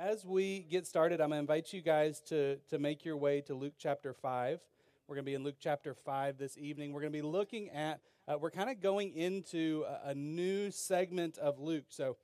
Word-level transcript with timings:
as 0.00 0.24
we 0.24 0.60
get 0.70 0.86
started, 0.86 1.20
I'm 1.20 1.28
going 1.28 1.36
to 1.36 1.40
invite 1.40 1.74
you 1.74 1.82
guys 1.82 2.20
to, 2.28 2.56
to 2.70 2.78
make 2.78 3.04
your 3.04 3.18
way 3.18 3.42
to 3.42 3.54
Luke 3.54 3.74
chapter 3.78 4.14
5. 4.14 4.58
We're 5.06 5.14
going 5.14 5.24
to 5.26 5.30
be 5.30 5.34
in 5.34 5.44
Luke 5.44 5.56
chapter 5.60 5.92
5 5.92 6.38
this 6.38 6.56
evening. 6.56 6.94
We're 6.94 7.02
going 7.02 7.12
to 7.12 7.18
be 7.18 7.26
looking 7.26 7.68
at, 7.68 8.00
uh, 8.26 8.38
we're 8.38 8.50
kind 8.50 8.70
of 8.70 8.80
going 8.80 9.14
into 9.14 9.84
a, 9.86 10.10
a, 10.10 10.14
new 10.14 10.70
segment 10.70 11.36
of 11.36 11.58
Luke. 11.58 11.84
So, 11.90 12.16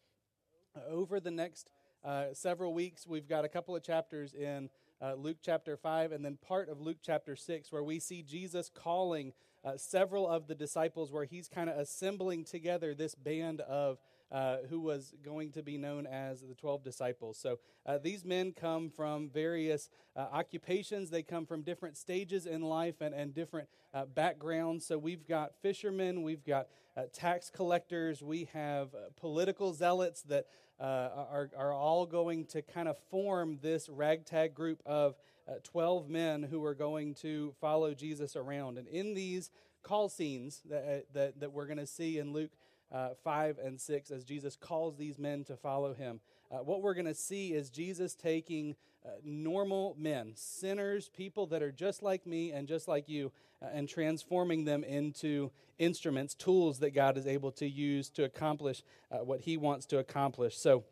uh, 0.74 0.90
over 0.90 1.20
the 1.20 1.30
next 1.30 1.68
uh, 2.02 2.32
several 2.32 2.72
weeks, 2.72 3.06
we've 3.06 3.28
got 3.28 3.44
a 3.44 3.48
couple 3.48 3.76
of 3.76 3.82
chapters 3.82 4.32
in 4.32 4.70
uh, 5.02 5.12
Luke 5.12 5.38
chapter 5.42 5.76
5 5.76 6.12
and 6.12 6.24
then 6.24 6.38
part 6.38 6.70
of 6.70 6.80
Luke 6.80 6.98
chapter 7.02 7.36
6 7.36 7.70
where 7.70 7.84
we 7.84 7.98
see 7.98 8.22
Jesus 8.22 8.70
calling 8.74 9.34
uh, 9.66 9.76
several 9.76 10.26
of 10.26 10.46
the 10.46 10.54
disciples, 10.54 11.12
where 11.12 11.24
he's 11.24 11.48
kind 11.48 11.68
of 11.68 11.76
assembling 11.76 12.44
together 12.44 12.94
this 12.94 13.14
band 13.14 13.60
of 13.60 13.98
uh, 14.32 14.58
who 14.68 14.80
was 14.80 15.14
going 15.24 15.52
to 15.52 15.62
be 15.62 15.78
known 15.78 16.06
as 16.06 16.40
the 16.40 16.54
12 16.54 16.82
disciples. 16.82 17.38
So 17.38 17.58
uh, 17.84 17.98
these 17.98 18.24
men 18.24 18.52
come 18.52 18.90
from 18.90 19.28
various 19.28 19.88
uh, 20.16 20.26
occupations, 20.32 21.10
they 21.10 21.22
come 21.22 21.46
from 21.46 21.62
different 21.62 21.96
stages 21.96 22.46
in 22.46 22.62
life 22.62 23.00
and, 23.00 23.14
and 23.14 23.34
different 23.34 23.68
uh, 23.94 24.04
backgrounds. 24.06 24.86
So 24.86 24.98
we've 24.98 25.26
got 25.26 25.52
fishermen, 25.62 26.22
we've 26.22 26.44
got 26.44 26.66
uh, 26.96 27.02
tax 27.12 27.50
collectors, 27.50 28.22
we 28.22 28.48
have 28.52 28.88
political 29.16 29.72
zealots 29.72 30.22
that 30.22 30.46
are, 30.80 31.50
are 31.56 31.72
all 31.72 32.04
going 32.04 32.44
to 32.46 32.62
kind 32.62 32.88
of 32.88 32.96
form 33.10 33.58
this 33.62 33.88
ragtag 33.88 34.54
group 34.54 34.82
of 34.84 35.14
12 35.62 36.08
men 36.08 36.42
who 36.42 36.64
are 36.64 36.74
going 36.74 37.14
to 37.14 37.54
follow 37.60 37.94
Jesus 37.94 38.34
around. 38.34 38.76
And 38.76 38.88
in 38.88 39.14
these 39.14 39.50
call 39.82 40.08
scenes 40.08 40.62
that, 40.68 41.06
that, 41.14 41.40
that 41.40 41.52
we're 41.52 41.66
going 41.66 41.78
to 41.78 41.86
see 41.86 42.18
in 42.18 42.32
Luke 42.32 42.50
uh, 42.92 43.10
5 43.24 43.58
and 43.58 43.80
6 43.80 44.10
as 44.10 44.24
Jesus 44.24 44.56
calls 44.56 44.96
these 44.96 45.18
men 45.18 45.44
to 45.44 45.56
follow 45.56 45.94
him. 45.94 46.20
Uh, 46.50 46.58
what 46.58 46.82
we're 46.82 46.94
going 46.94 47.06
to 47.06 47.14
see 47.14 47.52
is 47.52 47.70
Jesus 47.70 48.14
taking 48.14 48.76
uh, 49.04 49.10
normal 49.24 49.94
men, 49.98 50.32
sinners, 50.34 51.08
people 51.08 51.46
that 51.46 51.62
are 51.62 51.72
just 51.72 52.02
like 52.02 52.26
me 52.26 52.52
and 52.52 52.66
just 52.66 52.88
like 52.88 53.08
you, 53.08 53.32
uh, 53.62 53.66
and 53.72 53.88
transforming 53.88 54.64
them 54.64 54.84
into 54.84 55.50
instruments, 55.78 56.34
tools 56.34 56.78
that 56.80 56.90
God 56.90 57.16
is 57.16 57.26
able 57.26 57.52
to 57.52 57.68
use 57.68 58.08
to 58.10 58.24
accomplish 58.24 58.82
uh, 59.10 59.18
what 59.18 59.40
he 59.40 59.56
wants 59.56 59.86
to 59.86 59.98
accomplish. 59.98 60.56
So, 60.56 60.84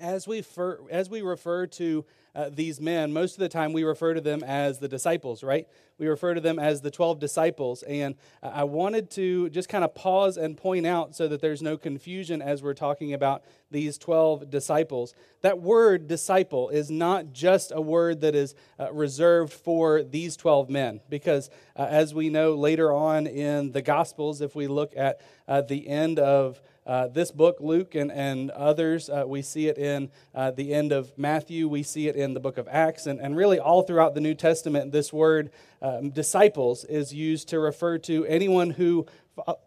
as 0.00 0.26
we, 0.26 0.42
fer- 0.42 0.80
as 0.90 1.08
we 1.08 1.22
refer 1.22 1.66
to 1.66 2.04
uh, 2.34 2.50
these 2.52 2.80
men, 2.80 3.12
most 3.12 3.32
of 3.32 3.38
the 3.38 3.48
time 3.48 3.72
we 3.72 3.82
refer 3.82 4.12
to 4.12 4.20
them 4.20 4.44
as 4.44 4.78
the 4.78 4.88
disciples, 4.88 5.42
right? 5.42 5.66
We 5.98 6.06
refer 6.06 6.34
to 6.34 6.40
them 6.40 6.58
as 6.58 6.82
the 6.82 6.90
12 6.90 7.18
disciples. 7.18 7.82
And 7.84 8.14
I 8.42 8.64
wanted 8.64 9.10
to 9.12 9.48
just 9.48 9.70
kind 9.70 9.82
of 9.82 9.94
pause 9.94 10.36
and 10.36 10.54
point 10.54 10.86
out 10.86 11.16
so 11.16 11.28
that 11.28 11.40
there's 11.40 11.62
no 11.62 11.78
confusion 11.78 12.42
as 12.42 12.62
we're 12.62 12.74
talking 12.74 13.14
about 13.14 13.42
these 13.70 13.96
12 13.96 14.50
disciples. 14.50 15.14
That 15.40 15.60
word 15.60 16.06
disciple 16.08 16.68
is 16.68 16.90
not 16.90 17.32
just 17.32 17.72
a 17.74 17.80
word 17.80 18.20
that 18.20 18.34
is 18.34 18.54
uh, 18.78 18.92
reserved 18.92 19.52
for 19.52 20.02
these 20.02 20.36
12 20.36 20.68
men, 20.68 21.00
because 21.08 21.48
uh, 21.74 21.86
as 21.88 22.12
we 22.12 22.28
know 22.28 22.54
later 22.54 22.92
on 22.92 23.26
in 23.26 23.72
the 23.72 23.82
Gospels, 23.82 24.42
if 24.42 24.54
we 24.54 24.66
look 24.66 24.92
at 24.94 25.20
uh, 25.48 25.60
the 25.62 25.88
end 25.88 26.18
of 26.18 26.60
uh, 26.86 27.08
this 27.08 27.32
book, 27.32 27.56
Luke 27.58 27.96
and, 27.96 28.12
and 28.12 28.50
others, 28.52 29.10
uh, 29.10 29.24
we 29.26 29.42
see 29.42 29.66
it 29.66 29.76
in 29.76 30.08
uh, 30.34 30.52
the 30.52 30.72
end 30.72 30.92
of 30.92 31.16
Matthew, 31.18 31.66
we 31.66 31.82
see 31.82 32.06
it 32.06 32.14
in 32.14 32.32
the 32.32 32.40
book 32.40 32.58
of 32.58 32.68
Acts, 32.70 33.06
and, 33.06 33.20
and 33.20 33.36
really 33.36 33.58
all 33.58 33.82
throughout 33.82 34.14
the 34.14 34.20
New 34.20 34.34
Testament, 34.34 34.92
this 34.92 35.12
word 35.12 35.50
um, 35.82 36.10
disciples 36.10 36.84
is 36.84 37.12
used 37.12 37.48
to 37.48 37.58
refer 37.58 37.98
to 37.98 38.24
anyone 38.26 38.70
who 38.70 39.04
fo- 39.34 39.58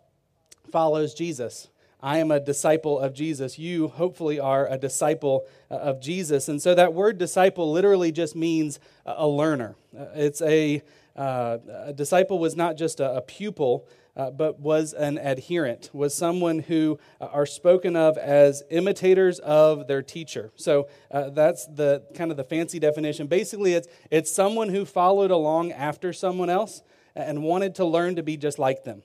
follows 0.72 1.14
Jesus. 1.14 1.68
I 2.02 2.20
am 2.20 2.32
a 2.32 2.40
disciple 2.40 2.98
of 2.98 3.14
Jesus. 3.14 3.60
You, 3.60 3.90
hopefully, 3.90 4.40
are 4.40 4.66
a 4.68 4.78
disciple 4.78 5.46
uh, 5.70 5.76
of 5.76 6.00
Jesus. 6.00 6.48
And 6.48 6.62
so 6.62 6.74
that 6.76 6.94
word 6.94 7.18
disciple 7.18 7.70
literally 7.70 8.14
just 8.14 8.38
means 8.38 8.80
a 9.06 9.28
learner. 9.28 9.76
Uh, 9.98 10.06
it's 10.14 10.42
a, 10.42 10.82
uh, 11.18 11.58
a 11.88 11.94
disciple 11.94 12.40
was 12.40 12.56
not 12.56 12.78
just 12.78 13.02
a, 13.02 13.18
a 13.18 13.22
pupil, 13.22 13.86
uh, 14.20 14.30
but 14.30 14.60
was 14.60 14.92
an 14.92 15.18
adherent, 15.18 15.90
was 15.94 16.14
someone 16.14 16.60
who 16.60 17.00
uh, 17.22 17.28
are 17.28 17.46
spoken 17.46 17.96
of 17.96 18.18
as 18.18 18.64
imitators 18.70 19.40
of 19.40 19.88
their 19.88 20.02
teacher. 20.02 20.52
So 20.58 20.90
uh, 21.10 21.30
that's 21.30 21.66
the 21.68 22.04
kind 22.16 22.30
of 22.30 22.36
the 22.36 22.44
fancy 22.44 22.80
definition. 22.80 23.28
Basically, 23.28 23.76
it's, 23.76 23.88
it's 24.12 24.30
someone 24.30 24.68
who 24.68 24.84
followed 24.84 25.32
along 25.32 25.72
after 25.72 26.12
someone 26.12 26.50
else 26.50 26.82
and 27.16 27.44
wanted 27.44 27.76
to 27.76 27.86
learn 27.86 28.18
to 28.18 28.24
be 28.24 28.36
just 28.36 28.60
like 28.60 28.84
them. 28.84 29.04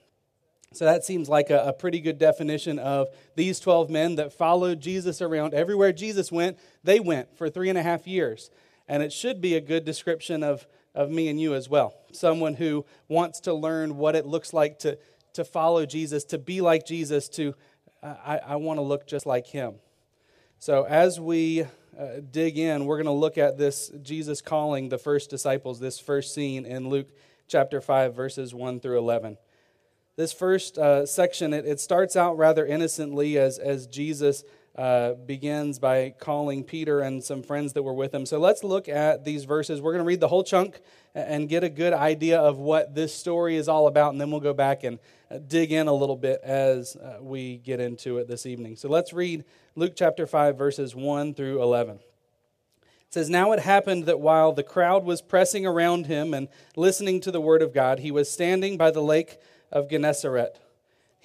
So 0.73 0.83
that 0.83 1.05
seems 1.05 1.29
like 1.29 1.49
a, 1.49 1.67
a, 1.67 1.71
pretty 1.71 2.01
good 2.01 2.17
definition 2.17 2.77
of 2.77 3.07
these 3.37 3.61
12 3.61 3.89
men 3.89 4.15
that 4.15 4.33
followed 4.33 4.81
Jesus 4.81 5.21
around. 5.21 5.53
Everywhere 5.53 5.93
Jesus 5.93 6.29
went, 6.29 6.59
they 6.83 6.99
went 6.99 7.37
for 7.37 7.49
three 7.49 7.69
and 7.69 7.77
a 7.77 7.83
half 7.83 8.05
years. 8.05 8.51
And 8.85 9.01
it 9.01 9.13
should 9.13 9.39
be 9.39 9.55
a 9.55 9.61
good 9.61 9.85
description 9.85 10.43
of 10.43 10.67
of 10.95 11.11
me 11.11 11.27
and 11.27 11.39
you 11.39 11.53
as 11.53 11.69
well. 11.69 11.93
Someone 12.11 12.55
who 12.55 12.85
wants 13.07 13.41
to 13.41 13.53
learn 13.53 13.97
what 13.97 14.15
it 14.15 14.25
looks 14.25 14.53
like 14.53 14.79
to, 14.79 14.97
to 15.33 15.43
follow 15.43 15.85
Jesus, 15.85 16.23
to 16.25 16.37
be 16.37 16.61
like 16.61 16.85
Jesus, 16.85 17.29
to, 17.29 17.53
I, 18.01 18.39
I 18.45 18.55
want 18.55 18.77
to 18.77 18.81
look 18.81 19.05
just 19.05 19.25
like 19.25 19.47
him. 19.47 19.75
So 20.59 20.85
as 20.85 21.19
we 21.19 21.63
uh, 21.63 22.21
dig 22.31 22.57
in, 22.57 22.85
we're 22.85 22.97
going 22.97 23.05
to 23.05 23.11
look 23.11 23.37
at 23.37 23.57
this 23.57 23.91
Jesus 24.01 24.41
calling 24.41 24.89
the 24.89 24.97
first 24.97 25.29
disciples, 25.29 25.79
this 25.79 25.99
first 25.99 26.33
scene 26.33 26.65
in 26.65 26.89
Luke 26.89 27.09
chapter 27.47 27.81
5, 27.81 28.15
verses 28.15 28.53
1 28.53 28.79
through 28.79 28.97
11. 28.97 29.37
This 30.15 30.31
first 30.31 30.77
uh, 30.77 31.05
section, 31.05 31.53
it, 31.53 31.65
it 31.65 31.79
starts 31.79 32.15
out 32.15 32.37
rather 32.37 32.65
innocently 32.65 33.37
as, 33.37 33.59
as 33.59 33.85
Jesus 33.85 34.43
uh, 34.77 35.13
begins 35.13 35.79
by 35.79 36.13
calling 36.19 36.63
Peter 36.63 36.99
and 36.99 37.23
some 37.23 37.41
friends 37.41 37.73
that 37.73 37.83
were 37.83 37.93
with 37.93 38.13
him. 38.13 38.25
So 38.25 38.39
let's 38.39 38.63
look 38.63 38.89
at 38.89 39.23
these 39.23 39.45
verses. 39.45 39.81
We're 39.81 39.93
going 39.93 40.03
to 40.03 40.07
read 40.07 40.19
the 40.19 40.27
whole 40.27 40.43
chunk 40.43 40.81
and 41.13 41.47
get 41.47 41.63
a 41.63 41.69
good 41.69 41.93
idea 41.93 42.39
of 42.39 42.57
what 42.57 42.93
this 42.93 43.15
story 43.15 43.55
is 43.55 43.69
all 43.69 43.87
about, 43.87 44.11
and 44.11 44.19
then 44.19 44.31
we'll 44.31 44.41
go 44.41 44.53
back 44.53 44.83
and 44.83 44.99
uh, 45.31 45.37
dig 45.37 45.71
in 45.71 45.87
a 45.87 45.93
little 45.93 46.17
bit 46.17 46.41
as 46.43 46.97
uh, 46.97 47.19
we 47.21 47.57
get 47.57 47.79
into 47.79 48.17
it 48.17 48.27
this 48.27 48.45
evening. 48.45 48.75
So 48.75 48.89
let's 48.89 49.13
read 49.13 49.45
Luke 49.75 49.93
chapter 49.95 50.27
5, 50.27 50.57
verses 50.57 50.93
1 50.93 51.35
through 51.35 51.63
11. 51.63 51.95
It 51.95 53.13
says, 53.13 53.29
Now 53.29 53.53
it 53.53 53.59
happened 53.59 54.07
that 54.07 54.19
while 54.19 54.51
the 54.51 54.63
crowd 54.63 55.05
was 55.05 55.21
pressing 55.21 55.65
around 55.65 56.07
him 56.07 56.33
and 56.33 56.49
listening 56.75 57.21
to 57.21 57.31
the 57.31 57.39
word 57.39 57.61
of 57.61 57.73
God, 57.73 57.99
he 57.99 58.11
was 58.11 58.29
standing 58.29 58.75
by 58.75 58.91
the 58.91 59.01
lake 59.01 59.37
of 59.71 59.89
Gennesaret 59.89 60.59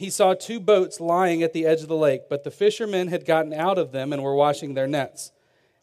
he 0.00 0.08
saw 0.08 0.32
two 0.32 0.58
boats 0.58 0.98
lying 0.98 1.42
at 1.42 1.52
the 1.52 1.66
edge 1.66 1.82
of 1.82 1.88
the 1.88 1.94
lake, 1.94 2.22
but 2.30 2.42
the 2.42 2.50
fishermen 2.50 3.08
had 3.08 3.26
gotten 3.26 3.52
out 3.52 3.76
of 3.76 3.92
them 3.92 4.14
and 4.14 4.22
were 4.22 4.34
washing 4.34 4.72
their 4.72 4.86
nets. 4.86 5.30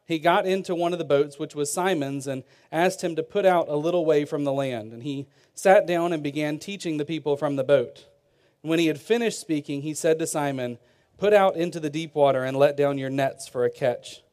He 0.07 0.17
got 0.17 0.47
into 0.47 0.73
one 0.73 0.91
of 0.91 0.97
the 0.97 1.05
boats, 1.05 1.37
which 1.37 1.53
was 1.53 1.71
Simon's, 1.71 2.25
and 2.25 2.43
asked 2.71 3.03
him 3.03 3.15
to 3.15 3.21
put 3.21 3.45
out 3.45 3.69
a 3.69 3.75
little 3.75 4.05
way 4.05 4.25
from 4.25 4.43
the 4.43 4.51
land. 4.51 4.91
And 4.91 5.03
he 5.03 5.27
sat 5.53 5.85
down 5.85 6.13
and 6.13 6.23
began 6.23 6.57
teaching 6.57 6.97
the 6.97 7.05
people 7.05 7.37
from 7.37 7.57
the 7.57 7.63
boat. 7.63 8.07
when 8.63 8.79
he 8.79 8.87
had 8.87 8.99
finished 8.99 9.39
speaking, 9.39 9.83
he 9.83 9.93
said 9.93 10.17
to 10.17 10.25
Simon, 10.25 10.79
Put 11.19 11.31
out 11.31 11.55
into 11.55 11.79
the 11.79 11.91
deep 11.91 12.15
water 12.15 12.43
and 12.43 12.57
let 12.57 12.75
down 12.75 12.97
your 12.97 13.11
nets 13.11 13.47
for 13.47 13.65
a 13.65 13.69
catch. 13.69 14.23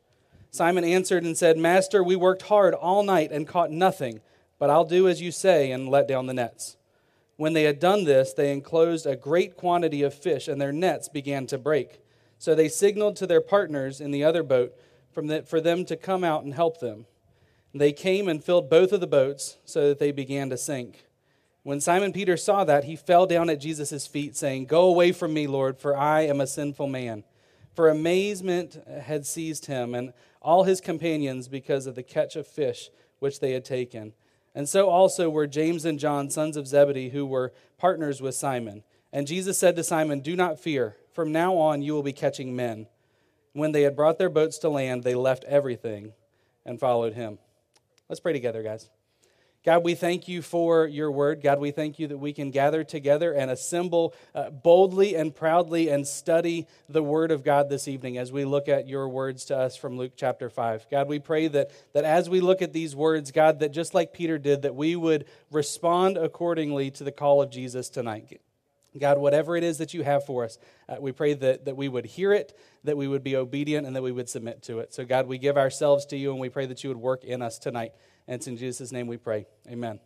Simon 0.51 0.85
answered 0.85 1.25
and 1.25 1.37
said, 1.37 1.59
Master, 1.59 2.03
we 2.03 2.17
worked 2.17 2.45
hard 2.45 2.73
all 2.73 3.03
night 3.03 3.31
and 3.31 3.47
caught 3.47 3.71
nothing, 3.71 4.23
but 4.59 4.71
I'll 4.71 4.87
do 4.87 5.09
as 5.09 5.21
you 5.21 5.31
say 5.31 5.71
and 5.71 5.91
let 5.91 6.09
down 6.09 6.25
the 6.25 6.33
nets. 6.33 6.79
When 7.37 7.53
they 7.53 7.65
had 7.65 7.81
done 7.81 8.05
this, 8.05 8.33
they 8.33 8.53
enclosed 8.53 9.07
a 9.07 9.17
great 9.17 9.57
quantity 9.57 10.03
of 10.03 10.15
fish, 10.15 10.47
and 10.47 10.61
their 10.61 10.73
nets 10.73 11.09
began 11.09 11.47
to 11.49 11.59
break. 11.59 12.01
So 12.39 12.55
they 12.55 12.69
signaled 12.69 13.17
to 13.17 13.27
their 13.27 13.41
partners 13.41 14.01
in 14.01 14.11
the 14.11 14.25
other 14.25 14.43
boat 14.43 14.75
for 15.13 15.61
them 15.61 15.85
to 15.85 15.97
come 15.97 16.25
out 16.25 16.45
and 16.45 16.55
help 16.55 16.81
them. 16.81 17.07
They 17.73 17.93
came 17.93 18.29
and 18.29 18.43
filled 18.43 18.71
both 18.71 18.93
of 18.93 19.01
the 19.01 19.07
boats 19.07 19.59
so 19.65 19.89
that 19.89 19.99
they 19.99 20.13
began 20.13 20.51
to 20.51 20.57
sink. 20.57 21.07
When 21.65 21.81
Simon 21.81 22.13
Peter 22.13 22.37
saw 22.37 22.65
that, 22.65 22.85
he 22.85 22.95
fell 22.95 23.27
down 23.27 23.49
at 23.51 23.61
Jesus' 23.61 24.07
feet, 24.07 24.37
saying, 24.37 24.67
Go 24.67 24.87
away 24.87 25.13
from 25.13 25.33
me, 25.33 25.47
Lord, 25.47 25.79
for 25.79 25.97
I 25.97 26.23
am 26.23 26.41
a 26.41 26.47
sinful 26.47 26.87
man. 26.89 27.25
For 27.75 27.89
amazement 27.89 28.81
had 28.87 29.27
seized 29.27 29.67
him 29.67 29.95
and 29.95 30.13
all 30.41 30.65
his 30.65 30.81
companions 30.81 31.49
because 31.49 31.87
of 31.87 31.95
the 31.95 32.03
catch 32.03 32.37
of 32.37 32.47
fish 32.47 32.91
which 33.19 33.41
they 33.41 33.53
had 33.53 33.65
taken. 33.65 34.13
And 34.55 34.69
so 34.69 34.89
also 34.89 35.29
were 35.29 35.47
James 35.47 35.85
and 35.85 35.99
John, 35.99 36.31
sons 36.31 36.57
of 36.57 36.69
Zebedee, 36.69 37.11
who 37.11 37.27
were 37.27 37.53
partners 37.77 38.23
with 38.23 38.35
Simon. 38.35 38.85
And 39.13 39.27
Jesus 39.27 39.59
said 39.59 39.77
to 39.77 39.85
Simon, 39.85 40.21
Do 40.21 40.37
not 40.37 40.61
fear. 40.61 40.97
From 41.13 41.33
now 41.33 41.57
on 41.57 41.83
you 41.83 41.93
will 41.93 42.03
be 42.03 42.13
catching 42.13 42.55
men. 42.55 42.87
When 43.53 43.73
they 43.73 43.83
had 43.83 43.97
brought 43.97 44.19
their 44.19 44.29
boats 44.29 44.59
to 44.59 44.69
land, 44.69 45.03
they 45.03 45.15
left 45.15 45.45
everything 45.45 46.13
and 46.65 46.81
followed 46.81 47.15
him. 47.15 47.39
Let's 48.09 48.21
pray 48.21 48.33
together, 48.33 48.63
guys. 48.63 48.91
God, 49.65 49.83
we 49.83 49.95
thank 49.95 50.29
you 50.29 50.43
for 50.43 50.87
your 50.87 51.11
word. 51.11 51.41
God, 51.41 51.59
we 51.59 51.71
thank 51.71 51.99
you 51.99 52.07
that 52.09 52.19
we 52.19 52.35
can 52.35 52.51
gather 52.51 52.85
together 52.85 53.33
and 53.33 53.51
assemble 53.51 54.15
uh, 54.35 54.51
boldly 54.51 55.15
and 55.15 55.35
proudly 55.35 55.89
and 55.89 56.07
study 56.07 56.67
the 56.87 57.03
word 57.03 57.31
of 57.31 57.43
God 57.43 57.71
this 57.71 57.89
evening 57.89 58.19
as 58.19 58.31
we 58.31 58.45
look 58.45 58.69
at 58.69 58.87
your 58.87 59.09
words 59.09 59.47
to 59.47 59.57
us 59.57 59.75
from 59.75 59.97
Luke 59.97 60.13
chapter 60.17 60.51
5. 60.51 60.89
God, 60.91 61.09
we 61.09 61.19
pray 61.19 61.49
that, 61.49 61.71
that 61.95 62.05
as 62.05 62.29
we 62.29 62.43
look 62.43 62.61
at 62.61 62.75
these 62.75 62.95
words, 62.95 63.33
God, 63.33 63.61
that 63.61 63.73
just 63.73 63.95
like 63.95 64.13
Peter 64.13 64.37
did, 64.37 64.63
that 64.63 64.75
we 64.75 64.97
would 64.97 65.25
respond 65.51 66.19
accordingly 66.19 66.91
to 66.91 67.05
the 67.05 67.13
call 67.13 67.41
of 67.41 67.51
Jesus 67.51 67.89
tonight. 67.89 68.39
God, 68.99 69.17
whatever 69.17 69.57
it 69.57 69.65
is 69.65 69.79
that 69.79 69.95
you 69.95 70.05
have 70.05 70.27
for 70.27 70.45
us, 70.45 70.59
uh, 70.91 70.97
we 71.01 71.11
pray 71.11 71.33
that, 71.35 71.65
that 71.65 71.77
we 71.77 71.89
would 71.89 72.05
hear 72.05 72.33
it, 72.33 72.57
that 72.85 72.97
we 72.97 73.09
would 73.09 73.25
be 73.25 73.35
obedient, 73.35 73.87
and 73.87 73.97
that 73.97 74.03
we 74.03 74.13
would 74.13 74.29
submit 74.29 74.63
to 74.65 74.79
it. 74.81 74.95
So, 74.95 75.05
God, 75.05 75.27
we 75.27 75.39
give 75.39 75.57
ourselves 75.57 76.07
to 76.07 76.17
you, 76.17 76.31
and 76.31 76.39
we 76.39 76.49
pray 76.49 76.67
that 76.67 76.85
you 76.85 76.91
would 76.91 76.99
work 76.99 77.25
in 77.25 77.43
us 77.43 77.59
tonight. 77.59 77.93
And 78.27 78.37
it's 78.37 78.47
in 78.47 78.57
Jesus' 78.57 78.93
name 78.93 79.07
we 79.07 79.17
pray. 79.17 79.47
Amen. 79.69 80.01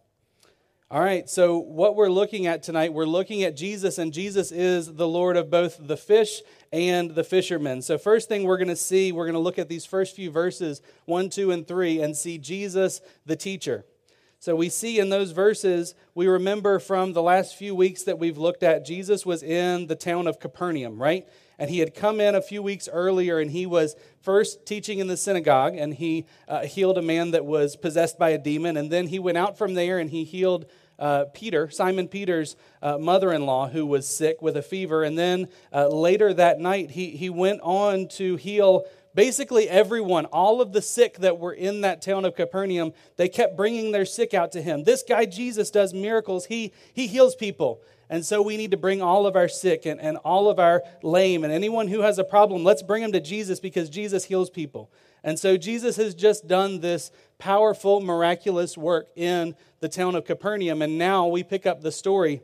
All 0.91 1.01
right, 1.03 1.29
so 1.29 1.59
what 1.59 1.97
we're 1.97 2.09
looking 2.09 2.47
at 2.47 2.63
tonight, 2.63 2.95
we're 2.95 3.05
looking 3.05 3.43
at 3.43 3.55
Jesus, 3.55 3.99
and 3.99 4.11
Jesus 4.11 4.51
is 4.51 4.95
the 4.95 5.07
Lord 5.07 5.37
of 5.37 5.51
both 5.51 5.77
the 5.87 5.99
fish 5.99 6.41
and 6.73 7.15
the 7.15 7.25
fishermen. 7.25 7.83
So, 7.83 7.99
first 7.99 8.27
thing 8.27 8.45
we're 8.45 8.57
going 8.57 8.69
to 8.69 8.77
see, 8.77 9.13
we're 9.13 9.27
going 9.27 9.35
to 9.35 9.39
look 9.39 9.59
at 9.59 9.69
these 9.69 9.85
first 9.85 10.17
few 10.17 10.31
verses, 10.31 10.81
1, 11.05 11.29
2, 11.29 11.51
and 11.51 11.69
3, 11.69 12.01
and 12.01 12.17
see 12.17 12.39
Jesus 12.39 13.03
the 13.27 13.37
teacher. 13.37 13.85
So, 14.39 14.57
we 14.57 14.71
see 14.71 14.99
in 14.99 15.11
those 15.11 15.33
verses, 15.33 15.95
we 16.15 16.27
remember 16.27 16.79
from 16.79 17.13
the 17.13 17.23
last 17.23 17.57
few 17.57 17.75
weeks 17.75 18.05
that 18.05 18.19
we've 18.19 18.39
looked 18.39 18.63
at, 18.63 18.87
Jesus 18.87 19.27
was 19.27 19.43
in 19.43 19.89
the 19.89 19.95
town 19.95 20.27
of 20.27 20.41
Capernaum, 20.41 20.99
right? 20.99 21.29
And 21.59 21.69
he 21.71 21.81
had 21.81 21.95
come 21.95 22.21
in 22.21 22.35
a 22.35 22.43
few 22.43 22.63
weeks 22.63 22.89
earlier 22.91 23.41
and 23.41 23.51
he 23.51 23.67
was 23.67 23.97
first 24.23 24.65
teaching 24.65 25.01
in 25.01 25.09
the 25.09 25.17
synagogue 25.17 25.75
and 25.77 25.95
he 25.95 26.27
uh, 26.47 26.61
healed 26.61 26.99
a 26.99 27.03
man 27.03 27.33
that 27.33 27.45
was 27.45 27.75
possessed 27.75 28.19
by 28.19 28.31
a 28.31 28.39
demon. 28.39 28.77
And 28.77 28.91
then 28.91 29.09
he 29.09 29.19
went 29.19 29.39
out 29.39 29.59
from 29.59 29.75
there 29.75 29.99
and 29.99 30.11
he 30.11 30.25
healed 30.25 30.67
uh, 30.99 31.27
Peter, 31.33 31.71
Simon 31.71 32.09
Peter's 32.09 32.57
uh, 32.83 32.99
mother 32.99 33.33
in 33.33 33.47
law, 33.47 33.69
who 33.69 33.87
was 33.87 34.09
sick 34.09 34.43
with 34.43 34.57
a 34.57 34.63
fever. 34.63 35.03
And 35.03 35.19
then 35.19 35.49
uh, 35.73 35.89
later 35.89 36.33
that 36.35 36.61
night, 36.61 36.91
he, 36.93 37.11
he 37.11 37.31
went 37.31 37.61
on 37.63 38.09
to 38.09 38.37
heal 38.37 38.85
basically 39.15 39.69
everyone, 39.69 40.27
all 40.27 40.61
of 40.61 40.73
the 40.73 40.83
sick 40.83 41.19
that 41.19 41.39
were 41.39 41.53
in 41.53 41.81
that 41.81 42.03
town 42.03 42.25
of 42.25 42.37
Capernaum. 42.37 42.93
They 43.17 43.29
kept 43.29 43.57
bringing 43.57 43.91
their 43.91 44.05
sick 44.05 44.35
out 44.35 44.53
to 44.53 44.63
him. 44.63 44.85
This 44.85 45.03
guy, 45.03 45.25
Jesus, 45.25 45.71
does 45.71 45.95
miracles, 45.95 46.47
he, 46.47 46.73
he 46.93 47.07
heals 47.07 47.35
people. 47.35 47.81
And 48.11 48.25
so 48.25 48.41
we 48.41 48.57
need 48.57 48.71
to 48.71 48.77
bring 48.77 49.03
all 49.03 49.27
of 49.27 49.37
our 49.37 49.49
sick 49.49 49.85
and, 49.85 50.01
and 50.01 50.17
all 50.19 50.49
of 50.49 50.59
our 50.59 50.83
lame 51.03 51.45
and 51.45 51.53
anyone 51.53 51.89
who 51.89 52.01
has 52.01 52.19
a 52.19 52.25
problem, 52.25 52.65
let's 52.65 52.83
bring 52.83 53.03
them 53.03 53.13
to 53.13 53.21
Jesus 53.21 53.61
because 53.61 53.91
Jesus 53.91 54.25
heals 54.25 54.49
people. 54.49 54.91
And 55.23 55.39
so 55.39 55.57
Jesus 55.57 55.97
has 55.97 56.15
just 56.15 56.47
done 56.47 56.81
this 56.81 57.11
powerful, 57.39 58.01
miraculous 58.01 58.79
work 58.79 59.09
in 59.17 59.55
the 59.81 59.89
town 59.89 60.15
of 60.15 60.25
Capernaum. 60.25 60.81
And 60.81 60.97
now 60.97 61.27
we 61.27 61.43
pick 61.43 61.67
up 61.67 61.83
the 61.83 61.93
story. 61.93 62.41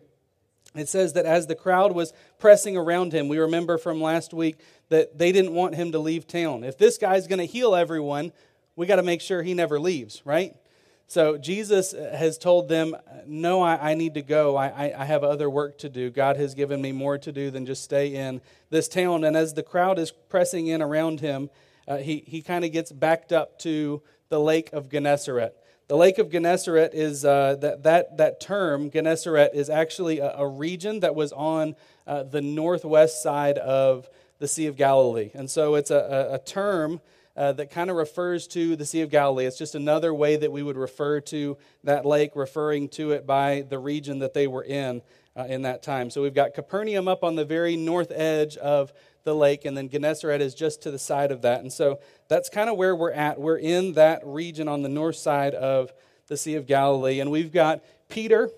It 0.75 0.89
says 0.89 1.13
that 1.13 1.25
as 1.25 1.47
the 1.47 1.55
crowd 1.55 1.93
was 1.93 2.13
pressing 2.39 2.77
around 2.77 3.13
him, 3.13 3.29
we 3.29 3.39
remember 3.39 3.79
from 3.79 4.03
last 4.03 4.35
week 4.35 4.59
that 4.89 5.19
they 5.19 5.31
didn't 5.33 5.55
want 5.55 5.77
him 5.77 5.93
to 5.93 5.99
leave 5.99 6.27
town. 6.27 6.65
If 6.65 6.77
this 6.77 6.99
guy's 6.99 7.27
going 7.27 7.39
to 7.39 7.47
heal 7.47 7.75
everyone, 7.75 8.33
we 8.77 8.87
got 8.87 8.97
to 8.97 9.03
make 9.03 9.21
sure 9.21 9.43
he 9.43 9.55
never 9.55 9.79
leaves, 9.79 10.21
right? 10.25 10.57
So 11.07 11.37
Jesus 11.37 11.93
has 11.93 12.39
told 12.39 12.69
them, 12.69 12.97
No, 13.27 13.61
I, 13.63 13.91
I 13.91 13.95
need 13.95 14.15
to 14.15 14.23
go. 14.23 14.57
I, 14.57 14.69
I, 14.69 15.03
I, 15.03 15.05
have 15.05 15.23
other 15.23 15.51
work 15.51 15.79
to 15.79 15.89
do. 15.89 16.11
God 16.11 16.37
has 16.37 16.55
given 16.55 16.81
me 16.81 16.93
more 16.93 17.19
to 17.19 17.31
do 17.31 17.51
than 17.51 17.67
just 17.67 17.85
stay 17.85 18.15
in 18.15 18.41
this 18.71 18.89
town. 18.89 19.25
And 19.25 19.37
as 19.37 19.55
the 19.55 19.63
crowd 19.63 19.99
is 19.99 20.11
pressing 20.11 20.67
in 20.67 20.81
around 20.83 21.21
him, 21.21 21.51
uh, 21.87 21.99
he, 21.99 22.25
he 22.27 22.43
kind 22.43 22.65
of 22.65 22.73
gets 22.73 22.91
backed 22.91 23.33
up 23.33 23.59
to 23.61 24.03
the 24.29 24.41
lake 24.41 24.73
of 24.73 24.89
Gennesaret. 24.89 25.55
The 25.87 25.97
lake 25.97 26.19
of 26.19 26.31
Gennesaret 26.31 26.95
is 26.95 27.27
uh, 27.27 27.57
that, 27.61 27.83
that, 27.83 28.17
that 28.17 28.41
term, 28.41 28.91
Gennesaret, 28.91 29.51
is 29.53 29.69
actually 29.69 30.19
a, 30.19 30.35
a 30.39 30.49
region 30.49 31.01
that 31.01 31.15
was 31.15 31.31
on 31.33 31.77
uh, 32.07 32.23
the 32.23 32.41
northwest 32.41 33.23
side 33.23 33.59
of 33.59 34.09
the 34.39 34.49
Sea 34.49 34.67
of 34.67 34.77
Galilee. 34.77 35.31
And 35.35 35.51
so 35.51 35.75
it's 35.75 35.91
a, 35.91 36.29
a, 36.31 36.35
a 36.35 36.39
term 36.39 37.01
uh, 37.37 37.53
that 37.53 37.71
kind 37.71 37.91
of 37.91 37.97
refers 37.97 38.47
to 38.49 38.77
the 38.77 38.87
Sea 38.87 39.03
of 39.03 39.11
Galilee. 39.11 39.47
It's 39.47 39.59
just 39.59 39.75
another 39.75 40.15
way 40.15 40.37
that 40.37 40.53
we 40.53 40.63
would 40.63 40.77
refer 40.77 41.21
to 41.23 41.57
that 41.83 42.07
lake, 42.07 42.33
referring 42.35 42.89
to 42.91 43.11
it 43.11 43.27
by 43.27 43.65
the 43.69 43.79
region 43.79 44.21
that 44.21 44.35
they 44.35 44.47
were 44.47 44.63
in 44.63 45.03
uh, 45.37 45.45
in 45.49 45.63
that 45.63 45.83
time. 45.83 46.11
So 46.11 46.23
we've 46.23 46.35
got 46.35 46.55
Capernaum 46.55 47.09
up 47.09 47.25
on 47.25 47.35
the 47.35 47.45
very 47.45 47.77
north 47.77 48.13
edge 48.15 48.57
of 48.57 48.93
the 49.25 49.35
lake, 49.35 49.65
and 49.65 49.77
then 49.77 49.89
Gennesaret 49.89 50.41
is 50.41 50.55
just 50.55 50.83
to 50.83 50.91
the 50.91 50.99
side 50.99 51.33
of 51.33 51.43
that. 51.43 51.61
And 51.61 51.73
so 51.73 51.99
that's 52.29 52.49
kind 52.49 52.71
of 52.71 52.77
where 52.77 52.95
we're 52.95 53.11
at. 53.11 53.41
We're 53.41 53.59
in 53.59 53.95
that 53.95 54.21
region 54.25 54.69
on 54.69 54.83
the 54.83 54.89
north 54.89 55.17
side 55.17 55.55
of 55.55 55.93
the 56.29 56.37
Sea 56.37 56.55
of 56.55 56.67
Galilee. 56.67 57.21
And 57.21 57.31
we've 57.31 57.53
got 57.53 57.83
Peter, 58.09 58.51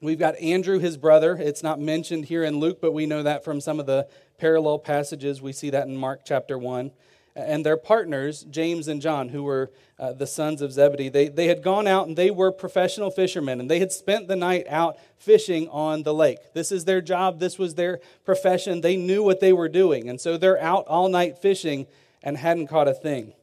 we've 0.00 0.18
got 0.18 0.36
Andrew, 0.36 0.78
his 0.78 0.96
brother. 0.96 1.36
It's 1.38 1.62
not 1.62 1.80
mentioned 1.80 2.26
here 2.26 2.44
in 2.44 2.60
Luke, 2.60 2.78
but 2.80 2.92
we 2.92 3.06
know 3.06 3.22
that 3.22 3.42
from 3.42 3.60
some 3.60 3.80
of 3.80 3.86
the 3.86 4.06
parallel 4.38 4.78
passages. 4.78 5.42
We 5.42 5.52
see 5.52 5.70
that 5.70 5.88
in 5.88 5.96
Mark 5.96 6.20
chapter 6.24 6.58
1 6.58 6.92
and 7.36 7.64
their 7.64 7.76
partners, 7.76 8.44
James 8.50 8.88
and 8.88 9.00
John, 9.00 9.28
who 9.28 9.42
were 9.42 9.70
uh, 9.98 10.12
the 10.12 10.26
sons 10.26 10.62
of 10.62 10.72
Zebedee, 10.72 11.08
they, 11.08 11.28
they 11.28 11.46
had 11.46 11.62
gone 11.62 11.86
out 11.86 12.08
and 12.08 12.16
they 12.16 12.30
were 12.30 12.50
professional 12.50 13.10
fishermen, 13.10 13.60
and 13.60 13.70
they 13.70 13.78
had 13.78 13.92
spent 13.92 14.26
the 14.26 14.36
night 14.36 14.66
out 14.68 14.96
fishing 15.18 15.68
on 15.68 16.02
the 16.02 16.14
lake. 16.14 16.38
This 16.54 16.72
is 16.72 16.84
their 16.84 17.00
job, 17.00 17.38
this 17.38 17.58
was 17.58 17.74
their 17.74 18.00
profession. 18.24 18.80
They 18.80 18.96
knew 18.96 19.22
what 19.22 19.40
they 19.40 19.52
were 19.52 19.68
doing, 19.68 20.08
and 20.08 20.20
so 20.20 20.36
they're 20.36 20.60
out 20.60 20.86
all 20.86 21.08
night 21.08 21.38
fishing 21.38 21.86
and 22.22 22.36
hadn't 22.36 22.68
caught 22.68 22.88
a 22.88 22.94
thing. 22.94 23.34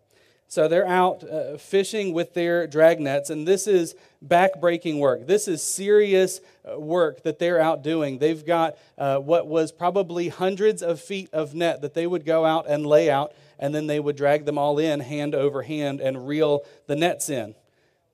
So 0.48 0.68
they're 0.68 0.86
out 0.86 1.24
uh, 1.24 1.58
fishing 1.58 2.14
with 2.14 2.36
their 2.36 2.68
drag 2.68 3.00
nets, 3.00 3.32
and 3.32 3.48
this 3.48 3.66
is 3.66 3.96
back-breaking 4.22 5.00
work. 5.00 5.26
This 5.26 5.48
is 5.48 5.64
serious 5.64 6.42
uh, 6.64 6.80
work 6.80 7.24
that 7.24 7.40
they're 7.40 7.60
out 7.60 7.82
doing. 7.84 8.20
They've 8.20 8.46
got 8.46 8.78
uh, 8.96 9.18
what 9.18 9.48
was 9.48 9.72
probably 9.72 10.30
hundreds 10.30 10.84
of 10.84 11.02
feet 11.02 11.30
of 11.34 11.56
net 11.56 11.82
that 11.82 11.96
they 11.96 12.06
would 12.06 12.24
go 12.24 12.46
out 12.46 12.68
and 12.68 12.86
lay 12.86 13.10
out 13.10 13.34
and 13.64 13.74
then 13.74 13.88
they 13.88 13.98
would 13.98 14.18
drag 14.18 14.44
them 14.44 14.58
all 14.58 14.78
in 14.78 15.00
hand 15.00 15.34
over 15.34 15.62
hand 15.62 16.02
and 16.02 16.28
reel 16.28 16.66
the 16.88 16.98
nets 16.98 17.30
in. 17.30 17.56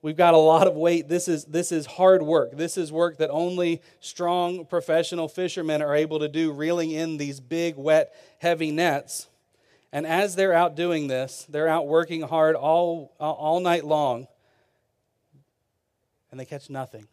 We've 0.00 0.16
got 0.16 0.32
a 0.32 0.38
lot 0.38 0.68
of 0.68 0.76
weight. 0.76 1.08
This 1.08 1.26
is, 1.26 1.44
this 1.44 1.72
is 1.72 1.86
hard 1.86 2.22
work. 2.22 2.56
This 2.56 2.76
is 2.76 2.92
work 2.92 3.18
that 3.18 3.30
only 3.30 3.82
strong 3.98 4.64
professional 4.64 5.26
fishermen 5.26 5.82
are 5.82 5.96
able 5.96 6.20
to 6.20 6.28
do, 6.28 6.52
reeling 6.52 6.92
in 6.92 7.16
these 7.16 7.40
big, 7.40 7.76
wet, 7.76 8.14
heavy 8.38 8.70
nets. 8.70 9.26
And 9.92 10.06
as 10.06 10.36
they're 10.36 10.52
out 10.52 10.76
doing 10.76 11.08
this, 11.08 11.46
they're 11.48 11.66
out 11.66 11.88
working 11.88 12.22
hard 12.22 12.54
all, 12.54 13.12
all 13.18 13.58
night 13.58 13.84
long, 13.84 14.28
and 16.30 16.38
they 16.38 16.44
catch 16.44 16.70
nothing. 16.70 17.08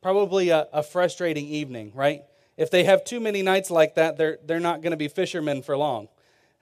Probably 0.00 0.48
a, 0.48 0.66
a 0.72 0.82
frustrating 0.82 1.46
evening, 1.46 1.92
right? 1.94 2.22
If 2.56 2.70
they 2.70 2.84
have 2.84 3.04
too 3.04 3.20
many 3.20 3.42
nights 3.42 3.70
like 3.70 3.96
that, 3.96 4.16
they're, 4.16 4.38
they're 4.46 4.60
not 4.60 4.80
going 4.80 4.92
to 4.92 4.96
be 4.96 5.08
fishermen 5.08 5.60
for 5.60 5.76
long. 5.76 6.08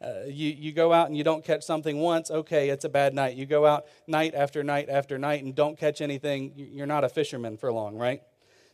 Uh, 0.02 0.24
you, 0.26 0.50
you 0.50 0.72
go 0.72 0.92
out 0.92 1.06
and 1.06 1.16
you 1.16 1.22
don't 1.22 1.44
catch 1.44 1.62
something 1.62 1.98
once, 1.98 2.30
okay, 2.30 2.70
it's 2.70 2.84
a 2.84 2.88
bad 2.88 3.14
night. 3.14 3.36
You 3.36 3.46
go 3.46 3.64
out 3.64 3.86
night 4.06 4.34
after 4.34 4.64
night 4.64 4.88
after 4.88 5.16
night 5.16 5.44
and 5.44 5.54
don't 5.54 5.78
catch 5.78 6.00
anything, 6.00 6.52
you're 6.56 6.86
not 6.86 7.04
a 7.04 7.08
fisherman 7.08 7.56
for 7.56 7.72
long, 7.72 7.96
right? 7.96 8.20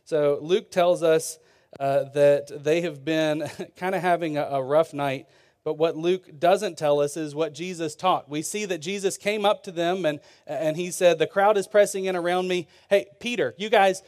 So 0.05 0.39
Luke 0.41 0.71
tells 0.71 1.03
us 1.03 1.37
uh, 1.79 2.05
that 2.15 2.63
they 2.63 2.81
have 2.81 3.05
been 3.05 3.47
kind 3.75 3.93
of 3.93 4.01
having 4.01 4.37
a, 4.37 4.43
a 4.43 4.63
rough 4.63 4.93
night. 4.93 5.27
But 5.63 5.77
what 5.77 5.95
Luke 5.95 6.39
doesn't 6.39 6.77
tell 6.77 6.99
us 6.99 7.15
is 7.15 7.35
what 7.35 7.53
Jesus 7.53 7.95
taught. 7.95 8.29
We 8.29 8.41
see 8.41 8.65
that 8.65 8.79
Jesus 8.79 9.17
came 9.17 9.45
up 9.45 9.61
to 9.63 9.71
them 9.71 10.05
and, 10.05 10.19
and 10.47 10.77
he 10.77 10.89
said, 10.89 11.19
The 11.19 11.27
crowd 11.27 11.57
is 11.57 11.67
pressing 11.67 12.05
in 12.05 12.15
around 12.15 12.47
me. 12.47 12.67
Hey, 12.89 13.07
Peter, 13.19 13.53
you 13.57 13.69
guys 13.69 14.01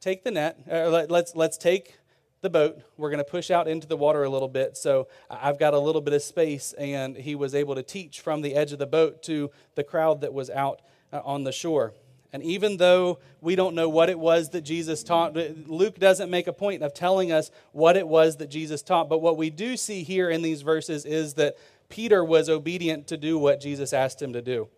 take 0.00 0.22
the 0.22 0.30
net. 0.30 0.58
Uh, 0.70 0.88
let, 0.88 1.10
let's, 1.10 1.34
let's 1.34 1.56
take 1.56 1.96
the 2.42 2.50
boat. 2.50 2.80
We're 2.96 3.10
going 3.10 3.18
to 3.18 3.30
push 3.30 3.50
out 3.50 3.68
into 3.68 3.86
the 3.86 3.96
water 3.96 4.24
a 4.24 4.30
little 4.30 4.48
bit. 4.48 4.76
So 4.76 5.08
I've 5.28 5.58
got 5.58 5.74
a 5.74 5.78
little 5.78 6.00
bit 6.00 6.14
of 6.14 6.22
space, 6.22 6.72
and 6.74 7.16
he 7.16 7.34
was 7.34 7.54
able 7.54 7.74
to 7.74 7.82
teach 7.82 8.20
from 8.20 8.42
the 8.42 8.54
edge 8.54 8.72
of 8.72 8.78
the 8.78 8.86
boat 8.86 9.22
to 9.24 9.50
the 9.74 9.84
crowd 9.84 10.22
that 10.22 10.32
was 10.32 10.50
out 10.50 10.80
uh, 11.12 11.20
on 11.24 11.44
the 11.44 11.52
shore. 11.52 11.92
And 12.32 12.42
even 12.42 12.76
though 12.76 13.18
we 13.40 13.56
don't 13.56 13.74
know 13.74 13.88
what 13.88 14.08
it 14.08 14.18
was 14.18 14.50
that 14.50 14.60
Jesus 14.62 15.02
taught, 15.02 15.34
Luke 15.34 15.98
doesn't 15.98 16.30
make 16.30 16.46
a 16.46 16.52
point 16.52 16.82
of 16.82 16.94
telling 16.94 17.32
us 17.32 17.50
what 17.72 17.96
it 17.96 18.06
was 18.06 18.36
that 18.36 18.50
Jesus 18.50 18.82
taught. 18.82 19.08
But 19.08 19.20
what 19.20 19.36
we 19.36 19.50
do 19.50 19.76
see 19.76 20.04
here 20.04 20.30
in 20.30 20.42
these 20.42 20.62
verses 20.62 21.04
is 21.04 21.34
that 21.34 21.56
Peter 21.88 22.24
was 22.24 22.48
obedient 22.48 23.08
to 23.08 23.16
do 23.16 23.36
what 23.36 23.60
Jesus 23.60 23.92
asked 23.92 24.22
him 24.22 24.32
to 24.32 24.42
do. 24.42 24.68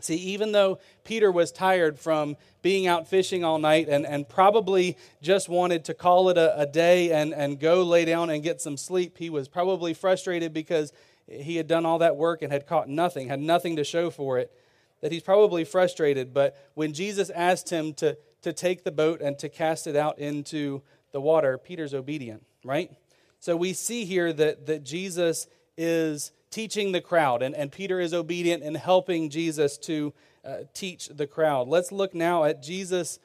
See, 0.00 0.14
even 0.14 0.52
though 0.52 0.78
Peter 1.02 1.32
was 1.32 1.50
tired 1.50 1.98
from 1.98 2.36
being 2.62 2.86
out 2.86 3.08
fishing 3.08 3.44
all 3.44 3.58
night 3.58 3.88
and, 3.88 4.06
and 4.06 4.28
probably 4.28 4.96
just 5.22 5.48
wanted 5.48 5.84
to 5.86 5.94
call 5.94 6.28
it 6.28 6.38
a, 6.38 6.60
a 6.60 6.66
day 6.66 7.10
and, 7.10 7.34
and 7.34 7.58
go 7.58 7.82
lay 7.82 8.04
down 8.04 8.30
and 8.30 8.40
get 8.40 8.60
some 8.60 8.76
sleep, 8.76 9.18
he 9.18 9.28
was 9.28 9.48
probably 9.48 9.94
frustrated 9.94 10.52
because 10.52 10.92
he 11.26 11.56
had 11.56 11.66
done 11.66 11.84
all 11.84 11.98
that 11.98 12.14
work 12.14 12.42
and 12.42 12.52
had 12.52 12.64
caught 12.64 12.88
nothing, 12.88 13.28
had 13.28 13.40
nothing 13.40 13.74
to 13.74 13.82
show 13.82 14.08
for 14.08 14.38
it, 14.38 14.52
that 15.00 15.10
he's 15.10 15.22
probably 15.22 15.64
frustrated. 15.64 16.32
But 16.32 16.56
when 16.74 16.92
Jesus 16.92 17.28
asked 17.30 17.70
him 17.70 17.92
to, 17.94 18.16
to 18.42 18.52
take 18.52 18.84
the 18.84 18.92
boat 18.92 19.20
and 19.20 19.36
to 19.40 19.48
cast 19.48 19.88
it 19.88 19.96
out 19.96 20.20
into 20.20 20.80
the 21.10 21.20
water, 21.20 21.58
Peter's 21.58 21.92
obedient, 21.92 22.44
right? 22.64 22.92
So 23.40 23.56
we 23.56 23.72
see 23.72 24.04
here 24.04 24.32
that, 24.32 24.66
that 24.66 24.84
Jesus 24.84 25.48
is 25.76 26.30
teaching 26.50 26.92
the 26.92 27.00
crowd, 27.00 27.42
and, 27.42 27.54
and 27.54 27.70
Peter 27.70 28.00
is 28.00 28.14
obedient 28.14 28.62
in 28.62 28.74
helping 28.74 29.30
Jesus 29.30 29.76
to 29.78 30.12
uh, 30.44 30.58
teach 30.74 31.08
the 31.08 31.26
crowd. 31.26 31.68
Let's 31.68 31.92
look 31.92 32.14
now 32.14 32.44
at 32.44 32.62
Jesus 32.62 33.18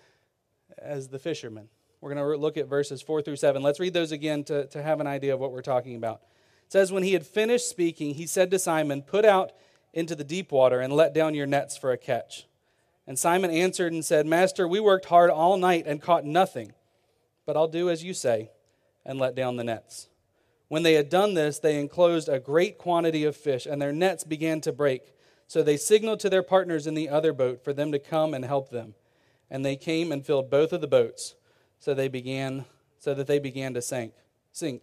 as 0.78 1.08
the 1.08 1.20
fisherman. 1.20 1.70
We're 2.02 2.14
going 2.14 2.26
to 2.26 2.38
look 2.38 2.58
at 2.58 2.68
verses 2.68 3.02
4 3.02 3.22
through 3.22 3.38
7. 3.38 3.64
Let's 3.64 3.80
read 3.80 3.94
those 3.94 4.12
again 4.12 4.44
to, 4.46 4.68
to 4.68 4.84
have 4.84 5.00
an 5.00 5.08
idea 5.08 5.34
of 5.34 5.40
what 5.40 5.52
we're 5.52 5.62
talking 5.62 5.96
about. 5.96 6.22
It 6.66 6.72
says, 6.72 6.92
When 6.92 7.04
he 7.04 7.14
had 7.14 7.26
finished 7.26 7.70
speaking, 7.70 8.16
he 8.16 8.26
said 8.26 8.52
to 8.52 8.60
Simon, 8.60 9.02
Put 9.02 9.24
out 9.24 9.54
into 9.94 10.16
the 10.16 10.24
deep 10.24 10.52
water 10.52 10.82
and 10.82 10.92
let 10.92 11.14
down 11.14 11.34
your 11.34 11.46
nets 11.46 11.78
for 11.78 11.92
a 11.92 11.98
catch. 11.98 12.46
And 13.08 13.18
Simon 13.18 13.52
answered 13.52 13.94
and 13.94 14.04
said, 14.04 14.26
Master, 14.26 14.68
we 14.68 14.80
worked 14.80 15.06
hard 15.06 15.30
all 15.30 15.58
night 15.58 15.86
and 15.86 16.02
caught 16.02 16.26
nothing, 16.26 16.74
but 17.46 17.56
I'll 17.56 17.68
do 17.68 17.90
as 17.90 18.04
you 18.04 18.14
say. 18.14 18.50
and 19.06 19.20
let 19.20 19.36
down 19.36 19.58
the 19.58 19.64
nets. 19.64 20.08
When 20.74 20.82
they 20.82 20.96
had 20.96 21.08
done 21.08 21.36
this, 21.36 21.60
they 21.60 21.80
enclosed 21.80 22.28
a 22.28 22.40
great 22.40 22.80
quantity 22.80 23.26
of 23.26 23.38
fish, 23.38 23.68
and 23.68 23.80
their 23.80 23.94
nets 23.94 24.24
began 24.24 24.60
to 24.62 24.72
break. 24.72 25.14
So 25.46 25.62
they 25.62 25.78
signaled 25.78 26.20
to 26.22 26.32
their 26.32 26.42
partners 26.42 26.88
in 26.88 26.96
the 26.96 27.10
other 27.10 27.32
boat 27.32 27.64
for 27.64 27.74
them 27.74 27.92
to 27.92 28.00
come 28.00 28.34
and 28.34 28.44
help 28.44 28.72
them. 28.72 28.96
And 29.52 29.64
they 29.64 29.76
came 29.76 30.12
and 30.12 30.26
filled 30.26 30.50
both 30.50 30.74
of 30.74 30.82
the 30.82 30.88
boats, 30.88 31.36
so 31.78 31.94
they 31.94 32.08
began 32.08 32.66
so 32.98 33.14
that 33.14 33.28
they 33.28 33.38
began 33.38 33.76
to 33.76 33.84
sink. 33.84 34.14
Sink. 34.52 34.82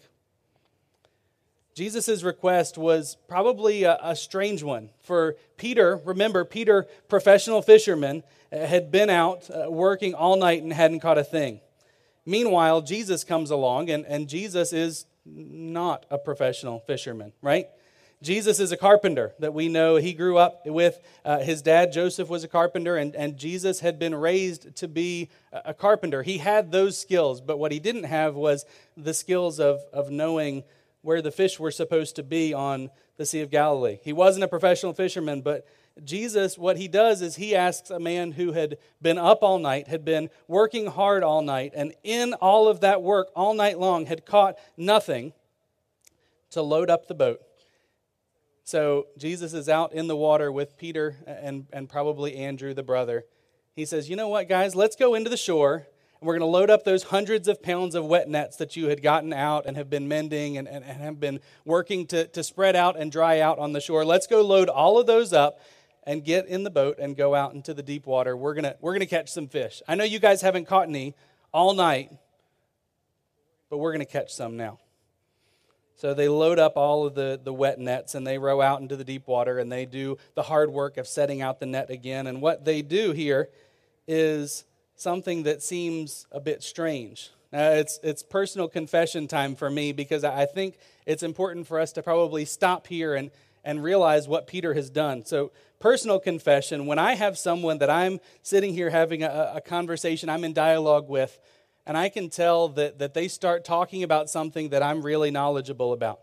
Jesus' 1.75 2.23
request 2.23 2.79
was 2.79 3.17
probably 3.27 3.83
a, 3.83 3.99
a, 4.01 4.15
strange 4.15 4.63
one. 4.63 4.91
For 5.03 5.35
Peter, 5.57 6.01
remember, 6.05 6.45
Peter, 6.45 6.87
professional 7.09 7.63
fisherman, 7.63 8.23
had 8.53 8.93
been 8.93 9.11
out 9.11 9.51
uh, 9.51 9.69
working 9.69 10.15
all 10.15 10.37
night 10.37 10.63
and 10.63 10.73
hadn't 10.73 11.01
caught 11.01 11.19
a 11.19 11.25
thing. 11.25 11.61
Meanwhile, 12.25 12.83
Jesus 12.83 13.25
comes 13.25 13.51
along, 13.51 13.91
and, 13.91 14.07
and 14.07 14.29
Jesus 14.29 14.73
is 14.73 15.07
not 15.25 16.07
a 16.11 16.19
professional 16.19 16.81
fisherman, 16.81 17.33
right? 17.43 17.69
Jesus 18.23 18.61
is 18.61 18.71
a 18.71 18.77
carpenter 18.77 19.33
that 19.39 19.55
we 19.55 19.69
know 19.69 19.97
he 19.97 20.13
grew 20.13 20.37
up 20.37 20.67
with. 20.67 21.01
Uh, 21.25 21.39
his 21.39 21.63
dad, 21.63 21.91
Joseph, 21.91 22.29
was 22.29 22.45
a 22.45 22.49
carpenter, 22.49 22.97
and, 22.97 23.17
and 23.17 23.39
Jesus 23.39 23.81
had 23.81 23.99
been 23.99 24.15
raised 24.15 24.77
to 24.77 24.89
be 24.89 25.31
a 25.53 25.73
carpenter. 25.73 26.23
He 26.23 26.37
had 26.37 26.71
those 26.71 26.99
skills, 26.99 27.41
but 27.41 27.59
what 27.59 27.73
he 27.73 27.79
didn't 27.79 28.05
have 28.05 28.35
was 28.35 28.67
the 28.95 29.15
skills 29.15 29.59
of, 29.59 29.81
of 29.93 30.11
knowing 30.11 30.65
where 31.01 31.23
the 31.23 31.31
fish 31.31 31.59
were 31.59 31.71
supposed 31.71 32.17
to 32.17 32.23
be 32.23 32.53
on 32.53 32.91
the 33.17 33.25
Sea 33.25 33.41
of 33.41 33.51
Galilee. 33.51 33.99
He 34.03 34.13
wasn't 34.13 34.45
a 34.45 34.49
professional 34.49 34.93
fisherman, 34.93 35.41
but 35.41 35.67
Jesus, 36.05 36.59
what 36.59 36.77
he 36.77 36.89
does 36.89 37.23
is 37.23 37.37
he 37.37 37.55
asks 37.55 37.91
a 37.91 38.01
man 38.01 38.33
who 38.33 38.53
had 38.53 38.79
been 39.01 39.19
up 39.19 39.43
all 39.43 39.59
night, 39.59 39.89
had 39.89 40.05
been 40.05 40.31
working 40.49 40.87
hard 40.87 41.23
all 41.23 41.43
night, 41.43 41.73
and 41.75 41.95
in 42.03 42.35
all 42.35 42.69
of 42.69 42.81
that 42.81 43.03
work 43.03 43.31
all 43.35 43.55
night 43.55 43.79
long 43.79 44.07
had 44.07 44.25
caught 44.27 44.57
nothing 44.77 45.33
to 46.51 46.63
load 46.63 46.91
up 46.91 47.07
the 47.07 47.15
boat. 47.15 47.41
So 48.65 49.09
Jesus 49.19 49.53
is 49.53 49.69
out 49.69 49.93
in 49.93 50.07
the 50.07 50.17
water 50.17 50.53
with 50.53 50.77
Peter 50.77 51.17
and, 51.27 51.67
and 51.73 51.89
probably 51.89 52.37
Andrew, 52.37 52.73
the 52.73 52.83
brother. 52.83 53.25
He 53.75 53.85
says, 53.85 54.09
You 54.09 54.17
know 54.17 54.29
what, 54.29 54.49
guys? 54.49 54.75
Let's 54.75 54.97
go 54.97 55.15
into 55.15 55.31
the 55.31 55.37
shore 55.37 55.87
and 56.21 56.27
we're 56.27 56.35
going 56.35 56.49
to 56.49 56.53
load 56.53 56.71
up 56.71 56.85
those 56.85 57.05
hundreds 57.05 57.49
of 57.49 57.63
pounds 57.63 57.95
of 57.95 58.05
wet 58.05 58.29
nets 58.29 58.57
that 58.59 58.77
you 58.77 58.89
had 58.89 59.03
gotten 59.03 59.33
out 59.33 59.65
and 59.67 59.77
have 59.77 59.89
been 59.89 60.07
mending 60.07 60.59
and, 60.59 60.69
and, 60.69 60.85
and 60.85 61.01
have 61.01 61.19
been 61.19 61.41
working 61.65 62.07
to, 62.09 62.27
to 62.29 62.45
spread 62.45 62.77
out 62.77 62.99
and 62.99 63.11
dry 63.11 63.41
out 63.41 63.59
on 63.59 63.73
the 63.73 63.81
shore. 63.81 64.05
Let's 64.05 64.27
go 64.27 64.43
load 64.43 64.69
all 64.69 64.99
of 64.99 65.07
those 65.07 65.33
up 65.33 65.61
and 66.05 66.25
get 66.25 66.47
in 66.47 66.63
the 66.63 66.71
boat 66.71 66.99
and 66.99 67.17
go 67.17 67.35
out 67.35 67.55
into 67.55 67.75
the 67.75 67.83
deep 67.83 68.07
water. 68.07 68.37
We're 68.37 68.55
going 68.55 68.65
to, 68.65 68.77
we're 68.81 68.93
going 68.93 69.01
to 69.01 69.07
catch 69.07 69.31
some 69.31 69.49
fish. 69.49 69.83
I 69.87 69.95
know 69.95 70.05
you 70.05 70.19
guys 70.19 70.41
haven't 70.43 70.67
caught 70.67 70.89
any 70.89 71.15
all 71.53 71.75
night, 71.75 72.11
but 73.69 73.79
we're 73.79 73.93
going 73.93 74.05
to 74.05 74.11
catch 74.11 74.33
some 74.33 74.57
now. 74.57 74.79
So 75.97 76.15
they 76.15 76.29
load 76.29 76.59
up 76.59 76.79
all 76.79 77.07
of 77.07 77.15
the, 77.15 77.39
the 77.43 77.53
wet 77.53 77.79
nets 77.79 78.15
and 78.15 78.27
they 78.27 78.39
row 78.39 78.63
out 78.63 78.81
into 78.81 78.97
the 78.97 79.05
deep 79.05 79.27
water 79.27 79.59
and 79.59 79.71
they 79.71 79.85
do 79.85 80.17
the 80.35 80.43
hard 80.43 80.71
work 80.71 80.97
of 80.97 81.07
setting 81.07 81.43
out 81.43 81.61
the 81.61 81.67
net 81.67 81.91
again. 81.91 82.27
And 82.27 82.41
what 82.41 82.65
they 82.65 82.81
do 82.81 83.13
here 83.13 83.51
is 84.09 84.65
something 84.97 85.43
that 85.43 85.63
seems 85.63 86.27
a 86.33 86.41
bit 86.41 86.63
strange. 86.63 87.31
Now, 87.53 87.73
it's, 87.73 88.01
it's 88.03 88.23
personal 88.23 88.67
confession 88.67 89.29
time 89.29 89.55
for 89.55 89.69
me 89.69 89.93
because 89.93 90.25
I 90.25 90.47
think 90.47 90.79
it's 91.05 91.23
important 91.23 91.67
for 91.67 91.79
us 91.79 91.93
to 91.93 92.03
probably 92.03 92.47
stop 92.47 92.87
here 92.87 93.15
and, 93.15 93.31
and 93.63 93.83
realize 93.83 94.27
what 94.27 94.47
Peter 94.47 94.73
has 94.73 94.89
done. 94.89 95.27
So, 95.27 95.53
personal 95.81 96.21
confession 96.21 96.87
when 96.87 96.99
I 96.99 97.15
have 97.15 97.37
someone 97.37 97.79
that 97.79 97.91
I'm 97.91 98.21
sitting 98.43 98.75
here 98.75 98.91
having 98.91 99.23
a, 99.23 99.55
a 99.57 99.61
conversation, 99.61 100.29
I'm 100.29 100.45
in 100.45 100.53
dialogue 100.53 101.09
with, 101.09 101.41
and 101.87 101.97
I 101.97 102.11
can 102.11 102.29
tell 102.29 102.69
that, 102.69 102.99
that 102.99 103.15
they 103.15 103.27
start 103.27 103.65
talking 103.65 104.03
about 104.03 104.31
something 104.31 104.69
that 104.69 104.83
I'm 104.83 105.03
really 105.03 105.31
knowledgeable 105.31 105.93
about. 105.93 106.21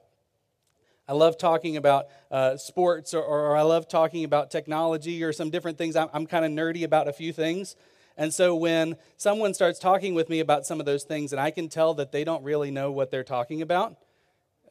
I 1.09 1.13
love 1.13 1.37
talking 1.37 1.75
about 1.75 2.07
uh, 2.29 2.57
sports, 2.57 3.13
or, 3.13 3.23
or, 3.23 3.57
I 3.57 3.61
love 3.61 3.87
talking 3.87 4.23
about 4.23 4.51
technology, 4.51 5.23
or 5.23 5.33
some 5.33 5.49
different 5.49 5.77
things. 5.77 5.95
I'm, 5.95 6.09
I'm 6.13 6.27
kind 6.27 6.45
of 6.45 6.51
nerdy 6.51 6.83
about 6.83 7.07
a 7.07 7.13
few 7.13 7.33
things. 7.33 7.75
And 8.17 8.33
so 8.33 8.55
when 8.55 8.97
someone 9.15 9.53
starts 9.53 9.79
talking 9.79 10.15
with 10.15 10.29
me 10.29 10.39
about 10.39 10.65
some 10.65 10.79
of 10.79 10.85
those 10.85 11.03
things 11.03 11.31
and 11.31 11.39
I 11.39 11.51
can 11.51 11.69
tell 11.69 11.93
that 11.95 12.11
they 12.11 12.23
don't 12.23 12.43
really 12.43 12.71
know 12.71 12.91
what 12.91 13.09
they're 13.09 13.23
talking 13.23 13.61
about, 13.61 13.95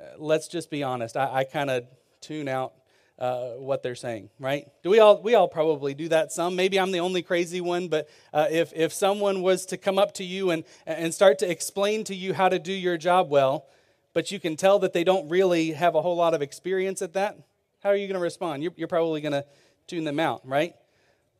uh, 0.00 0.04
let's 0.18 0.48
just 0.48 0.68
be 0.68 0.82
honest. 0.82 1.16
I, 1.16 1.32
I 1.32 1.44
kind 1.44 1.70
of 1.70 1.84
tune 2.20 2.48
out 2.48 2.74
uh, 3.18 3.50
what 3.52 3.82
they're 3.82 3.94
saying, 3.94 4.30
right? 4.38 4.66
Do 4.82 4.90
we 4.90 4.98
all 4.98 5.22
we 5.22 5.34
all 5.34 5.48
probably 5.48 5.94
do 5.94 6.08
that 6.08 6.32
some? 6.32 6.56
Maybe 6.56 6.78
I'm 6.78 6.92
the 6.92 7.00
only 7.00 7.22
crazy 7.22 7.60
one, 7.60 7.88
but 7.88 8.08
uh, 8.32 8.46
if 8.50 8.72
if 8.74 8.92
someone 8.92 9.42
was 9.42 9.66
to 9.66 9.76
come 9.76 9.98
up 9.98 10.14
to 10.14 10.24
you 10.24 10.50
and 10.50 10.64
and 10.86 11.14
start 11.14 11.38
to 11.40 11.50
explain 11.50 12.04
to 12.04 12.14
you 12.14 12.34
how 12.34 12.48
to 12.48 12.58
do 12.58 12.72
your 12.72 12.96
job 12.96 13.30
well, 13.30 13.66
but 14.12 14.30
you 14.30 14.38
can 14.38 14.56
tell 14.56 14.78
that 14.80 14.92
they 14.92 15.04
don't 15.04 15.28
really 15.28 15.72
have 15.72 15.94
a 15.94 16.02
whole 16.02 16.16
lot 16.16 16.34
of 16.34 16.42
experience 16.42 17.02
at 17.02 17.14
that, 17.14 17.38
how 17.82 17.90
are 17.90 17.96
you 17.96 18.06
going 18.06 18.18
to 18.18 18.20
respond? 18.20 18.62
You're, 18.62 18.72
you're 18.76 18.88
probably 18.88 19.20
going 19.20 19.32
to 19.32 19.44
tune 19.86 20.04
them 20.04 20.20
out, 20.20 20.46
right? 20.46 20.74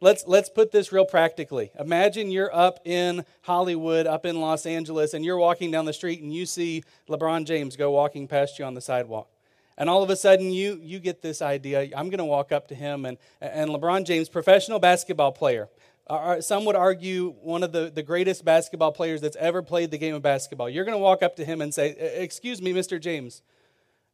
let's 0.00 0.26
let's 0.26 0.49
put 0.49 0.73
this 0.73 0.92
real 0.92 1.04
practically. 1.04 1.71
Imagine 1.78 2.30
you're 2.30 2.54
up 2.54 2.80
in 2.85 3.25
Hollywood, 3.42 4.06
up 4.06 4.26
in 4.26 4.40
Los 4.40 4.66
Angeles, 4.66 5.14
and 5.14 5.25
you're 5.25 5.38
walking 5.38 5.71
down 5.71 5.85
the 5.85 5.92
street 5.92 6.23
and 6.23 6.35
you 6.35 6.47
see 6.47 6.83
LeBron 7.09 7.47
James 7.47 7.76
go 7.76 7.90
walking 7.90 8.28
past 8.28 8.59
you 8.59 8.64
on 8.64 8.75
the 8.75 8.80
sidewalk. 8.80 9.28
And 9.78 9.90
all 9.90 10.02
of 10.02 10.11
a 10.11 10.16
sudden 10.16 10.50
you 10.50 10.80
you 10.83 10.99
get 10.99 11.23
this 11.23 11.42
idea, 11.42 11.83
I'm 11.97 12.09
going 12.09 12.18
to 12.18 12.25
walk 12.25 12.52
up 12.52 12.68
to 12.68 12.75
him 12.75 13.04
and 13.04 13.18
and 13.40 13.71
LeBron 13.71 14.04
James, 14.04 14.28
professional 14.28 14.78
basketball 14.78 15.33
player. 15.33 15.68
Uh, 16.09 16.40
some 16.40 16.64
would 16.64 16.76
argue 16.76 17.35
one 17.42 17.64
of 17.64 17.73
the, 17.73 17.90
the 17.92 18.02
greatest 18.02 18.45
basketball 18.45 18.92
players 18.92 19.21
that's 19.21 19.37
ever 19.37 19.61
played 19.61 19.90
the 19.90 19.99
game 19.99 20.14
of 20.14 20.23
basketball. 20.23 20.71
You're 20.71 20.85
going 20.85 20.97
to 20.97 21.02
walk 21.02 21.21
up 21.21 21.35
to 21.37 21.45
him 21.45 21.61
and 21.61 21.75
say, 21.75 21.88
Excuse 22.16 22.62
me, 22.62 22.73
Mr. 22.73 23.00
James, 23.00 23.42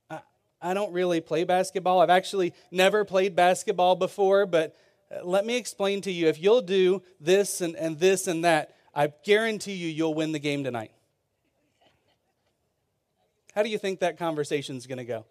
I 0.09 0.21
I 0.61 0.75
don't 0.75 0.93
really 0.93 1.21
play 1.21 1.45
basketball. 1.45 2.01
I've 2.01 2.11
actually 2.11 2.55
never 2.71 3.05
played 3.05 3.37
basketball 3.37 3.95
before, 3.95 4.47
but 4.47 4.77
let 5.23 5.45
me 5.45 5.57
explain 5.57 6.01
to 6.03 6.13
you 6.13 6.29
if 6.29 6.41
you'll 6.41 6.63
do 6.63 7.03
this 7.21 7.61
and, 7.61 7.77
and 7.77 7.99
this 7.99 8.27
and 8.27 8.45
that, 8.45 8.75
I 8.95 9.13
guarantee 9.25 9.75
you, 9.75 9.89
you'll 9.89 10.15
win 10.15 10.33
the 10.33 10.39
game 10.39 10.65
tonight. 10.65 10.93
How 13.55 13.63
do 13.63 13.69
you 13.69 13.79
think 13.79 14.01
that 14.01 14.19
conversation 14.19 14.77
is 14.77 14.87
going 14.87 14.99
to 14.99 15.05
go? 15.05 15.27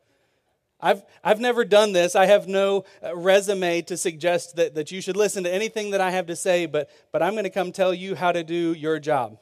I've, 0.81 1.03
I've 1.23 1.39
never 1.39 1.63
done 1.63 1.93
this. 1.93 2.15
I 2.15 2.25
have 2.25 2.47
no 2.47 2.85
uh, 3.03 3.15
resume 3.15 3.81
to 3.83 3.97
suggest 3.97 4.55
that, 4.55 4.75
that 4.75 4.91
you 4.91 5.01
should 5.01 5.17
listen 5.17 5.43
to 5.43 5.53
anything 5.53 5.91
that 5.91 6.01
I 6.01 6.11
have 6.11 6.27
to 6.27 6.35
say, 6.35 6.65
but, 6.65 6.89
but 7.11 7.21
I'm 7.21 7.33
going 7.33 7.43
to 7.43 7.49
come 7.49 7.71
tell 7.71 7.93
you 7.93 8.15
how 8.15 8.31
to 8.31 8.43
do 8.43 8.73
your 8.73 8.99
job. 8.99 9.37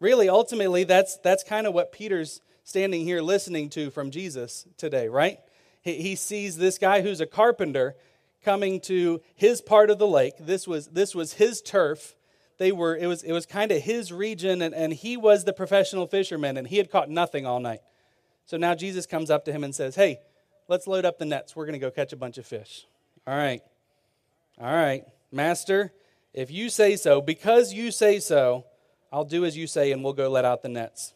Really, 0.00 0.28
ultimately, 0.28 0.84
that's, 0.84 1.18
that's 1.18 1.44
kind 1.44 1.66
of 1.66 1.74
what 1.74 1.92
Peter's 1.92 2.40
standing 2.64 3.04
here 3.04 3.20
listening 3.20 3.68
to 3.70 3.90
from 3.90 4.10
Jesus 4.10 4.66
today, 4.76 5.08
right? 5.08 5.38
He, 5.82 5.94
he 5.94 6.16
sees 6.16 6.56
this 6.56 6.78
guy 6.78 7.02
who's 7.02 7.20
a 7.20 7.26
carpenter 7.26 7.94
coming 8.44 8.80
to 8.80 9.20
his 9.34 9.60
part 9.60 9.90
of 9.90 9.98
the 9.98 10.06
lake. 10.06 10.34
This 10.40 10.66
was, 10.66 10.88
this 10.88 11.14
was 11.14 11.34
his 11.34 11.60
turf. 11.60 12.14
They 12.58 12.72
were, 12.72 12.96
it 12.96 13.06
was, 13.06 13.22
it 13.22 13.32
was 13.32 13.46
kind 13.46 13.70
of 13.70 13.82
his 13.82 14.12
region, 14.12 14.62
and, 14.62 14.74
and 14.74 14.92
he 14.92 15.16
was 15.16 15.44
the 15.44 15.52
professional 15.52 16.06
fisherman, 16.06 16.56
and 16.56 16.66
he 16.66 16.78
had 16.78 16.90
caught 16.90 17.10
nothing 17.10 17.46
all 17.46 17.60
night. 17.60 17.80
So 18.46 18.56
now 18.56 18.74
Jesus 18.74 19.06
comes 19.06 19.30
up 19.30 19.44
to 19.44 19.52
him 19.52 19.64
and 19.64 19.74
says, 19.74 19.94
Hey, 19.94 20.20
let's 20.68 20.86
load 20.86 21.04
up 21.04 21.18
the 21.18 21.24
nets. 21.24 21.54
We're 21.54 21.66
going 21.66 21.78
to 21.78 21.78
go 21.78 21.90
catch 21.90 22.12
a 22.12 22.16
bunch 22.16 22.38
of 22.38 22.46
fish. 22.46 22.86
All 23.26 23.36
right. 23.36 23.62
All 24.60 24.72
right. 24.72 25.04
Master, 25.30 25.92
if 26.34 26.50
you 26.50 26.68
say 26.68 26.96
so, 26.96 27.20
because 27.20 27.72
you 27.72 27.90
say 27.90 28.18
so, 28.18 28.64
I'll 29.12 29.24
do 29.24 29.44
as 29.44 29.56
you 29.56 29.66
say, 29.66 29.92
and 29.92 30.02
we'll 30.02 30.12
go 30.12 30.30
let 30.30 30.44
out 30.44 30.62
the 30.62 30.68
nets. 30.68 31.14